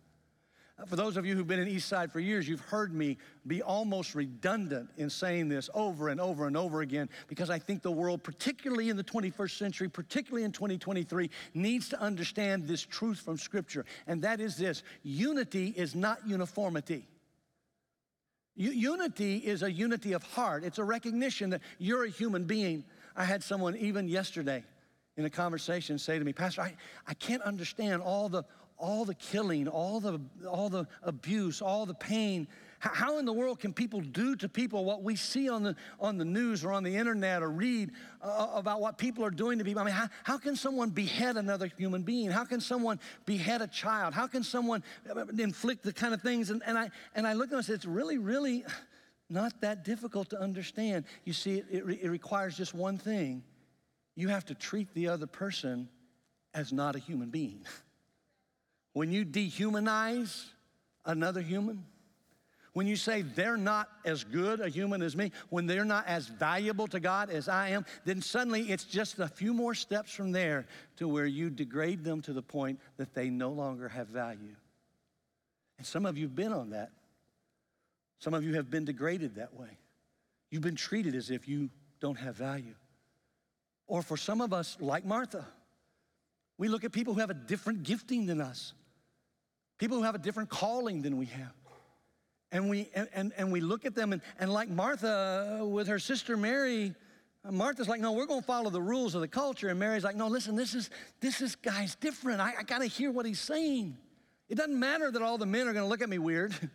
For 0.86 0.96
those 0.96 1.18
of 1.18 1.26
you 1.26 1.36
who've 1.36 1.48
been 1.48 1.60
in 1.60 1.68
East 1.68 1.90
Side 1.90 2.12
for 2.12 2.20
years, 2.20 2.48
you've 2.48 2.60
heard 2.60 2.94
me 2.94 3.18
be 3.48 3.64
almost 3.64 4.14
redundant 4.14 4.90
in 4.98 5.10
saying 5.10 5.50
this 5.50 5.72
over 5.74 6.10
and 6.10 6.22
over 6.22 6.46
and 6.46 6.56
over 6.56 6.82
again 6.82 7.10
because 7.28 7.50
I 7.50 7.58
think 7.58 7.82
the 7.82 7.92
world, 7.92 8.22
particularly 8.22 8.90
in 8.90 8.96
the 8.96 9.04
21st 9.04 9.58
century, 9.58 9.90
particularly 9.90 10.44
in 10.44 10.52
2023, 10.52 11.32
needs 11.56 11.90
to 11.90 12.00
understand 12.00 12.68
this 12.68 12.84
truth 12.84 13.20
from 13.20 13.38
Scripture. 13.38 13.86
And 14.06 14.22
that 14.22 14.40
is 14.40 14.56
this 14.56 14.84
unity 15.02 15.74
is 15.76 15.96
not 15.96 16.20
uniformity. 16.28 17.08
unity 18.56 19.38
is 19.38 19.64
a 19.64 19.72
unity 19.72 20.14
of 20.14 20.22
heart, 20.22 20.64
it's 20.64 20.78
a 20.78 20.84
recognition 20.84 21.50
that 21.50 21.62
you're 21.80 22.06
a 22.06 22.10
human 22.10 22.44
being. 22.44 22.84
I 23.16 23.26
had 23.26 23.42
someone 23.42 23.76
even 23.78 24.08
yesterday 24.08 24.64
in 25.16 25.26
a 25.26 25.30
conversation 25.32 25.98
say 25.98 26.20
to 26.20 26.24
me, 26.24 26.34
Pastor, 26.34 26.62
I, 26.62 26.76
I 27.08 27.16
can't 27.16 27.42
understand 27.42 28.04
all 28.04 28.30
the, 28.30 28.44
all 28.78 29.06
the 29.06 29.16
killing, 29.16 29.68
all 29.68 30.00
the, 30.00 30.20
all 30.48 30.70
the 30.70 30.88
abuse, 31.04 31.62
all 31.62 31.86
the 31.86 31.94
pain. 31.94 32.48
How 32.80 33.18
in 33.18 33.26
the 33.26 33.34
world 33.34 33.60
can 33.60 33.74
people 33.74 34.02
do 34.02 34.36
to 34.36 34.48
people 34.48 34.86
what 34.86 35.02
we 35.02 35.16
see 35.16 35.50
on 35.50 35.64
the, 35.64 35.76
on 36.00 36.20
the 36.20 36.26
news 36.26 36.64
or 36.64 36.72
on 36.72 36.84
the 36.84 36.96
internet 36.96 37.42
or 37.42 37.50
read 37.50 37.92
uh, 38.22 38.50
about 38.54 38.82
what 38.82 39.00
people 39.00 39.26
are 39.26 39.32
doing 39.32 39.58
to 39.58 39.66
people? 39.66 39.82
I 39.82 39.86
mean, 39.86 39.96
how, 39.96 40.10
how 40.24 40.38
can 40.38 40.56
someone 40.56 40.92
behead 40.92 41.38
another 41.38 41.72
human 41.76 42.04
being? 42.04 42.30
How 42.30 42.46
can 42.46 42.62
someone 42.62 43.00
behead 43.26 43.64
a 43.64 43.68
child? 43.68 44.14
How 44.14 44.28
can 44.28 44.44
someone 44.44 44.84
uh, 45.10 45.26
inflict 45.40 45.84
the 45.84 45.94
kind 45.94 46.14
of 46.14 46.22
things? 46.22 46.52
And, 46.52 46.62
and, 46.68 46.78
I, 46.78 46.92
and 47.16 47.26
I 47.26 47.34
look 47.34 47.48
at 47.48 47.50
them 47.50 47.58
and 47.58 47.66
say, 47.66 47.74
it's 47.74 47.86
really, 47.86 48.20
really 48.20 48.64
not 49.28 49.60
that 49.62 49.84
difficult 49.84 50.30
to 50.30 50.40
understand. 50.40 51.06
You 51.24 51.34
see, 51.34 51.58
it, 51.58 51.66
it, 51.72 52.00
it 52.04 52.10
requires 52.10 52.56
just 52.56 52.76
one 52.76 53.00
thing 53.00 53.44
you 54.16 54.28
have 54.28 54.46
to 54.46 54.56
treat 54.56 54.94
the 54.94 55.08
other 55.08 55.28
person 55.28 55.90
as 56.54 56.72
not 56.72 56.96
a 56.96 57.00
human 57.00 57.30
being. 57.30 57.66
When 58.98 59.12
you 59.12 59.26
dehumanize 59.26 60.46
another 61.06 61.40
human, 61.40 61.86
when 62.74 62.88
you 62.88 62.96
say 62.96 63.22
they're 63.22 63.56
not 63.56 63.88
as 64.04 64.24
good 64.24 64.60
a 64.60 64.70
human 64.70 65.04
as 65.04 65.16
me, 65.16 65.34
when 65.50 65.68
they're 65.68 65.86
not 65.86 66.08
as 66.08 66.28
valuable 66.28 66.88
to 66.88 67.00
God 67.00 67.30
as 67.30 67.48
I 67.48 67.70
am, 67.70 67.86
then 68.06 68.24
suddenly 68.24 68.72
it's 68.72 68.86
just 68.86 69.20
a 69.20 69.28
few 69.28 69.54
more 69.54 69.76
steps 69.76 70.12
from 70.12 70.32
there 70.32 70.66
to 70.96 71.08
where 71.08 71.28
you 71.28 71.52
degrade 71.52 72.04
them 72.04 72.24
to 72.24 72.34
the 72.34 72.42
point 72.42 72.80
that 72.98 73.14
they 73.14 73.30
no 73.30 73.52
longer 73.52 73.88
have 73.88 74.08
value. 74.08 74.56
And 75.78 75.86
some 75.86 76.08
of 76.08 76.18
you 76.18 76.24
have 76.24 76.36
been 76.36 76.52
on 76.52 76.72
that. 76.72 76.90
Some 78.18 78.34
of 78.34 78.44
you 78.44 78.56
have 78.56 78.72
been 78.72 78.86
degraded 78.86 79.36
that 79.36 79.54
way. 79.54 79.78
You've 80.50 80.64
been 80.64 80.76
treated 80.76 81.14
as 81.14 81.30
if 81.30 81.48
you 81.48 81.70
don't 82.00 82.18
have 82.18 82.36
value. 82.36 82.74
Or 83.86 84.02
for 84.02 84.18
some 84.18 84.42
of 84.42 84.54
us, 84.54 84.76
like 84.80 85.06
Martha, 85.06 85.46
we 86.58 86.68
look 86.68 86.84
at 86.84 86.92
people 86.92 87.14
who 87.14 87.20
have 87.20 87.30
a 87.30 87.36
different 87.36 87.84
gifting 87.84 88.26
than 88.26 88.42
us, 88.42 88.74
people 89.78 89.98
who 89.98 90.04
have 90.04 90.16
a 90.16 90.20
different 90.20 90.50
calling 90.50 91.02
than 91.02 91.18
we 91.18 91.26
have. 91.28 91.54
And 92.52 92.70
we, 92.70 92.90
and, 92.96 93.34
and 93.38 93.52
we 93.52 93.60
look 93.60 93.86
at 93.86 93.94
them, 93.94 94.14
and, 94.14 94.22
and 94.40 94.52
like 94.52 94.70
Martha 94.70 95.68
with 95.70 95.88
her 95.88 96.00
sister 96.00 96.38
Mary, 96.38 96.94
Martha's 97.50 97.88
like, 97.88 98.00
no, 98.00 98.14
we're 98.14 98.26
going 98.26 98.40
to 98.42 98.46
follow 98.46 98.70
the 98.70 98.82
rules 98.82 99.16
of 99.16 99.22
the 99.22 99.28
culture. 99.28 99.68
And 99.70 99.80
Mary's 99.80 100.04
like, 100.04 100.16
no, 100.16 100.28
listen, 100.28 100.56
this 100.56 100.74
is 100.74 100.90
this 101.20 101.42
is 101.42 101.56
guy's 101.56 101.96
different. 101.96 102.42
I, 102.42 102.54
I 102.60 102.64
got 102.64 102.80
to 102.80 102.88
hear 102.88 103.12
what 103.12 103.26
he's 103.26 103.40
saying. 103.40 103.98
It 104.50 104.56
doesn't 104.56 104.80
matter 104.80 105.12
that 105.12 105.22
all 105.22 105.38
the 105.38 105.46
men 105.46 105.68
are 105.68 105.74
going 105.74 105.84
to 105.84 105.90
look 105.90 106.02
at 106.02 106.10
me 106.10 106.18
weird. 106.18 106.54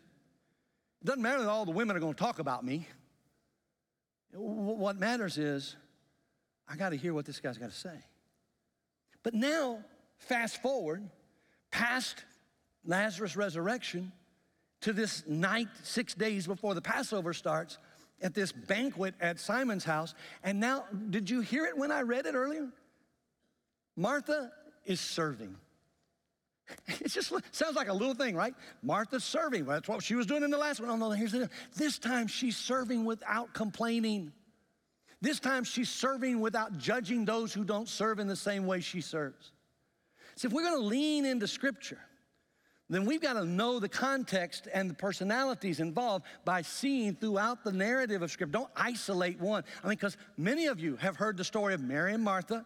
It 1.03 1.07
doesn't 1.07 1.23
matter 1.23 1.41
that 1.41 1.49
all 1.49 1.65
the 1.65 1.73
women 1.73 1.97
are 1.97 1.99
going 1.99 2.15
to 2.15 2.19
talk 2.21 2.39
about 2.39 2.65
me. 2.65 2.87
What 4.35 4.97
matters 4.97 5.37
is 5.37 5.75
I 6.69 6.77
got 6.77 6.91
to 6.91 6.97
hear 6.97 7.13
what 7.13 7.27
this 7.27 7.41
guy's 7.41 7.59
got 7.59 7.73
to 7.73 7.77
say. 7.77 8.05
But 9.25 9.35
now, 9.35 9.81
fast 10.19 10.63
forward 10.63 11.03
past 11.73 12.25
Lazarus' 12.85 13.37
resurrection 13.37 14.13
to 14.83 14.93
this 14.93 15.25
night, 15.27 15.69
six 15.83 16.15
days 16.15 16.47
before 16.47 16.75
the 16.75 16.83
Passover 16.83 17.33
starts, 17.33 17.79
at 18.21 18.35
this 18.35 18.53
banquet 18.53 19.15
at 19.21 19.39
Simon's 19.41 19.85
house. 19.85 20.15
And 20.43 20.61
now, 20.61 20.85
did 21.11 21.29
you 21.29 21.41
hear 21.41 21.65
it 21.67 21.77
when 21.77 21.91
I 21.91 22.03
read 22.03 22.27
it 22.27 22.35
earlier? 22.35 22.69
Martha 23.97 24.51
is 24.85 25.01
serving. 25.01 25.57
It 26.87 27.09
just 27.09 27.33
sounds 27.51 27.77
like 27.77 27.89
a 27.89 27.93
little 27.93 28.15
thing, 28.15 28.35
right? 28.35 28.55
Martha's 28.83 29.25
serving. 29.25 29.67
Well, 29.67 29.77
that's 29.77 29.89
what 29.89 30.03
she 30.03 30.15
was 30.15 30.27
doing 30.27 30.43
in 30.43 30.51
the 30.51 30.57
last 30.57 30.81
one. 30.81 30.89
Oh, 30.89 30.97
no, 30.97 31.11
here's 31.11 31.33
the 31.33 31.51
This 31.77 31.99
time 31.99 32.27
she's 32.27 32.57
serving 32.57 33.05
without 33.05 33.53
complaining. 33.53 34.33
This 35.21 35.39
time 35.39 35.65
she's 35.65 35.91
serving 35.91 36.41
without 36.41 36.79
judging 36.79 37.25
those 37.25 37.53
who 37.53 37.65
don't 37.65 37.89
serve 37.89 38.21
in 38.21 38.27
the 38.27 38.37
same 38.37 38.67
way 38.67 38.81
she 38.81 39.01
serves. 39.01 39.53
See, 40.37 40.47
if 40.47 40.53
we're 40.53 40.63
going 40.65 40.81
to 40.81 40.87
lean 40.87 41.27
into 41.27 41.47
Scripture, 41.47 42.01
then 42.95 43.05
we've 43.05 43.21
got 43.21 43.35
to 43.35 43.45
know 43.45 43.79
the 43.79 43.89
context 43.89 44.69
and 44.73 44.91
the 44.91 44.95
personalities 44.95 45.81
involved 45.81 46.25
by 46.45 46.63
seeing 46.63 47.15
throughout 47.15 47.65
the 47.65 47.73
narrative 47.73 48.23
of 48.23 48.31
Scripture. 48.31 48.53
Don't 48.53 48.71
isolate 48.77 49.41
one. 49.41 49.65
I 49.83 49.89
mean, 49.89 49.97
because 49.97 50.17
many 50.37 50.67
of 50.67 50.81
you 50.81 50.97
have 50.97 51.17
heard 51.17 51.37
the 51.37 51.45
story 51.45 51.75
of 51.75 51.81
Mary 51.81 52.13
and 52.13 52.23
Martha. 52.23 52.65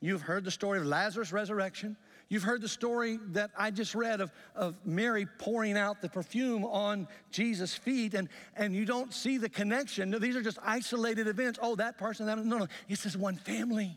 You've 0.00 0.22
heard 0.22 0.44
the 0.44 0.50
story 0.50 0.78
of 0.78 0.86
Lazarus' 0.86 1.32
resurrection. 1.32 1.96
You've 2.28 2.42
heard 2.42 2.60
the 2.60 2.68
story 2.68 3.18
that 3.28 3.50
I 3.56 3.70
just 3.70 3.94
read 3.94 4.20
of, 4.20 4.32
of 4.54 4.74
Mary 4.84 5.26
pouring 5.38 5.76
out 5.76 6.02
the 6.02 6.08
perfume 6.08 6.64
on 6.64 7.06
Jesus' 7.30 7.74
feet, 7.74 8.14
and, 8.14 8.28
and 8.56 8.74
you 8.74 8.84
don't 8.84 9.14
see 9.14 9.38
the 9.38 9.48
connection. 9.48 10.10
These 10.20 10.34
are 10.34 10.42
just 10.42 10.58
isolated 10.62 11.28
events. 11.28 11.58
Oh, 11.62 11.76
that 11.76 11.98
person, 11.98 12.26
that. 12.26 12.38
No, 12.38 12.58
no. 12.58 12.66
This 12.88 13.06
is 13.06 13.16
one 13.16 13.36
family. 13.36 13.96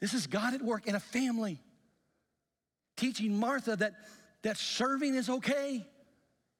This 0.00 0.12
is 0.12 0.26
God 0.26 0.54
at 0.54 0.62
work 0.62 0.86
in 0.86 0.94
a 0.94 1.00
family. 1.00 1.60
Teaching 2.96 3.38
Martha 3.38 3.76
that, 3.76 3.92
that 4.42 4.56
serving 4.56 5.14
is 5.14 5.28
okay. 5.28 5.86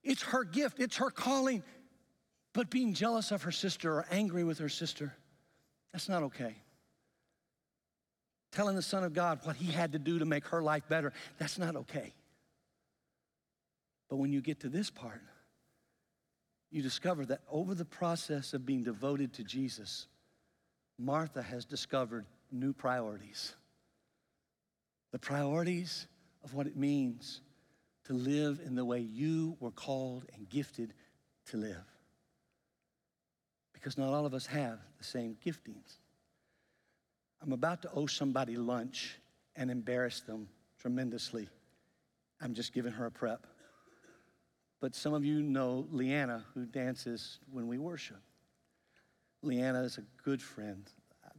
It's 0.02 0.22
her 0.22 0.44
gift, 0.44 0.80
it's 0.80 0.96
her 0.96 1.10
calling. 1.10 1.62
But 2.54 2.70
being 2.70 2.94
jealous 2.94 3.30
of 3.30 3.42
her 3.42 3.52
sister 3.52 3.92
or 3.92 4.06
angry 4.10 4.44
with 4.44 4.58
her 4.58 4.68
sister, 4.68 5.14
that's 5.92 6.08
not 6.08 6.22
okay 6.24 6.56
telling 8.52 8.76
the 8.76 8.82
Son 8.82 9.04
of 9.04 9.12
God 9.12 9.40
what 9.44 9.56
he 9.56 9.70
had 9.70 9.92
to 9.92 9.98
do 9.98 10.18
to 10.18 10.24
make 10.24 10.46
her 10.48 10.62
life 10.62 10.82
better. 10.88 11.12
That's 11.38 11.58
not 11.58 11.76
okay. 11.76 12.12
But 14.08 14.16
when 14.16 14.32
you 14.32 14.40
get 14.40 14.60
to 14.60 14.68
this 14.68 14.90
part, 14.90 15.22
you 16.70 16.82
discover 16.82 17.24
that 17.26 17.40
over 17.50 17.74
the 17.74 17.84
process 17.84 18.54
of 18.54 18.66
being 18.66 18.82
devoted 18.82 19.34
to 19.34 19.44
Jesus, 19.44 20.06
Martha 20.98 21.42
has 21.42 21.64
discovered 21.64 22.26
new 22.50 22.72
priorities. 22.72 23.54
The 25.12 25.18
priorities 25.18 26.06
of 26.44 26.54
what 26.54 26.66
it 26.66 26.76
means 26.76 27.40
to 28.08 28.14
live 28.14 28.60
in 28.64 28.74
the 28.74 28.84
way 28.84 29.00
you 29.00 29.54
were 29.60 29.70
called 29.70 30.24
and 30.34 30.48
gifted 30.48 30.94
to 31.50 31.58
live. 31.58 31.84
Because 33.74 33.98
not 33.98 34.14
all 34.14 34.24
of 34.24 34.32
us 34.32 34.46
have 34.46 34.78
the 34.96 35.04
same 35.04 35.36
giftings. 35.44 35.98
I'm 37.42 37.52
about 37.52 37.82
to 37.82 37.90
owe 37.92 38.06
somebody 38.06 38.56
lunch 38.56 39.18
and 39.56 39.70
embarrass 39.70 40.20
them 40.20 40.48
tremendously. 40.80 41.48
I'm 42.40 42.54
just 42.54 42.72
giving 42.72 42.92
her 42.92 43.06
a 43.06 43.10
prep. 43.10 43.46
But 44.80 44.94
some 44.94 45.12
of 45.12 45.24
you 45.24 45.42
know 45.42 45.86
Leanna, 45.90 46.44
who 46.54 46.64
dances 46.64 47.38
when 47.52 47.68
we 47.68 47.76
worship. 47.76 48.22
Leanna 49.42 49.82
is 49.82 49.98
a 49.98 50.04
good 50.24 50.40
friend 50.40 50.90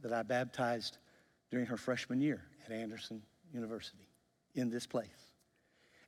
that 0.02 0.12
I 0.12 0.22
baptized 0.22 0.98
during 1.50 1.66
her 1.66 1.76
freshman 1.76 2.20
year 2.20 2.42
at 2.64 2.72
Anderson 2.72 3.22
University 3.52 4.08
in 4.54 4.70
this 4.70 4.86
place. 4.86 5.29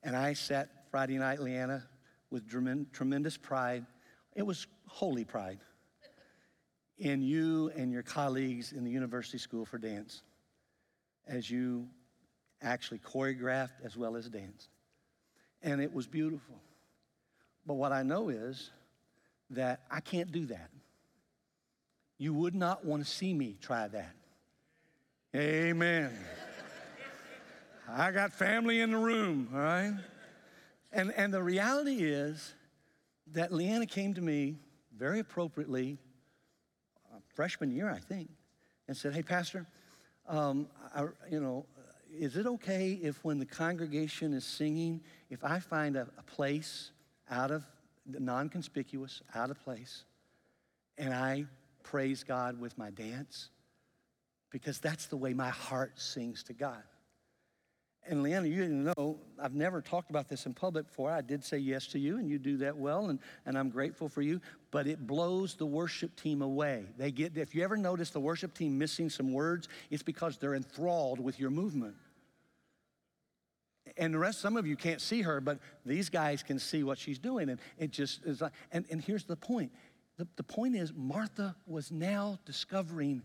And 0.02 0.16
I 0.16 0.32
sat 0.32 0.68
Friday 0.90 1.18
night, 1.18 1.40
Leanna, 1.40 1.84
with 2.30 2.48
tremendous 2.92 3.36
pride. 3.36 3.86
It 4.34 4.42
was 4.42 4.66
holy 4.86 5.24
pride 5.24 5.58
in 6.98 7.22
you 7.22 7.70
and 7.76 7.90
your 7.92 8.02
colleagues 8.02 8.72
in 8.72 8.84
the 8.84 8.90
University 8.90 9.38
School 9.38 9.64
for 9.64 9.78
Dance 9.78 10.22
as 11.26 11.50
you 11.50 11.88
actually 12.60 12.98
choreographed 12.98 13.84
as 13.84 13.96
well 13.96 14.16
as 14.16 14.28
danced. 14.28 14.68
And 15.62 15.80
it 15.80 15.92
was 15.92 16.06
beautiful. 16.06 16.56
But 17.66 17.74
what 17.74 17.92
I 17.92 18.02
know 18.02 18.28
is 18.28 18.70
that 19.50 19.82
I 19.90 20.00
can't 20.00 20.32
do 20.32 20.46
that. 20.46 20.70
You 22.18 22.34
would 22.34 22.54
not 22.54 22.84
want 22.84 23.04
to 23.04 23.10
see 23.10 23.34
me 23.34 23.56
try 23.60 23.88
that. 23.88 24.14
Amen. 25.34 26.12
I 27.88 28.11
got 28.11 28.33
family 28.33 28.81
in 28.81 28.92
the 28.92 28.99
room, 28.99 29.49
all 29.53 29.61
right? 29.61 29.95
And, 30.92 31.12
and 31.16 31.33
the 31.33 31.42
reality 31.42 32.03
is 32.03 32.55
that 33.33 33.53
Leanna 33.53 33.87
came 33.87 34.14
to 34.14 34.21
me 34.21 34.57
very 34.97 35.21
appropriately 35.21 35.99
freshman 37.35 37.71
year, 37.71 37.90
I 37.90 37.99
think, 37.99 38.29
and 38.88 38.97
said, 38.97 39.14
Hey, 39.14 39.23
Pastor, 39.23 39.66
um, 40.29 40.68
I, 40.95 41.07
you 41.31 41.40
know, 41.40 41.66
is 42.11 42.37
it 42.37 42.47
okay 42.47 42.92
if 43.03 43.25
when 43.25 43.38
the 43.38 43.47
congregation 43.47 44.35
is 44.35 44.45
singing, 44.45 45.01
if 45.31 45.45
I 45.45 45.59
find 45.59 45.97
a, 45.97 46.07
a 46.18 46.23
place 46.23 46.90
out 47.31 47.51
of 47.51 47.64
non 48.07 48.49
conspicuous, 48.49 49.23
out 49.35 49.51
of 49.51 49.62
place, 49.62 50.05
and 50.99 51.14
I 51.14 51.47
praise 51.83 52.23
God 52.23 52.61
with 52.61 52.77
my 52.77 52.90
dance? 52.90 53.49
Because 54.51 54.79
that's 54.79 55.07
the 55.07 55.16
way 55.16 55.33
my 55.33 55.49
heart 55.49 55.99
sings 55.99 56.42
to 56.45 56.53
God. 56.53 56.83
And 58.08 58.24
Leanna, 58.24 58.48
you 58.48 58.56
didn't 58.56 58.82
know, 58.82 59.20
I've 59.40 59.54
never 59.54 59.80
talked 59.80 60.10
about 60.10 60.28
this 60.28 60.46
in 60.46 60.54
public 60.54 60.88
before. 60.88 61.10
I 61.10 61.20
did 61.20 61.44
say 61.44 61.58
yes 61.58 61.86
to 61.88 62.00
you, 62.00 62.18
and 62.18 62.28
you 62.28 62.38
do 62.38 62.56
that 62.58 62.76
well, 62.76 63.10
and, 63.10 63.20
and 63.46 63.56
I'm 63.56 63.70
grateful 63.70 64.08
for 64.08 64.22
you. 64.22 64.40
But 64.72 64.88
it 64.88 65.06
blows 65.06 65.54
the 65.54 65.66
worship 65.66 66.16
team 66.16 66.42
away. 66.42 66.86
They 66.98 67.12
get, 67.12 67.36
if 67.36 67.54
you 67.54 67.62
ever 67.62 67.76
notice 67.76 68.10
the 68.10 68.20
worship 68.20 68.54
team 68.54 68.76
missing 68.76 69.08
some 69.08 69.32
words, 69.32 69.68
it's 69.88 70.02
because 70.02 70.36
they're 70.36 70.56
enthralled 70.56 71.20
with 71.20 71.38
your 71.38 71.50
movement. 71.50 71.94
And 73.96 74.12
the 74.12 74.18
rest, 74.18 74.40
some 74.40 74.56
of 74.56 74.66
you 74.66 74.74
can't 74.74 75.00
see 75.00 75.22
her, 75.22 75.40
but 75.40 75.58
these 75.86 76.08
guys 76.08 76.42
can 76.42 76.58
see 76.58 76.82
what 76.82 76.98
she's 76.98 77.18
doing. 77.18 77.50
And 77.50 77.60
it 77.78 77.92
just 77.92 78.24
is 78.24 78.40
like, 78.40 78.52
and, 78.72 78.84
and 78.90 79.00
here's 79.00 79.24
the 79.24 79.36
point. 79.36 79.70
The, 80.16 80.26
the 80.36 80.42
point 80.42 80.74
is, 80.74 80.92
Martha 80.92 81.54
was 81.66 81.92
now 81.92 82.38
discovering 82.46 83.22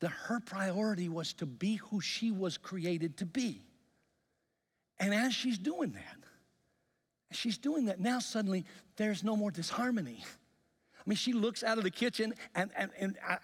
that 0.00 0.10
her 0.10 0.40
priority 0.40 1.08
was 1.08 1.32
to 1.34 1.46
be 1.46 1.76
who 1.76 2.00
she 2.00 2.32
was 2.32 2.56
created 2.56 3.16
to 3.18 3.26
be. 3.26 3.62
And 5.00 5.14
as 5.14 5.34
she's 5.34 5.58
doing 5.58 5.92
that, 5.92 6.16
she's 7.30 7.58
doing 7.58 7.86
that, 7.86 8.00
now 8.00 8.18
suddenly 8.18 8.64
there's 8.96 9.22
no 9.22 9.36
more 9.36 9.50
disharmony. 9.50 10.24
I 10.98 11.02
mean, 11.06 11.16
she 11.16 11.32
looks 11.32 11.62
out 11.62 11.78
of 11.78 11.84
the 11.84 11.90
kitchen, 11.90 12.34
and, 12.54 12.70
and, 12.76 12.90
and 12.98 13.16
I, 13.26 13.32
I, 13.34 13.38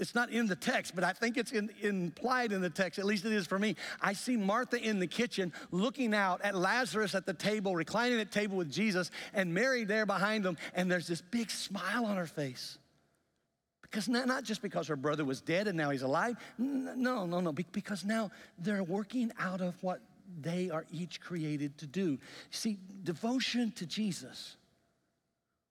it's 0.00 0.16
not 0.16 0.30
in 0.30 0.48
the 0.48 0.56
text, 0.56 0.96
but 0.96 1.04
I 1.04 1.12
think 1.12 1.36
it's 1.36 1.52
in, 1.52 1.70
implied 1.80 2.50
in 2.50 2.60
the 2.60 2.70
text, 2.70 2.98
at 2.98 3.04
least 3.04 3.24
it 3.24 3.32
is 3.32 3.46
for 3.46 3.58
me. 3.58 3.76
I 4.00 4.14
see 4.14 4.36
Martha 4.36 4.82
in 4.82 4.98
the 4.98 5.06
kitchen 5.06 5.52
looking 5.70 6.14
out 6.14 6.40
at 6.42 6.56
Lazarus 6.56 7.14
at 7.14 7.26
the 7.26 7.34
table, 7.34 7.76
reclining 7.76 8.18
at 8.18 8.32
table 8.32 8.56
with 8.56 8.72
Jesus, 8.72 9.12
and 9.32 9.54
Mary 9.54 9.84
there 9.84 10.06
behind 10.06 10.44
them, 10.44 10.56
and 10.74 10.90
there's 10.90 11.06
this 11.06 11.20
big 11.20 11.50
smile 11.50 12.04
on 12.06 12.16
her 12.16 12.26
face. 12.26 12.78
Because 13.82 14.08
not, 14.08 14.26
not 14.26 14.42
just 14.42 14.60
because 14.60 14.88
her 14.88 14.96
brother 14.96 15.24
was 15.24 15.40
dead 15.40 15.68
and 15.68 15.76
now 15.76 15.90
he's 15.90 16.02
alive. 16.02 16.36
No, 16.58 17.26
no, 17.26 17.38
no. 17.38 17.52
Because 17.52 18.04
now 18.04 18.32
they're 18.58 18.82
working 18.82 19.30
out 19.38 19.60
of 19.60 19.80
what 19.84 20.00
they 20.40 20.70
are 20.70 20.84
each 20.90 21.20
created 21.20 21.78
to 21.78 21.86
do. 21.86 22.18
See, 22.50 22.78
devotion 23.02 23.72
to 23.72 23.86
Jesus 23.86 24.56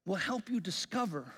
will 0.06 0.15
help 0.15 0.49
you 0.49 0.60
discover 0.60 1.32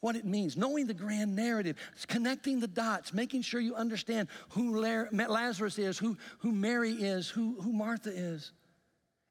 what 0.00 0.14
it 0.14 0.24
means, 0.24 0.56
knowing 0.56 0.86
the 0.86 0.94
grand 0.94 1.34
narrative, 1.34 1.76
connecting 2.06 2.60
the 2.60 2.68
dots, 2.68 3.12
making 3.12 3.42
sure 3.42 3.60
you 3.60 3.74
understand 3.74 4.28
who 4.50 4.78
Lazarus 4.80 5.78
is, 5.78 5.98
who, 5.98 6.16
who 6.38 6.52
Mary 6.52 6.92
is, 6.92 7.28
who, 7.28 7.60
who 7.60 7.72
Martha 7.72 8.10
is. 8.10 8.52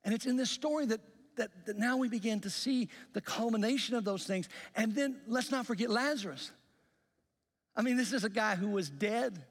And 0.04 0.14
it's 0.14 0.26
in 0.26 0.36
this 0.36 0.50
story 0.50 0.86
that, 0.88 1.00
that, 1.38 1.52
that 1.66 1.78
now 1.78 1.98
we 1.98 2.10
begin 2.10 2.42
to 2.42 2.50
see 2.50 2.90
the 3.14 3.22
culmination 3.22 3.96
of 3.96 4.04
those 4.04 4.26
things. 4.26 4.50
And 4.76 4.94
then 4.94 5.22
let's 5.28 5.52
not 5.52 5.66
forget 5.66 5.90
Lazarus. 5.90 6.52
I 7.76 7.82
mean, 7.82 7.96
this 7.96 8.12
is 8.12 8.24
a 8.26 8.30
guy 8.30 8.56
who 8.56 8.70
was 8.70 8.90
dead 8.90 9.42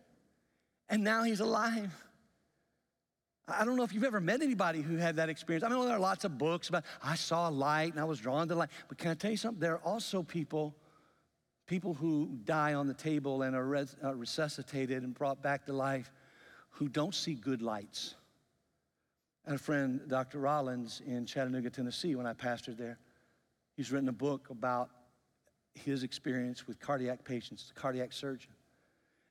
and 0.88 1.02
now 1.02 1.22
he's 1.22 1.40
alive. 1.40 1.92
I 3.48 3.64
don't 3.64 3.76
know 3.76 3.84
if 3.84 3.92
you've 3.92 4.04
ever 4.04 4.20
met 4.20 4.42
anybody 4.42 4.82
who 4.82 4.96
had 4.96 5.16
that 5.16 5.28
experience. 5.28 5.62
I 5.62 5.68
mean, 5.68 5.84
there 5.84 5.94
are 5.94 6.00
lots 6.00 6.24
of 6.24 6.36
books 6.36 6.68
about, 6.68 6.84
I 7.02 7.14
saw 7.14 7.48
a 7.48 7.50
light 7.50 7.92
and 7.92 8.00
I 8.00 8.04
was 8.04 8.18
drawn 8.18 8.48
to 8.48 8.56
light. 8.56 8.70
But 8.88 8.98
can 8.98 9.12
I 9.12 9.14
tell 9.14 9.30
you 9.30 9.36
something? 9.36 9.60
There 9.60 9.74
are 9.74 9.84
also 9.84 10.24
people, 10.24 10.74
people 11.68 11.94
who 11.94 12.38
die 12.44 12.74
on 12.74 12.88
the 12.88 12.94
table 12.94 13.42
and 13.42 13.54
are 13.54 13.64
res, 13.64 13.94
uh, 14.02 14.14
resuscitated 14.14 15.04
and 15.04 15.14
brought 15.14 15.42
back 15.42 15.64
to 15.66 15.72
life 15.72 16.10
who 16.70 16.88
don't 16.88 17.14
see 17.14 17.34
good 17.34 17.62
lights. 17.62 18.16
I 19.46 19.50
had 19.50 19.60
a 19.60 19.62
friend, 19.62 20.00
Dr. 20.08 20.40
Rawlings, 20.40 21.00
in 21.06 21.24
Chattanooga, 21.24 21.70
Tennessee, 21.70 22.16
when 22.16 22.26
I 22.26 22.32
pastored 22.32 22.76
there. 22.76 22.98
He's 23.76 23.92
written 23.92 24.08
a 24.08 24.12
book 24.12 24.50
about 24.50 24.90
his 25.74 26.02
experience 26.02 26.66
with 26.66 26.80
cardiac 26.80 27.24
patients, 27.24 27.70
the 27.72 27.80
cardiac 27.80 28.12
surgeon. 28.12 28.50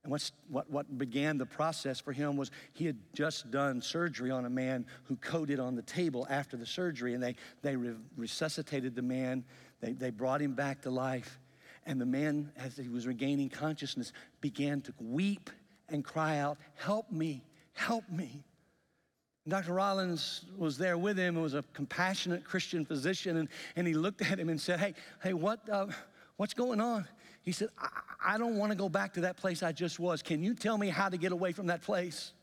And 0.06 0.12
what's, 0.12 0.34
what, 0.50 0.70
what 0.70 1.00
began 1.00 1.40
the 1.40 1.48
process 1.48 2.00
for 2.00 2.14
him 2.14 2.38
was 2.38 2.52
he 2.74 2.86
had 2.86 2.96
just 3.14 3.50
done 3.50 3.82
surgery 3.82 4.30
on 4.30 4.46
a 4.46 4.50
man 4.52 4.86
who 5.06 5.16
coded 5.16 5.60
on 5.60 5.76
the 5.76 5.82
table 5.82 6.28
after 6.30 6.56
the 6.58 6.66
surgery, 6.68 7.16
and 7.16 7.24
they, 7.24 7.36
they 7.64 7.76
re- 7.76 7.96
resuscitated 8.16 8.96
the 8.96 9.02
man. 9.02 9.44
They, 9.82 9.94
they 9.94 10.12
brought 10.12 10.44
him 10.44 10.54
back 10.54 10.84
to 10.84 10.92
life. 10.92 11.40
And 11.88 12.00
the 12.00 12.06
man, 12.06 12.52
as 12.56 12.78
he 12.78 12.88
was 12.88 13.08
regaining 13.08 13.50
consciousness, 13.50 14.14
began 14.42 14.82
to 14.82 14.94
weep 15.00 15.50
and 15.90 16.06
cry 16.06 16.38
out, 16.38 16.60
Help 16.76 17.12
me, 17.12 17.44
help 17.74 18.08
me. 18.08 18.44
Dr. 19.48 19.74
Rawlings 19.74 20.46
was 20.56 20.78
there 20.78 21.00
with 21.00 21.18
him, 21.18 21.34
He 21.34 21.42
was 21.42 21.56
a 21.56 21.64
compassionate 21.74 22.44
Christian 22.44 22.86
physician, 22.86 23.38
and, 23.38 23.50
and 23.76 23.88
he 23.88 23.96
looked 23.96 24.22
at 24.22 24.38
him 24.38 24.50
and 24.50 24.62
said, 24.62 24.80
Hey, 24.80 24.94
hey, 25.24 25.34
what, 25.34 25.68
uh, 25.68 25.88
what's 26.38 26.54
going 26.54 26.80
on? 26.80 27.08
He 27.46 27.52
said, 27.52 27.70
I, 27.78 28.34
I 28.34 28.38
don't 28.38 28.58
want 28.58 28.72
to 28.72 28.78
go 28.78 28.90
back 28.90 29.14
to 29.14 29.22
that 29.22 29.38
place 29.38 29.64
I 29.64 29.72
just 29.72 30.00
was. 30.00 30.22
Can 30.22 30.44
you 30.44 30.56
tell 30.56 30.78
me 30.78 30.90
how 30.90 31.08
to 31.10 31.18
get 31.18 31.32
away 31.32 31.52
from 31.52 31.68
that 31.68 31.82
place? 31.82 32.34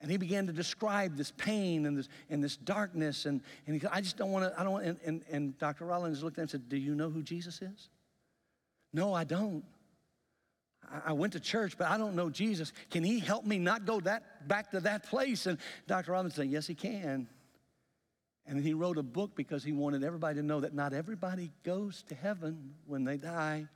And 0.00 0.10
he 0.10 0.18
began 0.18 0.48
to 0.48 0.52
describe 0.52 1.16
this 1.16 1.30
pain 1.30 1.86
and 1.86 1.96
this, 1.96 2.08
and 2.28 2.42
this 2.44 2.56
darkness. 2.56 3.24
And, 3.24 3.40
and 3.66 3.74
he 3.74 3.80
said, 3.80 3.90
I 3.92 4.00
just 4.00 4.16
don't 4.16 4.32
want 4.32 4.52
to, 4.52 4.60
I 4.60 4.64
don't 4.64 4.72
want, 4.72 4.84
and, 4.84 4.98
and, 5.06 5.22
and 5.30 5.58
Dr. 5.58 5.86
Rawlings 5.86 6.22
looked 6.22 6.36
at 6.36 6.40
him 6.40 6.42
and 6.42 6.50
said, 6.50 6.68
Do 6.68 6.76
you 6.76 6.94
know 6.94 7.08
who 7.08 7.22
Jesus 7.22 7.62
is? 7.62 7.88
No, 8.92 9.14
I 9.14 9.24
don't. 9.24 9.64
I, 11.06 11.12
went 11.12 11.32
to 11.32 11.40
church, 11.40 11.78
but 11.78 11.88
I 11.88 11.96
don't 11.96 12.14
know 12.14 12.28
Jesus. 12.28 12.72
Can 12.90 13.02
he 13.02 13.18
help 13.18 13.46
me 13.46 13.58
not 13.58 13.86
go 13.86 14.00
that, 14.00 14.46
back 14.46 14.72
to 14.72 14.80
that 14.80 15.04
place? 15.04 15.46
And 15.46 15.56
Dr. 15.86 16.12
Rawlings 16.12 16.34
said, 16.34 16.48
Yes, 16.48 16.66
he 16.66 16.74
can. 16.74 17.26
And 18.46 18.62
he 18.62 18.74
wrote 18.74 18.98
a 18.98 19.02
book 19.02 19.34
because 19.34 19.64
he 19.64 19.72
wanted 19.72 20.04
everybody 20.04 20.36
to 20.36 20.42
know 20.42 20.60
that 20.60 20.74
not 20.74 20.92
everybody 20.92 21.50
goes 21.62 22.04
to 22.08 22.14
heaven 22.14 22.74
when 22.86 23.04
they 23.04 23.16
die. 23.16 23.68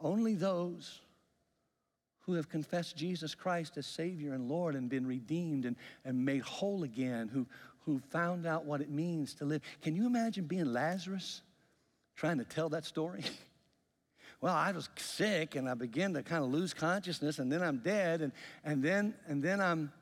Only 0.00 0.34
those 0.34 1.00
who 2.20 2.34
have 2.34 2.48
confessed 2.48 2.96
Jesus 2.96 3.34
Christ 3.34 3.76
as 3.76 3.86
Savior 3.86 4.34
and 4.34 4.48
Lord 4.48 4.74
and 4.74 4.88
been 4.88 5.06
redeemed 5.06 5.64
and, 5.64 5.76
and 6.04 6.24
made 6.24 6.42
whole 6.42 6.84
again, 6.84 7.28
who, 7.28 7.46
who 7.84 7.98
found 8.10 8.46
out 8.46 8.64
what 8.64 8.80
it 8.80 8.90
means 8.90 9.34
to 9.34 9.44
live. 9.44 9.62
Can 9.82 9.96
you 9.96 10.06
imagine 10.06 10.44
being 10.44 10.72
Lazarus 10.72 11.42
trying 12.14 12.38
to 12.38 12.44
tell 12.44 12.68
that 12.68 12.84
story? 12.84 13.24
well, 14.40 14.54
I 14.54 14.72
was 14.72 14.88
sick 14.96 15.56
and 15.56 15.68
I 15.68 15.74
began 15.74 16.14
to 16.14 16.22
kind 16.22 16.44
of 16.44 16.50
lose 16.50 16.72
consciousness 16.72 17.38
and 17.38 17.50
then 17.50 17.62
I'm 17.62 17.78
dead 17.78 18.22
and, 18.22 18.32
and, 18.64 18.82
then, 18.82 19.14
and 19.26 19.42
then 19.42 19.60
I'm 19.60 19.92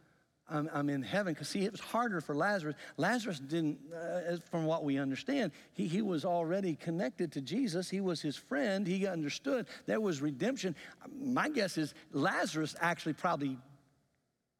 I'm, 0.51 0.71
I'm 0.73 0.89
in 0.89 1.03
heaven. 1.03 1.35
Because, 1.35 1.49
see, 1.49 1.65
it 1.65 1.73
was 1.73 1.81
harder 1.81 2.21
for 2.21 2.35
Lazarus. 2.35 2.77
Lazarus 2.97 3.39
didn't, 3.39 3.79
uh, 3.95 4.37
from 4.51 4.65
what 4.65 4.85
we 4.85 4.99
understand, 4.99 5.53
he, 5.75 5.87
he 5.87 6.03
was 6.03 6.25
already 6.25 6.75
connected 6.75 7.33
to 7.33 7.41
Jesus. 7.41 7.91
He 7.91 8.01
was 8.01 8.21
his 8.21 8.37
friend. 8.37 8.87
He 8.87 9.07
understood 9.07 9.67
there 9.87 10.01
was 10.01 10.21
redemption. 10.21 10.75
My 11.21 11.49
guess 11.49 11.77
is 11.79 11.95
Lazarus 12.13 12.75
actually 12.81 13.15
probably, 13.15 13.59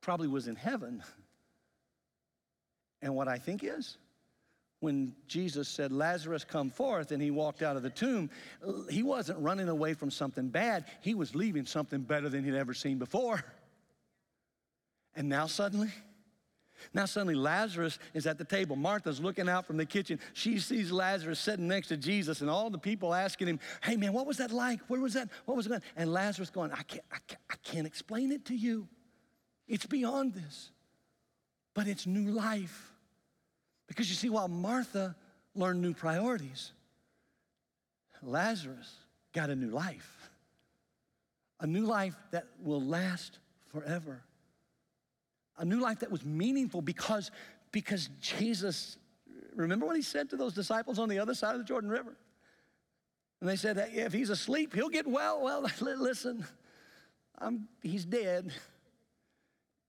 probably 0.01 0.29
was 0.29 0.49
in 0.49 0.57
heaven. 0.57 1.03
And 3.01 3.15
what 3.15 3.29
I 3.29 3.39
think 3.39 3.63
is, 3.65 3.97
when 4.81 5.15
Jesus 5.27 5.69
said, 5.69 5.91
Lazarus, 5.91 6.45
come 6.45 6.71
forth, 6.71 7.11
and 7.11 7.21
he 7.21 7.31
walked 7.31 7.63
out 7.63 7.77
of 7.77 7.83
the 7.83 7.91
tomb, 7.91 8.31
he 8.89 9.03
wasn't 9.03 9.39
running 9.41 9.69
away 9.69 9.95
from 9.95 10.11
something 10.11 10.49
bad. 10.49 10.85
He 11.01 11.15
was 11.15 11.35
leaving 11.35 11.67
something 11.67 12.01
better 12.01 12.29
than 12.29 12.45
he'd 12.45 12.55
ever 12.55 12.75
seen 12.75 12.99
before. 12.99 13.45
And 15.19 15.29
now 15.29 15.49
suddenly, 15.49 15.91
now 16.95 17.05
suddenly 17.05 17.35
Lazarus 17.35 17.99
is 18.15 18.25
at 18.29 18.39
the 18.39 18.45
table. 18.45 18.77
Martha's 18.77 19.19
looking 19.19 19.49
out 19.49 19.67
from 19.67 19.77
the 19.77 19.85
kitchen. 19.85 20.21
She 20.33 20.61
sees 20.61 20.93
Lazarus 20.93 21.41
sitting 21.41 21.67
next 21.67 21.89
to 21.89 21.97
Jesus 21.97 22.41
and 22.41 22.49
all 22.49 22.71
the 22.71 22.79
people 22.79 23.13
asking 23.13 23.49
him, 23.49 23.59
hey 23.83 23.97
man, 23.97 24.13
what 24.13 24.29
was 24.29 24.37
that 24.37 24.53
like? 24.53 24.79
Where 24.87 25.01
was 25.01 25.15
that? 25.15 25.29
What 25.45 25.57
was 25.57 25.67
it 25.67 25.71
going? 25.71 25.83
And 25.97 26.13
Lazarus 26.13 26.51
going, 26.51 26.71
I 26.71 26.85
can't, 26.85 27.03
I 27.11 27.17
can't, 27.27 27.41
I 27.51 27.57
can't 27.65 27.85
explain 27.85 28.31
it 28.31 28.45
to 28.45 28.55
you. 28.55 28.87
It's 29.67 29.87
beyond 29.87 30.35
this. 30.35 30.71
But 31.75 31.89
it's 31.89 32.07
new 32.07 32.31
life. 32.31 32.93
Because 33.89 34.09
you 34.09 34.15
see, 34.15 34.31
while 34.31 34.47
Martha 34.47 35.17
learned 35.57 35.83
new 35.83 35.95
priorities, 35.95 36.71
Lazarus 38.23 38.95
got 39.33 39.51
a 39.51 39.57
new 39.57 39.71
life. 39.71 40.31
A 41.59 41.67
new 41.67 41.87
life 41.87 42.15
that 42.31 42.45
will 42.63 42.81
last 42.81 43.41
forever 43.73 44.23
a 45.59 45.65
new 45.65 45.81
life 45.81 46.01
that 46.01 46.11
was 46.11 46.25
meaningful 46.25 46.81
because, 46.81 47.31
because 47.73 48.09
Jesus, 48.21 48.97
remember 49.55 49.87
what 49.87 49.97
he 49.97 50.03
said 50.03 50.31
to 50.31 50.37
those 50.37 50.55
disciples 50.55 50.99
on 50.99 51.09
the 51.09 51.19
other 51.19 51.35
side 51.35 51.55
of 51.55 51.59
the 51.59 51.65
Jordan 51.65 51.91
River? 51.91 52.17
And 53.41 53.49
they 53.49 53.57
said, 53.57 53.77
hey, 53.77 54.01
if 54.01 54.13
he's 54.13 54.31
asleep, 54.31 54.75
he'll 54.75 54.89
get 54.89 55.07
well. 55.07 55.43
Well, 55.43 55.67
listen, 55.81 56.45
I'm, 57.39 57.69
he's 57.83 58.05
dead. 58.05 58.53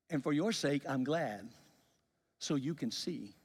And 0.09 0.23
for 0.23 0.33
your 0.33 0.51
sake, 0.51 0.83
I'm 0.87 1.03
glad. 1.03 1.47
So 2.39 2.55
you 2.55 2.73
can 2.73 2.91
see 2.91 3.35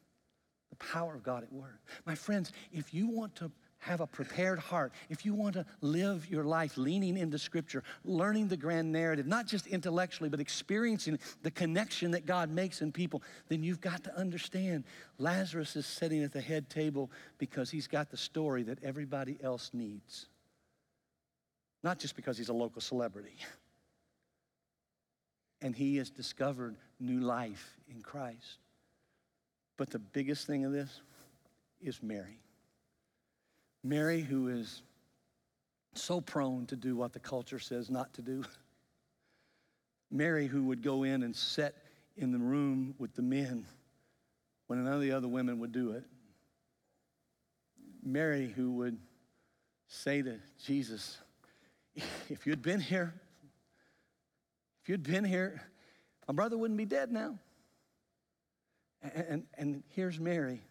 the 0.70 0.76
power 0.76 1.14
of 1.14 1.22
God 1.22 1.42
at 1.42 1.52
work. 1.52 1.80
My 2.06 2.14
friends, 2.14 2.52
if 2.72 2.92
you 2.94 3.08
want 3.08 3.34
to 3.36 3.50
have 3.84 4.00
a 4.00 4.06
prepared 4.06 4.58
heart, 4.58 4.92
if 5.10 5.26
you 5.26 5.34
want 5.34 5.54
to 5.54 5.66
live 5.82 6.28
your 6.30 6.44
life 6.44 6.78
leaning 6.78 7.18
into 7.18 7.38
Scripture, 7.38 7.82
learning 8.04 8.48
the 8.48 8.56
grand 8.56 8.90
narrative, 8.90 9.26
not 9.26 9.46
just 9.46 9.66
intellectually, 9.66 10.30
but 10.30 10.40
experiencing 10.40 11.18
the 11.42 11.50
connection 11.50 12.10
that 12.12 12.24
God 12.24 12.50
makes 12.50 12.80
in 12.80 12.92
people, 12.92 13.22
then 13.48 13.62
you've 13.62 13.82
got 13.82 14.02
to 14.04 14.16
understand 14.16 14.84
Lazarus 15.18 15.76
is 15.76 15.84
sitting 15.84 16.22
at 16.22 16.32
the 16.32 16.40
head 16.40 16.70
table 16.70 17.10
because 17.36 17.70
he's 17.70 17.86
got 17.86 18.10
the 18.10 18.16
story 18.16 18.62
that 18.62 18.82
everybody 18.82 19.36
else 19.42 19.70
needs. 19.74 20.26
Not 21.82 21.98
just 21.98 22.16
because 22.16 22.38
he's 22.38 22.48
a 22.48 22.54
local 22.54 22.80
celebrity. 22.80 23.36
And 25.62 25.74
he 25.74 25.96
has 25.96 26.10
discovered 26.10 26.76
new 27.00 27.20
life 27.20 27.78
in 27.88 28.02
Christ. 28.02 28.58
But 29.78 29.88
the 29.88 29.98
biggest 29.98 30.46
thing 30.46 30.66
of 30.66 30.72
this 30.72 31.00
is 31.80 32.02
Mary. 32.02 32.43
Mary, 33.84 34.22
who 34.22 34.48
is 34.48 34.82
so 35.92 36.20
prone 36.20 36.66
to 36.66 36.74
do 36.76 36.96
what 36.96 37.12
the 37.12 37.20
culture 37.20 37.58
says 37.58 37.90
not 37.90 38.12
to 38.14 38.22
do. 38.22 38.42
Mary, 40.10 40.46
who 40.46 40.64
would 40.64 40.82
go 40.82 41.02
in 41.02 41.22
and 41.22 41.36
sit 41.36 41.76
in 42.16 42.32
the 42.32 42.38
room 42.38 42.94
with 42.98 43.14
the 43.14 43.22
men 43.22 43.66
when 44.66 44.82
none 44.82 44.94
of 44.94 45.00
the 45.00 45.12
other 45.12 45.28
women 45.28 45.58
would 45.58 45.72
do 45.72 45.90
it. 45.90 46.04
Mary, 48.02 48.52
who 48.56 48.72
would 48.72 48.98
say 49.86 50.22
to 50.22 50.38
Jesus, 50.64 51.18
If 52.28 52.46
you'd 52.46 52.62
been 52.62 52.80
here, 52.80 53.14
if 54.82 54.88
you'd 54.88 55.02
been 55.02 55.24
here, 55.24 55.62
my 56.26 56.34
brother 56.34 56.56
wouldn't 56.56 56.78
be 56.78 56.84
dead 56.84 57.10
now. 57.10 57.38
And, 59.02 59.26
and, 59.28 59.46
and 59.58 59.82
here's 59.88 60.18
Mary, 60.18 60.62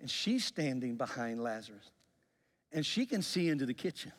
and 0.00 0.08
she's 0.08 0.44
standing 0.44 0.96
behind 0.96 1.42
Lazarus, 1.42 1.90
and 2.74 2.84
she 2.84 3.06
can 3.06 3.22
see 3.22 3.48
into 3.48 3.64
the 3.64 3.72
kitchen. 3.72 4.12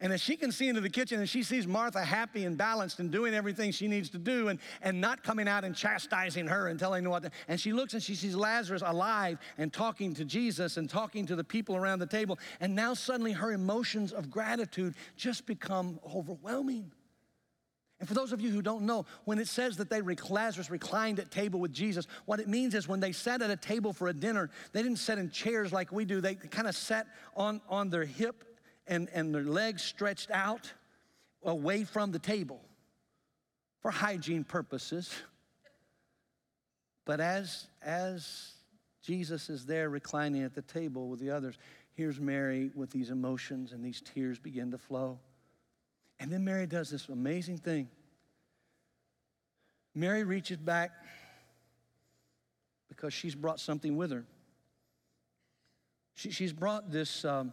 And 0.00 0.12
as 0.12 0.20
she 0.20 0.36
can 0.36 0.52
see 0.52 0.68
into 0.68 0.80
the 0.80 0.88
kitchen 0.88 1.18
and 1.18 1.28
she 1.28 1.42
sees 1.42 1.66
Martha 1.66 2.04
happy 2.04 2.44
and 2.44 2.56
balanced 2.56 3.00
and 3.00 3.10
doing 3.10 3.34
everything 3.34 3.72
she 3.72 3.88
needs 3.88 4.08
to 4.10 4.18
do 4.18 4.46
and, 4.46 4.60
and 4.80 5.00
not 5.00 5.24
coming 5.24 5.48
out 5.48 5.64
and 5.64 5.74
chastising 5.74 6.46
her 6.46 6.68
and 6.68 6.78
telling 6.78 7.02
her 7.02 7.10
what, 7.10 7.24
to, 7.24 7.30
and 7.48 7.60
she 7.60 7.72
looks 7.72 7.94
and 7.94 8.02
she 8.02 8.14
sees 8.14 8.36
Lazarus 8.36 8.82
alive 8.86 9.38
and 9.58 9.72
talking 9.72 10.14
to 10.14 10.24
Jesus 10.24 10.76
and 10.76 10.88
talking 10.88 11.26
to 11.26 11.34
the 11.34 11.42
people 11.42 11.74
around 11.74 11.98
the 11.98 12.06
table. 12.06 12.38
And 12.60 12.76
now 12.76 12.94
suddenly 12.94 13.32
her 13.32 13.52
emotions 13.52 14.12
of 14.12 14.30
gratitude 14.30 14.94
just 15.16 15.46
become 15.46 15.98
overwhelming. 16.14 16.92
And 18.00 18.08
for 18.08 18.14
those 18.14 18.32
of 18.32 18.40
you 18.40 18.50
who 18.50 18.62
don't 18.62 18.82
know, 18.82 19.06
when 19.24 19.38
it 19.38 19.48
says 19.48 19.76
that 19.78 19.90
they 19.90 20.00
Lazarus 20.00 20.70
reclined 20.70 21.18
at 21.18 21.30
table 21.32 21.58
with 21.58 21.72
Jesus, 21.72 22.06
what 22.26 22.38
it 22.38 22.48
means 22.48 22.74
is 22.74 22.86
when 22.86 23.00
they 23.00 23.10
sat 23.10 23.42
at 23.42 23.50
a 23.50 23.56
table 23.56 23.92
for 23.92 24.08
a 24.08 24.12
dinner, 24.12 24.50
they 24.72 24.82
didn't 24.82 24.98
sit 24.98 25.18
in 25.18 25.30
chairs 25.30 25.72
like 25.72 25.90
we 25.90 26.04
do. 26.04 26.20
They 26.20 26.36
kind 26.36 26.68
of 26.68 26.76
sat 26.76 27.08
on, 27.36 27.60
on 27.68 27.90
their 27.90 28.04
hip 28.04 28.44
and, 28.86 29.08
and 29.12 29.34
their 29.34 29.42
legs 29.42 29.82
stretched 29.82 30.30
out 30.30 30.72
away 31.42 31.84
from 31.84 32.12
the 32.12 32.20
table 32.20 32.60
for 33.80 33.90
hygiene 33.90 34.44
purposes. 34.44 35.12
But 37.04 37.20
as, 37.20 37.66
as 37.82 38.52
Jesus 39.02 39.50
is 39.50 39.66
there 39.66 39.88
reclining 39.88 40.42
at 40.44 40.54
the 40.54 40.62
table 40.62 41.08
with 41.08 41.18
the 41.18 41.30
others, 41.30 41.58
here's 41.94 42.20
Mary 42.20 42.70
with 42.74 42.90
these 42.90 43.10
emotions 43.10 43.72
and 43.72 43.84
these 43.84 44.00
tears 44.02 44.38
begin 44.38 44.70
to 44.70 44.78
flow. 44.78 45.18
And 46.20 46.30
then 46.32 46.44
Mary 46.44 46.66
does 46.66 46.90
this 46.90 47.08
amazing 47.08 47.58
thing. 47.58 47.88
Mary 49.94 50.24
reaches 50.24 50.56
back 50.56 50.90
because 52.88 53.12
she's 53.12 53.34
brought 53.34 53.60
something 53.60 53.96
with 53.96 54.10
her. 54.10 54.24
She, 56.14 56.30
she's 56.30 56.52
brought 56.52 56.90
this. 56.90 57.24
Um, 57.24 57.52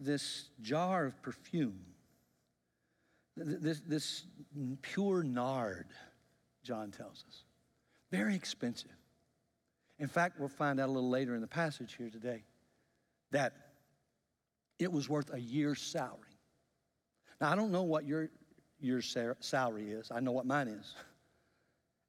this 0.00 0.48
jar 0.60 1.06
of 1.06 1.22
perfume, 1.22 1.80
this, 3.36 3.80
this 3.86 4.24
pure 4.82 5.22
nard, 5.22 5.86
John 6.62 6.90
tells 6.90 7.24
us. 7.28 7.44
Very 8.10 8.34
expensive. 8.34 8.90
In 9.98 10.08
fact, 10.08 10.38
we'll 10.38 10.48
find 10.48 10.80
out 10.80 10.88
a 10.88 10.92
little 10.92 11.10
later 11.10 11.34
in 11.34 11.40
the 11.40 11.48
passage 11.48 11.94
here 11.96 12.10
today 12.10 12.44
that 13.30 13.52
it 14.78 14.90
was 14.90 15.08
worth 15.08 15.32
a 15.32 15.40
year's 15.40 15.80
salary. 15.80 16.27
Now, 17.40 17.52
I 17.52 17.56
don't 17.56 17.70
know 17.70 17.82
what 17.82 18.04
your, 18.04 18.28
your 18.80 19.00
salary 19.02 19.90
is, 19.90 20.10
I 20.10 20.20
know 20.20 20.32
what 20.32 20.46
mine 20.46 20.68
is. 20.68 20.94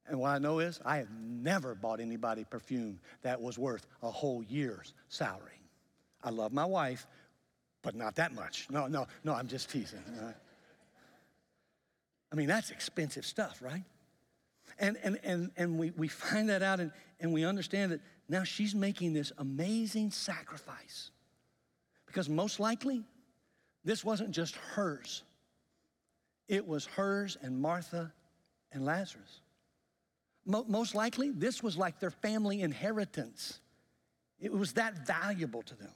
And 0.08 0.20
what 0.20 0.30
I 0.30 0.40
know 0.40 0.58
is 0.58 0.80
I 0.84 0.98
have 0.98 1.12
never 1.22 1.76
bought 1.76 2.00
anybody 2.00 2.44
perfume 2.44 3.00
that 3.22 3.40
was 3.40 3.60
worth 3.60 3.86
a 4.02 4.10
whole 4.10 4.42
year's 4.44 4.94
salary. 5.08 5.62
I 6.24 6.32
love 6.32 6.52
my 6.52 6.66
wife, 6.66 7.06
but 7.84 7.96
not 7.96 8.16
that 8.16 8.34
much. 8.34 8.68
No, 8.72 8.88
no, 8.88 9.08
no, 9.24 9.34
I'm 9.34 9.48
just 9.48 9.70
teasing. 9.70 10.04
I 12.32 12.36
mean, 12.36 12.48
that's 12.48 12.72
expensive 12.72 13.26
stuff, 13.26 13.62
right? 13.62 13.84
And, 14.80 14.98
and, 15.04 15.20
and, 15.24 15.52
and 15.58 15.78
we, 15.78 15.92
we 15.92 16.08
find 16.08 16.50
that 16.50 16.64
out 16.64 16.80
and, 16.80 16.92
and 17.20 17.32
we 17.32 17.44
understand 17.46 17.92
that 17.92 18.02
now 18.28 18.44
she's 18.44 18.74
making 18.74 19.14
this 19.14 19.32
amazing 19.38 20.12
sacrifice. 20.12 21.12
Because 22.08 22.30
most 22.30 22.60
likely, 22.60 23.04
this 23.84 24.04
wasn't 24.04 24.32
just 24.32 24.56
hers, 24.56 25.24
it 26.48 26.68
was 26.68 26.86
hers 26.86 27.38
and 27.42 27.62
Martha 27.62 28.12
and 28.72 28.86
Lazarus. 28.86 29.42
Mo- 30.46 30.66
most 30.68 30.96
likely, 30.96 31.32
this 31.32 31.62
was 31.62 31.78
like 31.78 32.00
their 32.00 32.12
family 32.12 32.62
inheritance, 32.62 33.60
it 34.40 34.52
was 34.52 34.74
that 34.74 35.06
valuable 35.06 35.62
to 35.64 35.76
them. 35.76 35.92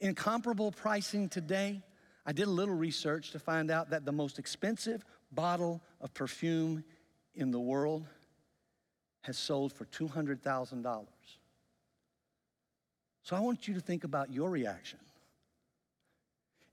Incomparable 0.00 0.72
pricing 0.72 1.28
today. 1.28 1.80
I 2.24 2.32
did 2.32 2.46
a 2.46 2.50
little 2.50 2.74
research 2.74 3.32
to 3.32 3.38
find 3.38 3.70
out 3.70 3.90
that 3.90 4.04
the 4.04 4.12
most 4.12 4.38
expensive 4.38 5.04
bottle 5.32 5.80
of 6.00 6.14
perfume 6.14 6.84
in 7.34 7.50
the 7.50 7.58
world 7.58 8.06
has 9.22 9.38
sold 9.38 9.72
for 9.72 9.84
$200,000. 9.86 11.06
So 13.22 13.36
I 13.36 13.40
want 13.40 13.68
you 13.68 13.74
to 13.74 13.80
think 13.80 14.04
about 14.04 14.32
your 14.32 14.50
reaction. 14.50 14.98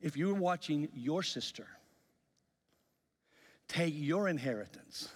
If 0.01 0.15
you 0.15 0.27
were 0.27 0.39
watching 0.39 0.89
your 0.93 1.23
sister 1.23 1.67
take 3.67 3.93
your 3.95 4.27
inheritance 4.27 5.09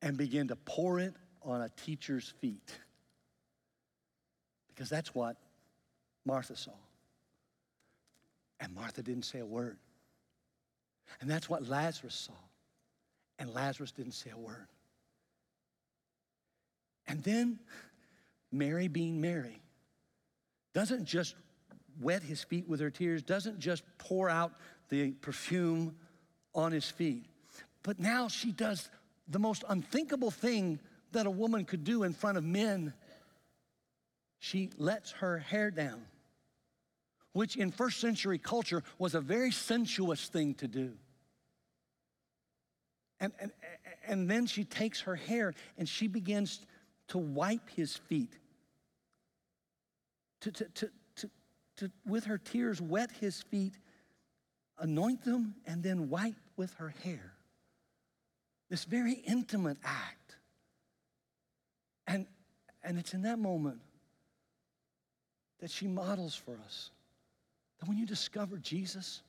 and 0.00 0.16
begin 0.16 0.48
to 0.48 0.56
pour 0.56 0.98
it 0.98 1.14
on 1.42 1.62
a 1.62 1.68
teacher's 1.68 2.34
feet, 2.40 2.76
because 4.68 4.88
that's 4.88 5.14
what 5.14 5.36
Martha 6.24 6.56
saw. 6.56 6.72
And 8.58 8.74
Martha 8.74 9.02
didn't 9.02 9.24
say 9.24 9.40
a 9.40 9.46
word. 9.46 9.78
And 11.20 11.30
that's 11.30 11.48
what 11.48 11.68
Lazarus 11.68 12.14
saw. 12.14 12.32
And 13.38 13.52
Lazarus 13.52 13.92
didn't 13.92 14.12
say 14.12 14.30
a 14.30 14.38
word. 14.38 14.68
And 17.06 17.22
then 17.22 17.58
Mary, 18.50 18.88
being 18.88 19.20
Mary, 19.20 19.60
doesn't 20.74 21.04
just 21.04 21.34
wet 22.00 22.22
his 22.22 22.42
feet 22.42 22.68
with 22.68 22.80
her 22.80 22.90
tears, 22.90 23.22
doesn't 23.22 23.58
just 23.58 23.82
pour 23.98 24.28
out 24.28 24.52
the 24.88 25.12
perfume 25.12 25.96
on 26.54 26.72
his 26.72 26.88
feet, 26.90 27.24
but 27.82 27.98
now 27.98 28.28
she 28.28 28.52
does 28.52 28.88
the 29.28 29.38
most 29.38 29.64
unthinkable 29.68 30.30
thing 30.30 30.78
that 31.12 31.26
a 31.26 31.30
woman 31.30 31.64
could 31.64 31.84
do 31.84 32.02
in 32.02 32.12
front 32.12 32.36
of 32.38 32.44
men. 32.44 32.92
She 34.38 34.70
lets 34.76 35.12
her 35.12 35.38
hair 35.38 35.70
down 35.70 36.02
which 37.32 37.56
in 37.56 37.70
first 37.70 38.00
century 38.00 38.38
culture 38.38 38.82
was 38.98 39.14
a 39.14 39.20
very 39.20 39.50
sensuous 39.50 40.28
thing 40.28 40.54
to 40.54 40.68
do. 40.68 40.92
And, 43.20 43.32
and, 43.40 43.52
and 44.06 44.30
then 44.30 44.46
she 44.46 44.64
takes 44.64 45.02
her 45.02 45.16
hair 45.16 45.54
and 45.78 45.88
she 45.88 46.08
begins 46.08 46.60
to 47.08 47.18
wipe 47.18 47.70
his 47.70 47.96
feet, 47.96 48.36
to, 50.40 50.52
to, 50.52 50.64
to, 50.64 50.90
to, 51.76 51.90
with 52.06 52.24
her 52.24 52.38
tears, 52.38 52.80
wet 52.80 53.10
his 53.20 53.42
feet, 53.42 53.74
anoint 54.78 55.24
them, 55.24 55.54
and 55.66 55.82
then 55.82 56.08
wipe 56.08 56.36
with 56.56 56.74
her 56.74 56.94
hair. 57.02 57.32
This 58.68 58.84
very 58.84 59.12
intimate 59.12 59.78
act. 59.84 60.36
And, 62.06 62.26
and 62.82 62.98
it's 62.98 63.14
in 63.14 63.22
that 63.22 63.38
moment 63.38 63.80
that 65.60 65.70
she 65.70 65.86
models 65.86 66.34
for 66.34 66.58
us 66.64 66.90
that 67.78 67.88
when 67.88 67.98
you 67.98 68.06
discover 68.06 68.58
Jesus, 68.58 69.22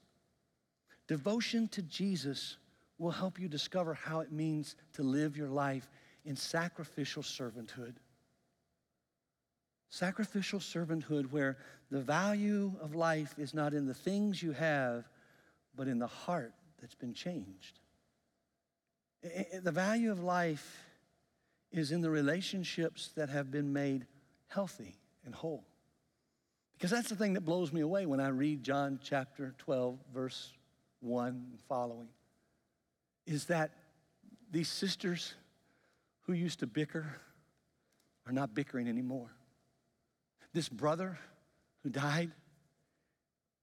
devotion 1.07 1.67
to 1.69 1.81
Jesus 1.81 2.57
will 2.97 3.11
help 3.11 3.39
you 3.39 3.47
discover 3.47 3.93
how 3.93 4.19
it 4.19 4.31
means 4.31 4.75
to 4.93 5.03
live 5.03 5.35
your 5.35 5.49
life 5.49 5.89
in 6.25 6.35
sacrificial 6.35 7.23
servanthood. 7.23 7.95
Sacrificial 9.93 10.57
servanthood, 10.57 11.29
where 11.29 11.55
the 11.91 12.01
value 12.01 12.73
of 12.81 12.95
life 12.95 13.35
is 13.37 13.53
not 13.53 13.75
in 13.75 13.85
the 13.85 13.93
things 13.93 14.41
you 14.41 14.51
have, 14.51 15.07
but 15.75 15.87
in 15.87 15.99
the 15.99 16.07
heart 16.07 16.51
that's 16.81 16.95
been 16.95 17.13
changed. 17.13 17.79
The 19.21 19.71
value 19.71 20.11
of 20.11 20.23
life 20.23 20.83
is 21.71 21.91
in 21.91 22.01
the 22.01 22.09
relationships 22.09 23.11
that 23.15 23.29
have 23.29 23.51
been 23.51 23.71
made 23.71 24.07
healthy 24.47 24.95
and 25.27 25.35
whole. 25.35 25.63
Because 26.73 26.89
that's 26.89 27.09
the 27.09 27.15
thing 27.15 27.33
that 27.33 27.41
blows 27.41 27.71
me 27.71 27.81
away 27.81 28.07
when 28.07 28.19
I 28.19 28.29
read 28.29 28.63
John 28.63 28.99
chapter 29.03 29.53
12, 29.59 29.99
verse 30.11 30.53
1 31.01 31.27
and 31.27 31.59
following, 31.69 32.07
is 33.27 33.45
that 33.45 33.69
these 34.49 34.69
sisters 34.69 35.35
who 36.21 36.33
used 36.33 36.61
to 36.61 36.65
bicker 36.65 37.05
are 38.25 38.33
not 38.33 38.55
bickering 38.55 38.87
anymore. 38.87 39.29
This 40.53 40.69
brother 40.69 41.17
who 41.83 41.89
died 41.89 42.31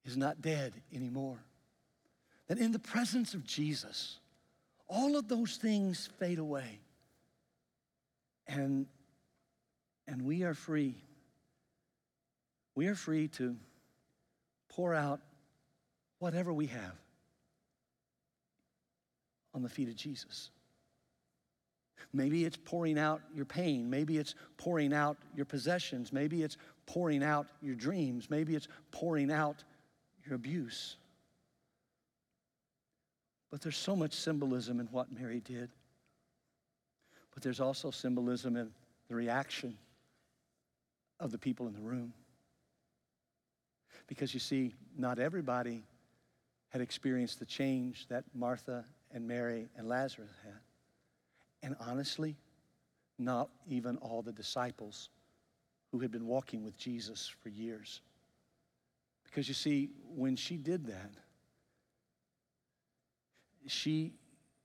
is 0.04 0.16
not 0.16 0.40
dead 0.40 0.74
anymore. 0.94 1.38
That 2.48 2.58
in 2.58 2.72
the 2.72 2.78
presence 2.78 3.34
of 3.34 3.44
Jesus, 3.44 4.18
all 4.88 5.16
of 5.16 5.28
those 5.28 5.56
things 5.56 6.08
fade 6.18 6.38
away. 6.38 6.80
And, 8.48 8.86
and 10.08 10.22
we 10.22 10.42
are 10.42 10.54
free 10.54 10.96
we 12.74 12.86
are 12.86 12.94
free 12.94 13.28
to 13.28 13.56
pour 14.70 14.94
out 14.94 15.20
whatever 16.18 16.52
we 16.52 16.66
have 16.66 16.94
on 19.52 19.62
the 19.62 19.68
feet 19.68 19.88
of 19.88 19.96
Jesus. 19.96 20.50
Maybe 22.12 22.44
it's 22.44 22.56
pouring 22.56 22.98
out 22.98 23.20
your 23.34 23.44
pain. 23.44 23.90
Maybe 23.90 24.16
it's 24.16 24.34
pouring 24.56 24.94
out 24.94 25.18
your 25.36 25.44
possessions. 25.44 26.12
Maybe 26.12 26.42
it's 26.42 26.56
pouring 26.90 27.22
out 27.22 27.46
your 27.62 27.76
dreams. 27.76 28.28
Maybe 28.28 28.56
it's 28.56 28.66
pouring 28.90 29.30
out 29.30 29.62
your 30.26 30.34
abuse. 30.34 30.96
But 33.48 33.60
there's 33.60 33.76
so 33.76 33.94
much 33.94 34.12
symbolism 34.12 34.80
in 34.80 34.86
what 34.86 35.06
Mary 35.12 35.40
did. 35.40 35.70
but 37.32 37.44
there's 37.44 37.60
also 37.60 37.92
symbolism 37.92 38.56
in 38.56 38.70
the 39.08 39.14
reaction 39.14 39.78
of 41.20 41.30
the 41.30 41.38
people 41.38 41.68
in 41.68 41.74
the 41.74 41.80
room. 41.80 42.12
Because 44.08 44.34
you 44.34 44.40
see, 44.40 44.74
not 44.98 45.20
everybody 45.20 45.84
had 46.70 46.80
experienced 46.80 47.38
the 47.38 47.46
change 47.46 48.08
that 48.08 48.24
Martha 48.34 48.84
and 49.12 49.28
Mary 49.28 49.68
and 49.76 49.88
Lazarus 49.88 50.32
had. 50.42 50.60
And 51.62 51.76
honestly, 51.80 52.36
not 53.16 53.48
even 53.68 53.96
all 53.98 54.22
the 54.22 54.32
disciples 54.32 55.08
who 55.92 56.00
had 56.00 56.10
been 56.10 56.26
walking 56.26 56.64
with 56.64 56.76
Jesus 56.76 57.32
for 57.42 57.48
years. 57.48 58.00
Because 59.24 59.48
you 59.48 59.54
see, 59.54 59.90
when 60.14 60.36
she 60.36 60.56
did 60.56 60.86
that, 60.86 61.10
she, 63.66 64.14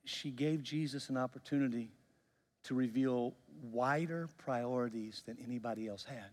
she 0.05 0.32
gave 0.32 0.63
Jesus 0.63 1.09
an 1.09 1.17
opportunity 1.17 1.91
to 2.63 2.73
reveal 2.73 3.36
wider 3.61 4.30
priorities 4.38 5.23
than 5.26 5.38
anybody 5.43 5.88
else 5.88 6.03
had. 6.03 6.32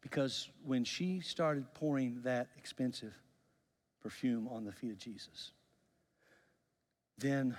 Because 0.00 0.48
when 0.64 0.84
she 0.84 1.20
started 1.20 1.72
pouring 1.74 2.20
that 2.22 2.48
expensive 2.56 3.12
perfume 4.02 4.48
on 4.48 4.64
the 4.64 4.72
feet 4.72 4.92
of 4.92 4.98
Jesus, 4.98 5.52
then 7.18 7.56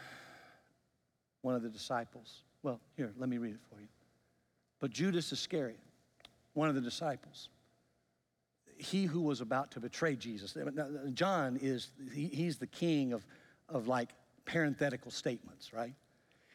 one 1.42 1.56
of 1.56 1.62
the 1.62 1.70
disciples, 1.70 2.44
well, 2.64 2.80
here, 2.96 3.14
let 3.18 3.30
me 3.30 3.38
read 3.38 3.54
it 3.54 3.62
for 3.70 3.80
you. 3.80 3.88
But 4.82 4.90
Judas 4.90 5.32
Iscariot, 5.32 5.80
one 6.54 6.68
of 6.68 6.76
the 6.76 6.82
disciples, 6.82 7.48
he 8.78 9.06
who 9.06 9.22
was 9.22 9.40
about 9.40 9.72
to 9.72 9.80
betray 9.80 10.16
Jesus. 10.16 10.58
John 11.14 11.58
is, 11.62 11.92
he, 12.14 12.26
he's 12.28 12.58
the 12.58 12.68
king 12.68 13.14
of, 13.14 13.26
of 13.70 13.88
like 13.88 14.10
parenthetical 14.44 15.12
statements, 15.12 15.72
right? 15.72 15.94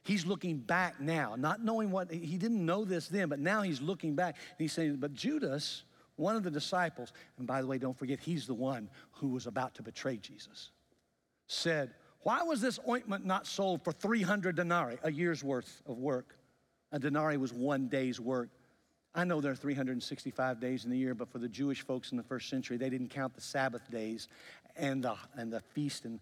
He's 0.03 0.27
looking 0.27 0.59
back 0.59 1.01
now, 1.01 1.37
not 1.37 1.65
knowing 1.65 1.91
what, 1.91 2.13
he 2.13 2.37
didn't 2.37 2.65
know 2.65 2.85
this 2.85 3.09
then, 3.09 3.29
but 3.29 3.39
now 3.39 3.63
he's 3.63 3.81
looking 3.81 4.15
back. 4.15 4.37
And 4.37 4.59
he's 4.59 4.73
saying, 4.73 4.97
but 4.97 5.15
Judas, 5.15 5.85
one 6.17 6.37
of 6.37 6.43
the 6.43 6.51
disciples, 6.51 7.13
and 7.39 7.47
by 7.47 7.61
the 7.61 7.67
way, 7.67 7.79
don't 7.79 7.97
forget, 7.97 8.19
he's 8.19 8.47
the 8.47 8.55
one 8.55 8.91
who 9.13 9.29
was 9.29 9.47
about 9.47 9.75
to 9.77 9.83
betray 9.83 10.17
Jesus, 10.17 10.71
said, 11.47 11.95
Why 12.21 12.43
was 12.43 12.61
this 12.61 12.81
ointment 12.89 13.25
not 13.25 13.47
sold 13.47 13.85
for 13.85 13.93
300 13.93 14.57
denarii, 14.57 14.99
a 15.05 15.13
year's 15.13 15.45
worth 15.45 15.83
of 15.87 15.99
work? 15.99 16.36
A 16.97 16.99
denarii 16.99 17.37
was 17.37 17.53
one 17.53 17.89
day's 17.89 18.19
work. 18.19 18.49
I 19.15 19.25
know 19.25 19.43
there 19.43 19.53
are 19.53 19.57
365 19.57 20.59
days 20.59 20.87
in 20.87 20.91
the 20.91 20.97
year, 20.97 21.15
but 21.15 21.31
for 21.31 21.39
the 21.39 21.47
Jewish 21.47 21.83
folks 21.83 22.11
in 22.11 22.17
the 22.17 22.23
first 22.23 22.49
century, 22.49 22.79
they 22.79 22.89
didn't 22.89 23.11
count 23.11 23.35
the 23.35 23.43
Sabbath 23.43 23.91
days 23.91 24.29
and 24.77 25.05
the, 25.05 25.15
and 25.35 25.53
the 25.53 25.61
feast 25.75 26.07
and 26.07 26.21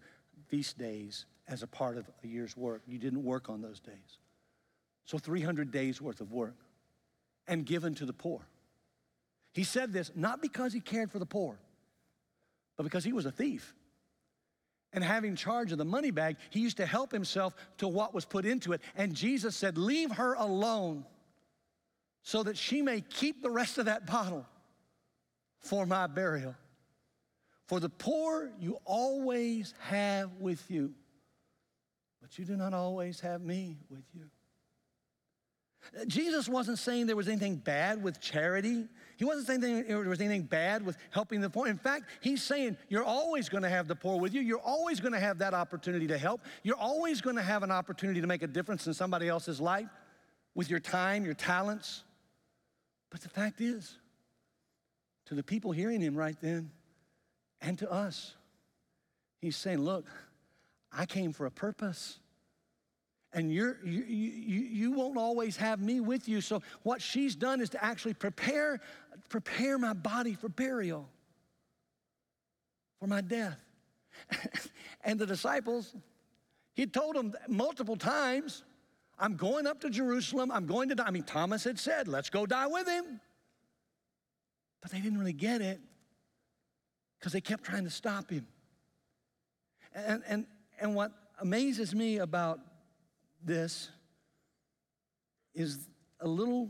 feast 0.49 0.77
days 0.77 1.27
as 1.47 1.63
a 1.63 1.67
part 1.67 1.95
of 1.95 2.11
a 2.25 2.27
year's 2.27 2.57
work. 2.57 2.81
You 2.85 2.99
didn't 2.99 3.23
work 3.23 3.47
on 3.47 3.61
those 3.61 3.79
days. 3.79 4.19
So 5.05 5.17
300 5.17 5.71
days 5.71 6.01
worth 6.01 6.19
of 6.19 6.33
work 6.33 6.57
and 7.47 7.65
given 7.65 7.95
to 7.95 8.05
the 8.05 8.11
poor. 8.11 8.41
He 9.53 9.63
said 9.63 9.93
this 9.93 10.11
not 10.13 10.41
because 10.41 10.73
he 10.73 10.81
cared 10.81 11.09
for 11.09 11.19
the 11.19 11.25
poor, 11.25 11.57
but 12.75 12.83
because 12.83 13.05
he 13.05 13.13
was 13.13 13.25
a 13.25 13.31
thief. 13.31 13.73
And 14.95 15.03
having 15.03 15.35
charge 15.35 15.73
of 15.73 15.77
the 15.77 15.85
money 15.85 16.09
bag, 16.09 16.37
he 16.49 16.61
used 16.61 16.77
to 16.77 16.85
help 16.85 17.11
himself 17.11 17.53
to 17.77 17.87
what 17.87 18.13
was 18.13 18.23
put 18.23 18.45
into 18.45 18.71
it. 18.71 18.81
And 18.95 19.13
Jesus 19.13 19.55
said, 19.55 19.77
Leave 19.77 20.11
her 20.11 20.33
alone 20.33 21.05
so 22.23 22.41
that 22.43 22.57
she 22.57 22.81
may 22.81 23.01
keep 23.01 23.43
the 23.43 23.51
rest 23.51 23.77
of 23.77 23.85
that 23.85 24.07
bottle 24.07 24.47
for 25.59 25.85
my 25.85 26.07
burial. 26.07 26.55
For 27.67 27.79
the 27.79 27.89
poor 27.89 28.49
you 28.59 28.77
always 28.85 29.73
have 29.79 30.31
with 30.39 30.63
you, 30.71 30.93
but 32.21 32.39
you 32.39 32.45
do 32.45 32.55
not 32.55 32.73
always 32.73 33.19
have 33.19 33.41
me 33.41 33.77
with 33.89 34.05
you. 34.13 34.25
Jesus 36.07 36.49
wasn't 36.49 36.79
saying 36.79 37.07
there 37.07 37.15
was 37.15 37.27
anything 37.27 37.55
bad 37.55 38.03
with 38.03 38.19
charity. 38.19 38.87
He 39.17 39.25
wasn't 39.25 39.47
saying 39.47 39.85
there 39.87 39.99
was 39.99 40.19
anything 40.19 40.43
bad 40.43 40.85
with 40.85 40.97
helping 41.11 41.41
the 41.41 41.49
poor. 41.49 41.67
In 41.67 41.77
fact, 41.77 42.05
he's 42.21 42.43
saying 42.43 42.77
you're 42.89 43.03
always 43.03 43.49
going 43.49 43.63
to 43.63 43.69
have 43.69 43.87
the 43.87 43.95
poor 43.95 44.19
with 44.19 44.33
you. 44.33 44.41
You're 44.41 44.59
always 44.59 44.99
going 44.99 45.13
to 45.13 45.19
have 45.19 45.37
that 45.39 45.53
opportunity 45.53 46.07
to 46.07 46.17
help. 46.17 46.41
You're 46.63 46.77
always 46.77 47.21
going 47.21 47.35
to 47.37 47.43
have 47.43 47.63
an 47.63 47.71
opportunity 47.71 48.21
to 48.21 48.27
make 48.27 48.43
a 48.43 48.47
difference 48.47 48.87
in 48.87 48.93
somebody 48.93 49.27
else's 49.27 49.61
life 49.61 49.89
with 50.53 50.69
your 50.69 50.79
time, 50.79 51.25
your 51.25 51.33
talents. 51.33 52.03
But 53.09 53.21
the 53.21 53.29
fact 53.29 53.61
is, 53.61 53.97
to 55.27 55.35
the 55.35 55.43
people 55.43 55.71
hearing 55.71 56.01
him 56.01 56.15
right 56.15 56.35
then, 56.41 56.71
and 57.61 57.79
to 57.79 57.91
us, 57.91 58.35
he's 59.41 59.55
saying, 59.55 59.79
Look, 59.79 60.05
I 60.91 61.05
came 61.05 61.31
for 61.31 61.45
a 61.45 61.51
purpose. 61.51 62.19
And 63.35 63.53
you're, 63.53 63.77
you, 63.83 64.03
you, 64.07 64.59
you 64.61 64.91
won't 64.93 65.17
always 65.17 65.57
have 65.57 65.81
me 65.81 65.99
with 65.99 66.29
you. 66.29 66.39
So, 66.39 66.63
what 66.83 67.01
she's 67.01 67.35
done 67.35 67.59
is 67.59 67.69
to 67.71 67.83
actually 67.83 68.13
prepare, 68.13 68.79
prepare 69.27 69.77
my 69.77 69.91
body 69.91 70.35
for 70.35 70.47
burial, 70.47 71.09
for 72.97 73.07
my 73.07 73.19
death. 73.19 73.59
and 75.03 75.19
the 75.19 75.25
disciples, 75.25 75.93
he 76.75 76.85
told 76.85 77.17
them 77.17 77.33
multiple 77.49 77.97
times, 77.97 78.63
I'm 79.19 79.35
going 79.35 79.67
up 79.67 79.81
to 79.81 79.89
Jerusalem. 79.89 80.49
I'm 80.49 80.65
going 80.65 80.87
to 80.89 80.95
die. 80.95 81.03
I 81.05 81.11
mean, 81.11 81.23
Thomas 81.23 81.65
had 81.65 81.77
said, 81.77 82.07
let's 82.07 82.29
go 82.29 82.45
die 82.45 82.67
with 82.67 82.87
him. 82.87 83.19
But 84.81 84.91
they 84.91 85.01
didn't 85.01 85.19
really 85.19 85.33
get 85.33 85.59
it 85.59 85.81
because 87.19 87.33
they 87.33 87.41
kept 87.41 87.65
trying 87.65 87.83
to 87.83 87.89
stop 87.89 88.29
him. 88.29 88.47
And, 89.93 90.23
and, 90.25 90.45
and 90.79 90.95
what 90.95 91.11
amazes 91.41 91.93
me 91.93 92.19
about 92.19 92.59
this 93.45 93.89
is 95.53 95.87
a 96.19 96.27
little, 96.27 96.69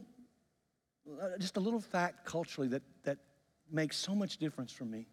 uh, 1.09 1.37
just 1.39 1.57
a 1.57 1.59
little 1.59 1.79
fact 1.79 2.25
culturally 2.25 2.67
that, 2.69 2.83
that 3.03 3.17
makes 3.71 3.97
so 3.97 4.13
much 4.13 4.37
difference 4.37 4.71
for 4.71 4.85
me 4.85 5.07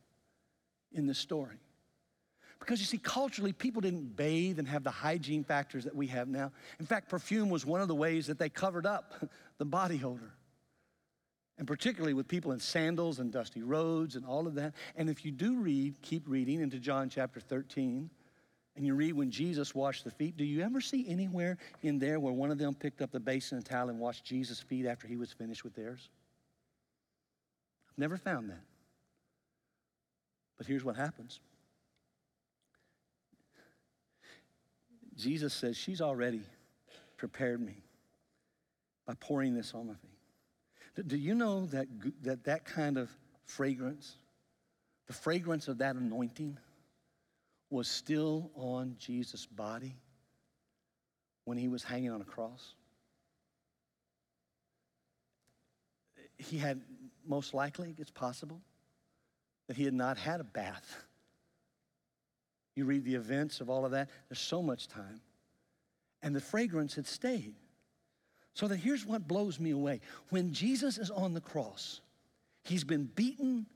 in 0.93 1.07
this 1.07 1.19
story. 1.19 1.57
Because 2.59 2.79
you 2.79 2.87
see, 2.87 2.99
culturally, 2.99 3.53
people 3.53 3.81
didn't 3.81 4.15
bathe 4.15 4.59
and 4.59 4.69
have 4.69 4.85
the 4.85 4.91
hygiene 4.91 5.43
factors 5.43 5.85
that 5.85 5.97
we 5.97 6.07
have 6.09 6.29
now. 6.29 6.53
In 6.79 6.87
fact, 6.87 7.09
perfume 7.09 7.49
was 7.49 7.67
one 7.67 7.81
of 7.81 7.89
the 7.89 7.95
ways 7.95 8.27
that 8.29 8.39
they 8.39 8.49
covered 8.49 8.87
up 8.87 9.15
the 9.59 9.65
body 9.65 10.01
odor. 10.05 10.35
And 11.59 11.67
particularly 11.67 12.15
with 12.15 12.29
people 12.29 12.53
in 12.53 12.61
sandals 12.61 13.19
and 13.19 13.33
dusty 13.33 13.63
roads 13.63 14.17
and 14.17 14.25
all 14.25 14.47
of 14.47 14.55
that. 14.55 14.75
And 14.97 15.11
if 15.11 15.25
you 15.25 15.33
do 15.33 15.59
read, 15.59 15.95
keep 16.03 16.29
reading 16.29 16.61
into 16.61 16.79
John 16.79 17.09
chapter 17.09 17.41
13, 17.41 18.11
and 18.75 18.87
you 18.87 18.95
read 18.95 19.12
when 19.12 19.31
Jesus 19.31 19.75
washed 19.75 20.05
the 20.05 20.11
feet, 20.11 20.37
do 20.37 20.45
you 20.45 20.62
ever 20.62 20.81
see 20.81 21.07
anywhere 21.09 21.59
in 21.83 21.99
there 21.99 22.18
where 22.18 22.33
one 22.33 22.51
of 22.51 22.59
them 22.59 22.75
picked 22.75 23.03
up 23.03 23.11
the 23.11 23.20
basin 23.20 23.59
and 23.59 23.66
towel 23.66 23.91
and 23.91 23.99
washed 23.99 24.25
Jesus' 24.25 24.61
feet 24.61 24.87
after 24.87 25.07
he 25.07 25.16
was 25.16 25.31
finished 25.31 25.62
with 25.62 25.75
theirs? 25.75 26.09
I've 27.91 27.99
never 27.99 28.16
found 28.16 28.49
that. 28.49 28.62
But 30.57 30.66
here's 30.66 30.85
what 30.85 30.97
happens 30.97 31.41
Jesus 35.16 35.53
says, 35.53 35.77
She's 35.77 36.01
already 36.01 36.43
prepared 37.18 37.61
me 37.61 37.77
by 39.07 39.14
pouring 39.20 39.55
this 39.55 39.75
on 39.75 39.89
my 39.89 39.95
feet. 39.95 41.09
Do 41.09 41.16
you 41.16 41.35
know 41.35 41.66
that 41.66 41.87
that, 42.23 42.45
that 42.45 42.64
kind 42.64 42.97
of 42.97 43.11
fragrance, 43.45 44.16
the 45.07 45.12
fragrance 45.12 45.68
of 45.68 45.79
that 45.79 45.97
anointing, 45.97 46.57
was 47.73 47.89
still 47.89 48.51
on 48.55 48.97
Jesus' 48.99 49.47
body 49.47 49.97
when 51.45 51.59
he 51.59 51.68
was 51.68 51.83
hanging 51.83 52.11
on 52.11 52.20
a 52.20 52.25
cross? 52.25 52.75
He 56.37 56.59
had, 56.59 56.81
most 57.27 57.55
likely, 57.55 57.95
it's 57.99 58.11
possible, 58.11 58.61
that 59.68 59.77
he 59.77 59.85
had 59.85 59.95
not 59.95 60.18
had 60.18 60.41
a 60.41 60.45
bath 60.45 61.05
you 62.75 62.85
read 62.85 63.05
the 63.05 63.14
events 63.14 63.61
of 63.61 63.68
all 63.68 63.85
of 63.85 63.93
that, 63.93 64.09
there's 64.29 64.41
so 64.41 64.62
much 64.62 64.89
time. 64.89 65.20
And 66.23 66.35
the 66.35 66.41
fragrance 66.41 66.95
had 66.95 67.07
stayed. 67.07 67.55
So 68.55 68.68
that 68.68 68.77
here's 68.77 69.07
what 69.07 69.27
blows 69.27 69.59
me 69.59 69.70
away. 69.70 70.01
When 70.29 70.53
Jesus 70.53 70.99
is 70.99 71.11
on 71.11 71.35
the 71.35 71.41
cross, 71.41 72.01
he's 72.64 72.85
been 72.85 73.05
beaten, 73.05 73.66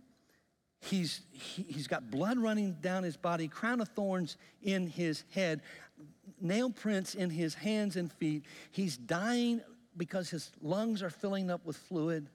he's, 0.81 1.21
he, 1.31 1.63
he's 1.63 1.87
got 1.87 2.11
blood 2.11 2.39
running 2.39 2.73
down 2.81 3.03
his 3.03 3.17
body, 3.17 3.49
crown 3.49 3.81
of 3.81 3.89
thorns 3.89 4.37
in 4.63 4.87
his 4.87 5.25
head, 5.31 5.63
nail 6.41 6.71
prints 6.71 7.15
in 7.15 7.31
his 7.31 7.55
hands 7.55 7.97
and 7.97 8.13
feet. 8.13 8.45
He's 8.71 8.97
dying 8.97 9.61
because 9.97 10.31
his 10.31 10.51
lungs 10.61 11.03
are 11.03 11.11
filling 11.11 11.51
up 11.51 11.65
with 11.65 11.77
fluid. 11.77 12.29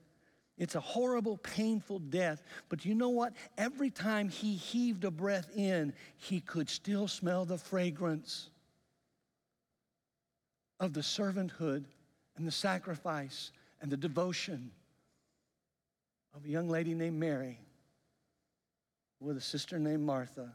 It's 0.58 0.74
a 0.74 0.80
horrible, 0.80 1.38
painful 1.38 2.00
death. 2.00 2.42
But 2.68 2.84
you 2.84 2.94
know 2.94 3.08
what? 3.08 3.32
Every 3.56 3.90
time 3.90 4.28
he 4.28 4.54
heaved 4.54 5.04
a 5.04 5.10
breath 5.10 5.50
in, 5.56 5.92
he 6.16 6.40
could 6.40 6.68
still 6.68 7.08
smell 7.08 7.44
the 7.44 7.58
fragrance 7.58 8.50
of 10.78 10.92
the 10.92 11.00
servanthood 11.00 11.84
and 12.36 12.46
the 12.46 12.52
sacrifice 12.52 13.52
and 13.80 13.90
the 13.90 13.96
devotion 13.96 14.70
of 16.34 16.44
a 16.44 16.48
young 16.48 16.68
lady 16.68 16.94
named 16.94 17.18
Mary 17.18 17.58
with 19.22 19.36
a 19.36 19.40
sister 19.40 19.78
named 19.78 20.02
Martha 20.02 20.52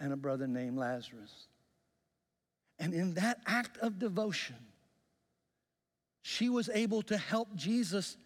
and 0.00 0.12
a 0.12 0.16
brother 0.16 0.46
named 0.46 0.76
Lazarus. 0.76 1.46
And 2.78 2.92
in 2.92 3.14
that 3.14 3.38
act 3.46 3.78
of 3.78 3.98
devotion, 3.98 4.56
she 6.22 6.48
was 6.48 6.68
able 6.72 7.02
to 7.02 7.16
help 7.16 7.54
Jesus 7.54 8.16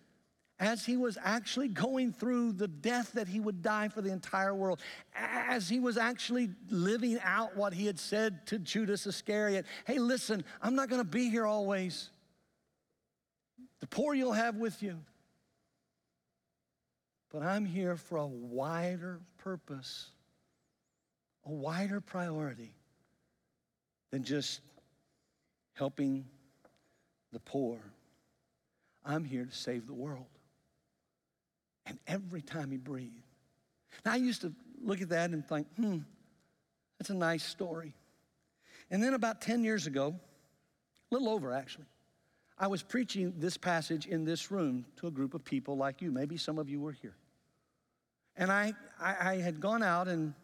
as 0.59 0.87
he 0.87 0.97
was 0.97 1.18
actually 1.22 1.68
going 1.68 2.12
through 2.12 2.53
the 2.53 2.68
death 2.68 3.12
that 3.12 3.28
he 3.28 3.41
would 3.41 3.61
die 3.61 3.89
for 3.89 4.01
the 4.01 4.11
entire 4.11 4.55
world, 4.55 4.80
as 5.14 5.68
he 5.68 5.80
was 5.80 5.99
actually 5.99 6.49
living 6.70 7.18
out 7.22 7.55
what 7.57 7.74
he 7.74 7.84
had 7.84 7.99
said 7.99 8.47
to 8.47 8.59
Judas 8.59 9.07
Iscariot 9.07 9.66
hey, 9.84 9.99
listen, 9.99 10.45
I'm 10.62 10.74
not 10.74 10.89
gonna 10.89 11.05
be 11.05 11.28
here 11.28 11.45
always. 11.45 12.09
The 13.80 13.87
poor 13.87 14.14
you'll 14.14 14.32
have 14.32 14.57
with 14.57 14.82
you. 14.82 14.99
But 17.31 17.43
I'm 17.43 17.64
here 17.64 17.97
for 17.97 18.18
a 18.18 18.27
wider 18.27 19.20
purpose, 19.39 20.11
a 21.45 21.51
wider 21.51 22.01
priority 22.01 22.72
than 24.11 24.22
just 24.22 24.61
helping 25.74 26.24
the 27.33 27.41
poor. 27.41 27.79
I'm 29.05 29.24
here 29.24 29.45
to 29.45 29.55
save 29.55 29.87
the 29.87 29.95
world. 29.95 30.27
And 31.85 31.99
every 32.07 32.43
time 32.43 32.70
he 32.70 32.77
breathed. 32.77 33.22
Now, 34.05 34.12
I 34.12 34.16
used 34.16 34.41
to 34.43 34.53
look 34.83 35.01
at 35.01 35.11
that 35.11 35.31
and 35.31 35.47
think, 35.47 35.66
hmm, 35.77 35.99
that's 36.99 37.11
a 37.11 37.14
nice 37.14 37.45
story. 37.45 37.95
And 38.91 39.03
then 39.03 39.14
about 39.14 39.41
10 39.41 39.64
years 39.64 39.87
ago, 39.87 40.14
a 41.11 41.14
little 41.14 41.29
over 41.29 41.53
actually, 41.53 41.87
I 42.59 42.69
was 42.69 42.83
preaching 42.83 43.35
this 43.37 43.57
passage 43.57 44.07
in 44.07 44.25
this 44.25 44.51
room 44.51 44.87
to 44.97 45.07
a 45.07 45.11
group 45.11 45.35
of 45.35 45.45
people 45.45 45.77
like 45.77 46.01
you. 46.01 46.11
Maybe 46.11 46.37
some 46.37 46.59
of 46.59 46.69
you 46.69 46.81
were 46.81 46.93
here. 46.93 47.15
And 48.37 48.51
I, 48.51 48.73
I, 49.01 49.33
I 49.33 49.37
had 49.37 49.61
gone 49.61 49.83
out 49.83 50.09
and 50.09 50.35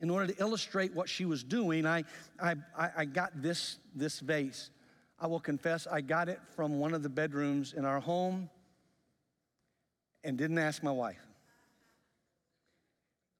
in 0.00 0.10
order 0.10 0.26
to 0.32 0.40
illustrate 0.40 0.92
what 0.92 1.08
she 1.08 1.24
was 1.24 1.44
doing, 1.44 1.86
I, 1.86 2.04
I, 2.42 2.56
I 2.76 3.04
got 3.04 3.40
this, 3.40 3.78
this 3.94 4.18
vase. 4.18 4.70
I 5.18 5.28
will 5.28 5.40
confess, 5.40 5.86
I 5.86 6.00
got 6.00 6.28
it 6.28 6.40
from 6.56 6.80
one 6.80 6.92
of 6.92 7.04
the 7.04 7.08
bedrooms 7.08 7.72
in 7.72 7.84
our 7.84 8.00
home 8.00 8.50
and 10.24 10.36
didn't 10.36 10.58
ask 10.58 10.82
my 10.82 10.90
wife. 10.90 11.24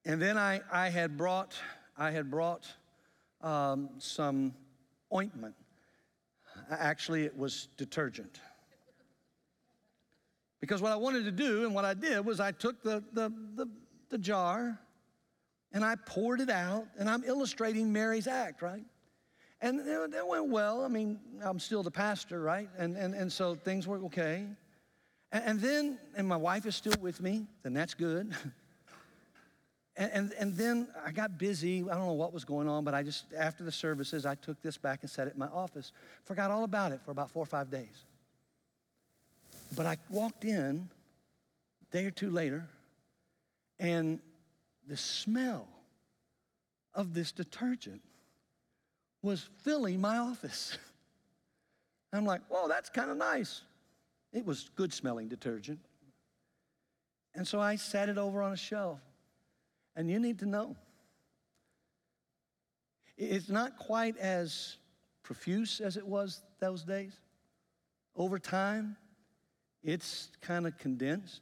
And 0.05 0.23
then 0.23 0.39
I, 0.39 0.61
I 0.71 0.89
had 0.89 1.17
brought, 1.17 1.55
I 1.99 2.13
had 2.13 2.31
brought 2.31 2.67
um, 3.41 3.91
some 3.99 4.55
ointment. 5.13 5.57
Actually, 6.71 7.25
it 7.25 7.37
was 7.37 7.69
detergent. 7.77 8.41
Because 10.61 10.81
what 10.81 10.93
I 10.93 10.97
wanted 10.97 11.25
to 11.25 11.33
do 11.33 11.65
and 11.65 11.75
what 11.75 11.85
I 11.85 11.95
did 11.95 12.25
was 12.25 12.39
I 12.39 12.53
took 12.53 12.83
the, 12.83 13.03
the, 13.13 13.33
the, 13.57 13.67
the 14.11 14.19
jar 14.19 14.79
and 15.73 15.85
I 15.85 15.97
poured 15.97 16.41
it 16.41 16.51
out, 16.51 16.87
and 16.99 17.09
I'm 17.09 17.25
illustrating 17.25 17.93
Mary's 17.93 18.27
act, 18.27 18.61
right? 18.61 18.85
And 19.63 19.79
that 20.13 20.27
went 20.27 20.49
well. 20.49 20.85
I 20.85 20.89
mean, 20.89 21.19
I'm 21.41 21.59
still 21.59 21.83
the 21.83 21.91
pastor, 21.91 22.41
right? 22.41 22.69
And, 22.77 22.97
and, 22.97 23.15
and 23.15 23.33
so 23.33 23.55
things 23.55 23.87
were 23.87 23.99
okay. 24.05 24.47
And, 25.31 25.45
and 25.45 25.61
then, 25.61 25.99
and 26.17 26.29
my 26.29 26.37
wife 26.37 26.67
is 26.67 26.77
still 26.77 26.95
with 27.01 27.21
me, 27.21 27.47
then 27.63 27.73
that's 27.73 27.95
good. 27.95 28.35
and, 29.97 30.11
and, 30.13 30.33
and 30.39 30.57
then 30.57 30.89
I 31.05 31.13
got 31.13 31.39
busy. 31.39 31.81
I 31.83 31.95
don't 31.95 32.07
know 32.07 32.13
what 32.13 32.33
was 32.33 32.45
going 32.45 32.69
on, 32.69 32.85
but 32.85 32.95
I 32.95 33.03
just, 33.03 33.27
after 33.37 33.63
the 33.63 33.73
services, 33.73 34.25
I 34.25 34.35
took 34.35 34.61
this 34.63 34.79
back 34.79 35.01
and 35.03 35.11
set 35.11 35.27
it 35.27 35.35
in 35.35 35.39
my 35.39 35.49
office. 35.49 35.93
Forgot 36.25 36.51
all 36.51 36.65
about 36.65 36.93
it 36.93 37.01
for 37.05 37.11
about 37.11 37.31
four 37.31 37.43
or 37.43 37.47
five 37.47 37.71
days. 37.71 38.05
But 39.77 39.87
I 39.87 39.99
walked 40.09 40.45
in 40.45 40.89
a 41.83 41.97
day 41.97 42.07
or 42.07 42.11
two 42.11 42.31
later, 42.31 42.67
and 43.79 44.19
the 44.87 44.97
smell 44.97 45.69
of 46.95 47.13
this 47.13 47.33
detergent 47.33 48.01
was 49.23 49.49
filling 49.63 50.01
my 50.01 50.17
office. 50.19 50.77
I'm 52.15 52.25
like, 52.25 52.43
whoa, 52.49 52.67
that's 52.67 52.89
kind 52.89 53.11
of 53.11 53.17
nice. 53.19 53.63
It 54.33 54.47
was 54.47 54.71
good 54.75 54.93
smelling 54.93 55.29
detergent. 55.29 55.81
And 57.35 57.47
so 57.47 57.61
I 57.61 57.77
sat 57.77 58.09
it 58.09 58.19
over 58.19 58.43
on 58.43 58.53
a 58.53 58.57
shelf. 58.57 59.01
And 59.97 60.11
you 60.11 60.19
need 60.19 60.39
to 60.41 60.47
know 60.47 60.77
it's 63.17 63.49
not 63.49 63.77
quite 63.77 64.17
as 64.19 64.77
profuse 65.23 65.81
as 65.81 65.97
it 65.97 66.07
was 66.07 66.43
those 66.61 66.83
days. 66.83 67.13
Over 68.17 68.39
time, 68.39 68.97
it's 69.83 70.29
kind 70.41 70.67
of 70.67 70.77
condensed. 70.79 71.41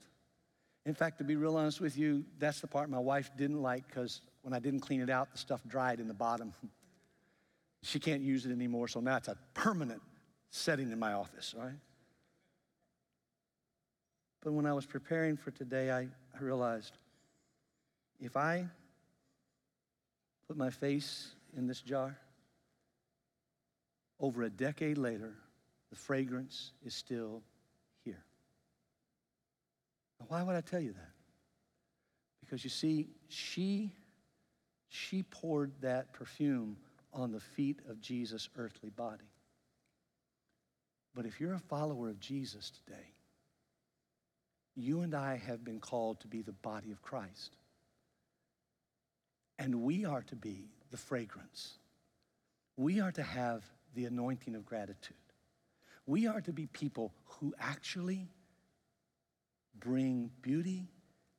In 0.86 0.94
fact, 0.94 1.18
to 1.18 1.24
be 1.24 1.36
real 1.36 1.56
honest 1.56 1.80
with 1.80 1.96
you, 1.96 2.24
that's 2.38 2.60
the 2.60 2.66
part 2.66 2.90
my 2.90 2.98
wife 2.98 3.30
didn't 3.36 3.62
like 3.62 3.86
because 3.86 4.22
when 4.42 4.54
I 4.54 4.58
didn't 4.58 4.80
clean 4.80 5.00
it 5.00 5.10
out, 5.10 5.30
the 5.32 5.38
stuff 5.38 5.60
dried 5.66 6.00
in 6.00 6.08
the 6.08 6.14
bottom. 6.14 6.52
she 7.82 7.98
can't 7.98 8.22
use 8.22 8.46
it 8.46 8.52
anymore, 8.52 8.88
so 8.88 9.00
now 9.00 9.16
it's 9.16 9.28
a 9.28 9.36
permanent 9.54 10.02
setting 10.50 10.90
in 10.90 10.98
my 10.98 11.12
office, 11.12 11.54
right? 11.56 11.76
But 14.42 14.52
when 14.52 14.66
I 14.66 14.72
was 14.72 14.86
preparing 14.86 15.36
for 15.36 15.50
today, 15.50 15.90
I, 15.90 16.00
I 16.00 16.40
realized 16.40 16.96
if 18.20 18.36
I 18.36 18.66
put 20.46 20.56
my 20.56 20.70
face 20.70 21.28
in 21.56 21.66
this 21.66 21.80
jar, 21.80 22.18
over 24.20 24.42
a 24.42 24.50
decade 24.50 24.98
later, 24.98 25.34
the 25.90 25.96
fragrance 25.96 26.72
is 26.84 26.94
still 26.94 27.42
here. 28.04 28.22
Now, 30.18 30.26
why 30.28 30.42
would 30.42 30.54
I 30.54 30.60
tell 30.60 30.80
you 30.80 30.92
that? 30.92 31.12
Because 32.40 32.62
you 32.62 32.70
see, 32.70 33.08
she, 33.28 33.90
she 34.88 35.22
poured 35.22 35.72
that 35.80 36.12
perfume 36.12 36.76
on 37.12 37.32
the 37.32 37.40
feet 37.40 37.80
of 37.88 38.00
Jesus' 38.00 38.48
earthly 38.56 38.90
body. 38.90 39.24
But 41.14 41.26
if 41.26 41.40
you're 41.40 41.54
a 41.54 41.58
follower 41.58 42.08
of 42.08 42.20
Jesus 42.20 42.70
today, 42.70 43.14
you 44.76 45.00
and 45.00 45.14
I 45.14 45.36
have 45.36 45.64
been 45.64 45.80
called 45.80 46.20
to 46.20 46.28
be 46.28 46.42
the 46.42 46.52
body 46.52 46.92
of 46.92 47.02
Christ. 47.02 47.56
And 49.60 49.82
we 49.82 50.04
are 50.04 50.22
to 50.22 50.34
be 50.34 50.70
the 50.90 50.96
fragrance. 50.96 51.74
We 52.76 53.00
are 53.00 53.12
to 53.12 53.22
have 53.22 53.62
the 53.94 54.06
anointing 54.06 54.56
of 54.56 54.64
gratitude. 54.64 55.16
We 56.06 56.26
are 56.26 56.40
to 56.40 56.52
be 56.52 56.66
people 56.66 57.12
who 57.24 57.54
actually 57.60 58.26
bring 59.78 60.30
beauty 60.42 60.88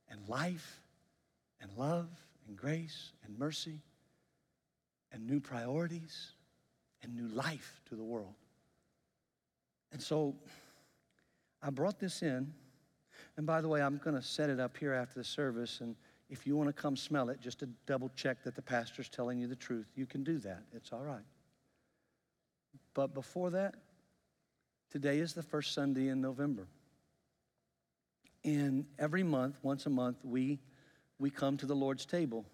and 0.08 0.20
life 0.30 0.82
and 1.60 1.72
love 1.76 2.08
and 2.48 2.56
grace 2.56 3.12
and 3.26 3.38
mercy 3.38 3.82
and 5.12 5.28
new 5.28 5.40
priorities 5.40 6.32
and 7.04 7.14
new 7.16 7.28
life 7.36 7.82
to 7.90 7.96
the 7.96 8.04
world. 8.04 8.36
And 9.92 10.02
so 10.02 10.36
I 11.62 11.70
brought 11.70 12.00
this 12.00 12.22
in 12.22 12.54
and 13.38 13.46
by 13.46 13.62
the 13.62 13.68
way, 13.68 13.82
I'm 13.82 13.98
going 13.98 14.16
to 14.16 14.22
set 14.22 14.50
it 14.50 14.60
up 14.60 14.78
here 14.78 14.94
after 14.94 15.20
the 15.20 15.24
service. 15.24 15.82
And 15.82 15.96
if 16.32 16.48
you 16.48 16.56
want 16.56 16.70
to 16.70 16.74
come 16.74 16.96
smell 16.96 17.30
it, 17.30 17.42
just 17.42 17.60
to 17.60 17.68
double 17.86 18.10
check 18.16 18.42
that 18.46 18.56
the 18.56 18.62
pastor's 18.62 19.10
telling 19.10 19.38
you 19.38 19.48
the 19.48 19.56
truth, 19.56 19.88
you 19.96 20.06
can 20.06 20.24
do 20.24 20.38
that. 20.40 20.64
It's 20.74 20.94
all 20.94 21.04
right. 21.04 21.26
But 22.94 23.14
before 23.14 23.50
that, 23.50 23.76
today 24.90 25.20
is 25.20 25.34
the 25.34 25.44
first 25.44 25.74
Sunday 25.74 26.08
in 26.08 26.22
November. 26.22 26.68
And 28.46 28.86
every 28.98 29.24
month, 29.24 29.60
once 29.62 29.86
a 29.86 29.90
month, 29.90 30.20
we, 30.24 30.60
we 31.20 31.30
come 31.30 31.58
to 31.58 31.66
the 31.66 31.76
Lord's 31.76 32.06
table, 32.06 32.46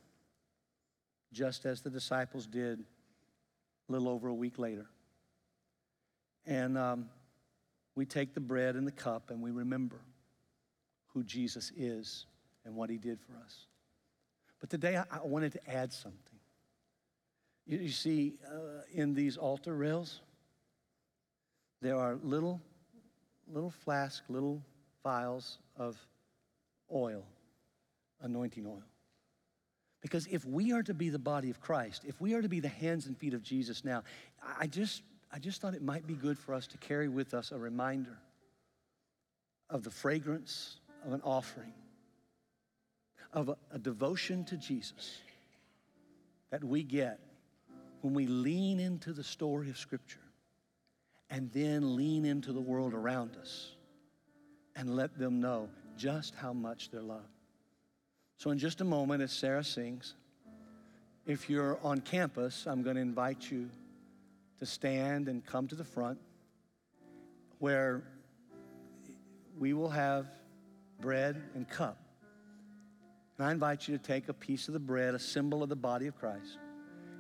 just 1.32 1.65
as 1.65 1.82
the 1.82 1.91
disciples 1.91 2.47
did 2.47 2.80
a 3.88 3.91
little 3.91 4.09
over 4.09 4.28
a 4.28 4.34
week 4.34 4.57
later. 4.57 4.88
And 6.47 6.80
um, 6.80 7.09
we 7.95 8.07
take 8.07 8.34
the 8.34 8.39
bread 8.39 8.75
and 8.75 8.88
the 8.88 8.91
cup 8.91 9.30
and 9.30 9.39
we 9.39 9.51
remember 9.51 9.97
who 11.13 11.23
Jesus 11.23 11.71
is 11.78 12.25
and 12.68 12.76
what 12.76 12.91
he 12.91 12.97
did 12.97 13.20
for 13.20 13.34
us. 13.43 13.65
But 14.59 14.70
today 14.70 14.97
I, 14.97 15.05
I 15.09 15.20
wanted 15.24 15.53
to 15.53 15.70
add 15.70 15.91
something. 15.91 16.39
You, 17.65 17.80
you 17.80 17.89
see, 17.89 18.36
uh, 18.45 18.82
in 18.93 19.15
these 19.15 19.38
altar 19.38 19.74
rails, 19.74 20.22
there 21.82 21.95
are 21.95 22.18
little, 22.22 22.61
little 23.51 23.72
flask, 23.72 24.24
little 24.30 24.61
vials 25.03 25.59
of 25.78 25.97
oil, 26.93 27.24
anointing 28.22 28.65
oil. 28.65 28.84
Because 30.01 30.28
if 30.28 30.45
we 30.45 30.74
are 30.74 30.84
to 30.84 30.93
be 30.93 31.09
the 31.09 31.20
body 31.20 31.49
of 31.49 31.59
Christ, 31.59 32.03
if 32.05 32.20
we 32.22 32.34
are 32.34 32.41
to 32.41 32.49
be 32.49 32.59
the 32.59 32.68
hands 32.68 33.07
and 33.07 33.18
feet 33.18 33.34
of 33.34 33.41
Jesus 33.41 33.84
now, 33.84 34.03
I 34.59 34.68
just, 34.68 35.03
I 35.32 35.39
just 35.39 35.61
thought 35.61 35.74
it 35.74 35.82
might 35.82 36.05
be 36.05 36.13
good 36.13 36.38
for 36.38 36.53
us 36.53 36.68
to 36.68 36.78
carry 36.78 37.07
with 37.07 37.34
us 37.34 37.51
a 37.51 37.57
reminder 37.57 38.18
of 39.70 39.84
the 39.84 39.91
fragrance 39.91 40.78
of 41.05 41.13
an 41.13 41.22
offering, 41.24 41.74
of 43.38 43.49
a, 43.49 43.57
a 43.71 43.77
devotion 43.77 44.43
to 44.43 44.57
Jesus 44.57 45.19
that 46.49 46.63
we 46.63 46.81
get 46.81 47.19
when 48.01 48.15
we 48.15 48.25
lean 48.25 48.79
into 48.79 49.13
the 49.13 49.23
story 49.23 49.69
of 49.69 49.77
Scripture 49.77 50.23
and 51.29 51.51
then 51.51 51.95
lean 51.95 52.25
into 52.25 52.51
the 52.51 52.59
world 52.59 52.95
around 52.95 53.35
us 53.39 53.75
and 54.75 54.95
let 54.95 55.19
them 55.19 55.39
know 55.39 55.69
just 55.95 56.33
how 56.33 56.51
much 56.51 56.89
they're 56.89 57.01
loved. 57.01 57.27
So, 58.38 58.49
in 58.49 58.57
just 58.57 58.81
a 58.81 58.83
moment, 58.83 59.21
as 59.21 59.31
Sarah 59.31 59.63
sings, 59.63 60.15
if 61.27 61.47
you're 61.47 61.77
on 61.83 62.01
campus, 62.01 62.65
I'm 62.65 62.81
going 62.81 62.95
to 62.95 63.01
invite 63.03 63.51
you 63.51 63.69
to 64.57 64.65
stand 64.65 65.27
and 65.27 65.45
come 65.45 65.67
to 65.67 65.75
the 65.75 65.83
front 65.83 66.17
where 67.59 68.01
we 69.59 69.73
will 69.73 69.89
have 69.89 70.25
bread 70.99 71.39
and 71.53 71.69
cup. 71.69 71.99
And 73.38 73.47
I 73.47 73.51
invite 73.51 73.88
you 73.88 73.97
to 73.97 74.03
take 74.03 74.29
a 74.29 74.33
piece 74.33 74.67
of 74.67 74.73
the 74.73 74.79
bread, 74.79 75.13
a 75.13 75.19
symbol 75.19 75.61
of 75.61 75.69
the 75.69 75.75
body 75.75 76.07
of 76.07 76.15
Christ, 76.15 76.57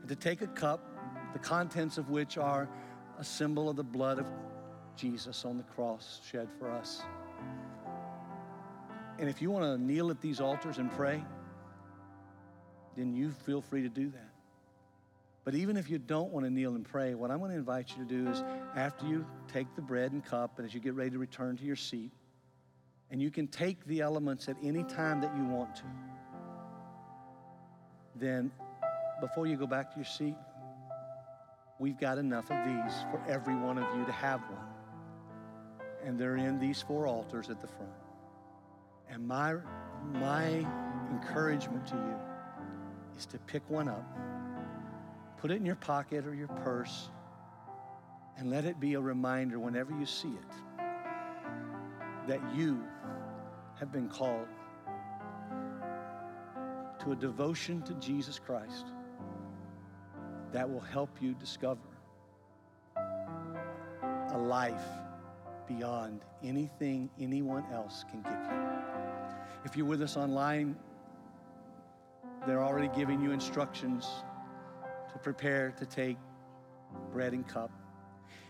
and 0.01 0.09
to 0.09 0.15
take 0.15 0.41
a 0.41 0.47
cup, 0.47 0.83
the 1.33 1.39
contents 1.39 1.97
of 1.97 2.09
which 2.09 2.37
are 2.37 2.67
a 3.19 3.23
symbol 3.23 3.69
of 3.69 3.75
the 3.75 3.83
blood 3.83 4.19
of 4.19 4.25
Jesus 4.95 5.45
on 5.45 5.57
the 5.57 5.63
cross 5.63 6.21
shed 6.29 6.49
for 6.57 6.71
us. 6.71 7.03
And 9.19 9.29
if 9.29 9.41
you 9.41 9.51
want 9.51 9.65
to 9.65 9.77
kneel 9.77 10.09
at 10.09 10.21
these 10.21 10.39
altars 10.39 10.77
and 10.77 10.91
pray, 10.91 11.23
then 12.95 13.13
you 13.13 13.31
feel 13.31 13.61
free 13.61 13.83
to 13.83 13.89
do 13.89 14.09
that. 14.09 14.33
But 15.43 15.55
even 15.55 15.77
if 15.77 15.89
you 15.89 15.97
don't 15.97 16.31
want 16.31 16.45
to 16.45 16.49
kneel 16.49 16.75
and 16.75 16.83
pray, 16.83 17.13
what 17.13 17.31
I'm 17.31 17.39
going 17.39 17.51
to 17.51 17.57
invite 17.57 17.91
you 17.91 18.03
to 18.03 18.09
do 18.09 18.29
is 18.29 18.43
after 18.75 19.07
you 19.07 19.25
take 19.47 19.67
the 19.75 19.81
bread 19.81 20.11
and 20.11 20.25
cup 20.25 20.57
and 20.57 20.67
as 20.67 20.73
you 20.73 20.79
get 20.79 20.93
ready 20.93 21.11
to 21.11 21.19
return 21.19 21.55
to 21.57 21.63
your 21.63 21.75
seat, 21.75 22.11
and 23.11 23.21
you 23.21 23.31
can 23.31 23.47
take 23.47 23.85
the 23.85 24.01
elements 24.01 24.49
at 24.49 24.57
any 24.61 24.83
time 24.83 25.21
that 25.21 25.35
you 25.35 25.45
want 25.45 25.75
to, 25.75 25.83
then 28.15 28.51
before 29.21 29.47
you 29.47 29.55
go 29.55 29.67
back 29.67 29.91
to 29.91 29.97
your 29.97 30.05
seat, 30.05 30.35
we've 31.79 31.99
got 31.99 32.17
enough 32.17 32.51
of 32.51 32.65
these 32.65 32.93
for 33.11 33.21
every 33.27 33.55
one 33.55 33.77
of 33.77 33.97
you 33.97 34.05
to 34.05 34.11
have 34.11 34.41
one. 34.41 34.65
And 36.03 36.19
they're 36.19 36.37
in 36.37 36.59
these 36.59 36.81
four 36.81 37.07
altars 37.07 37.49
at 37.49 37.61
the 37.61 37.67
front. 37.67 37.91
And 39.09 39.27
my, 39.27 39.55
my 40.13 40.65
encouragement 41.11 41.87
to 41.87 41.95
you 41.95 42.15
is 43.17 43.25
to 43.27 43.39
pick 43.39 43.67
one 43.69 43.87
up, 43.87 44.05
put 45.37 45.51
it 45.51 45.55
in 45.55 45.65
your 45.65 45.75
pocket 45.75 46.25
or 46.25 46.35
your 46.35 46.49
purse, 46.49 47.09
and 48.37 48.49
let 48.49 48.65
it 48.65 48.79
be 48.79 48.93
a 48.95 48.99
reminder 48.99 49.59
whenever 49.59 49.97
you 49.97 50.05
see 50.05 50.29
it 50.29 50.66
that 52.27 52.41
you 52.53 52.83
have 53.79 53.91
been 53.91 54.09
called 54.09 54.47
to 56.99 57.11
a 57.11 57.15
devotion 57.15 57.81
to 57.83 57.93
Jesus 57.95 58.37
Christ 58.37 58.87
that 60.51 60.69
will 60.69 60.81
help 60.81 61.21
you 61.21 61.33
discover 61.33 61.79
a 62.97 64.37
life 64.37 64.83
beyond 65.67 66.21
anything 66.43 67.09
anyone 67.19 67.63
else 67.71 68.03
can 68.09 68.21
give 68.21 68.31
you. 68.31 68.67
If 69.65 69.77
you're 69.77 69.85
with 69.85 70.01
us 70.01 70.17
online, 70.17 70.75
they're 72.45 72.63
already 72.63 72.89
giving 72.95 73.21
you 73.21 73.31
instructions 73.31 74.07
to 75.11 75.17
prepare 75.19 75.71
to 75.71 75.85
take 75.85 76.17
bread 77.11 77.33
and 77.33 77.47
cup. 77.47 77.71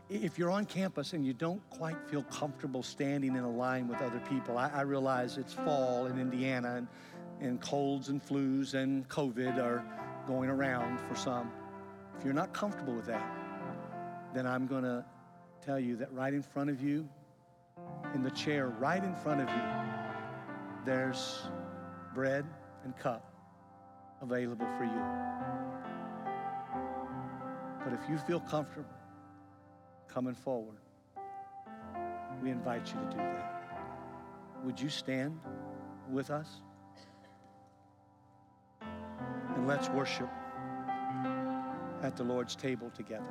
If 0.10 0.40
you're 0.40 0.52
on 0.52 0.66
campus 0.66 1.12
and 1.12 1.26
you 1.26 1.34
don't 1.34 1.62
quite 1.70 1.98
feel 2.10 2.24
comfortable 2.24 2.82
standing 2.82 3.36
in 3.36 3.44
a 3.44 3.50
line 3.50 3.90
with 3.90 4.02
other 4.02 4.22
people, 4.30 4.58
I, 4.58 4.70
I 4.70 4.82
realize 4.82 5.38
it's 5.38 5.54
fall 5.54 6.06
in 6.06 6.18
Indiana 6.18 6.76
and, 6.76 6.88
and 7.42 7.60
colds 7.60 8.08
and 8.08 8.26
flus 8.26 8.74
and 8.74 9.08
COVID 9.10 9.58
are 9.58 9.84
going 10.26 10.50
around 10.50 11.02
for 11.02 11.16
some. 11.16 11.52
If 12.18 12.24
you're 12.24 12.34
not 12.34 12.54
comfortable 12.54 12.94
with 12.94 13.06
that, 13.08 13.30
then 14.34 14.48
I'm 14.48 14.66
going 14.66 14.84
to 14.84 15.04
tell 15.62 15.78
you 15.78 15.98
that 15.98 16.14
right 16.14 16.34
in 16.34 16.42
front 16.42 16.70
of 16.70 16.82
you, 16.82 17.10
in 18.16 18.24
the 18.24 18.32
chair 18.32 18.70
right 18.80 19.04
in 19.04 19.14
front 19.14 19.42
of 19.42 19.50
you, 19.50 19.62
there's 20.86 21.42
bread 22.16 22.46
and 22.86 22.98
cup 22.98 23.34
available 24.22 24.68
for 24.78 24.86
you. 24.86 25.02
But 27.84 27.94
if 27.94 28.10
you 28.10 28.18
feel 28.20 28.40
comfortable 28.40 28.97
coming 30.08 30.36
forward, 30.36 30.78
we 32.42 32.52
invite 32.52 32.88
you 32.88 32.94
to 32.94 33.10
do 33.12 33.18
that. 33.18 33.64
Would 34.64 34.80
you 34.80 34.90
stand 34.90 35.40
with 36.10 36.30
us? 36.30 36.62
And 38.82 39.68
let's 39.68 39.90
worship 39.90 40.30
at 42.04 42.16
the 42.16 42.24
Lord's 42.24 42.56
table 42.56 42.92
together. 42.92 43.26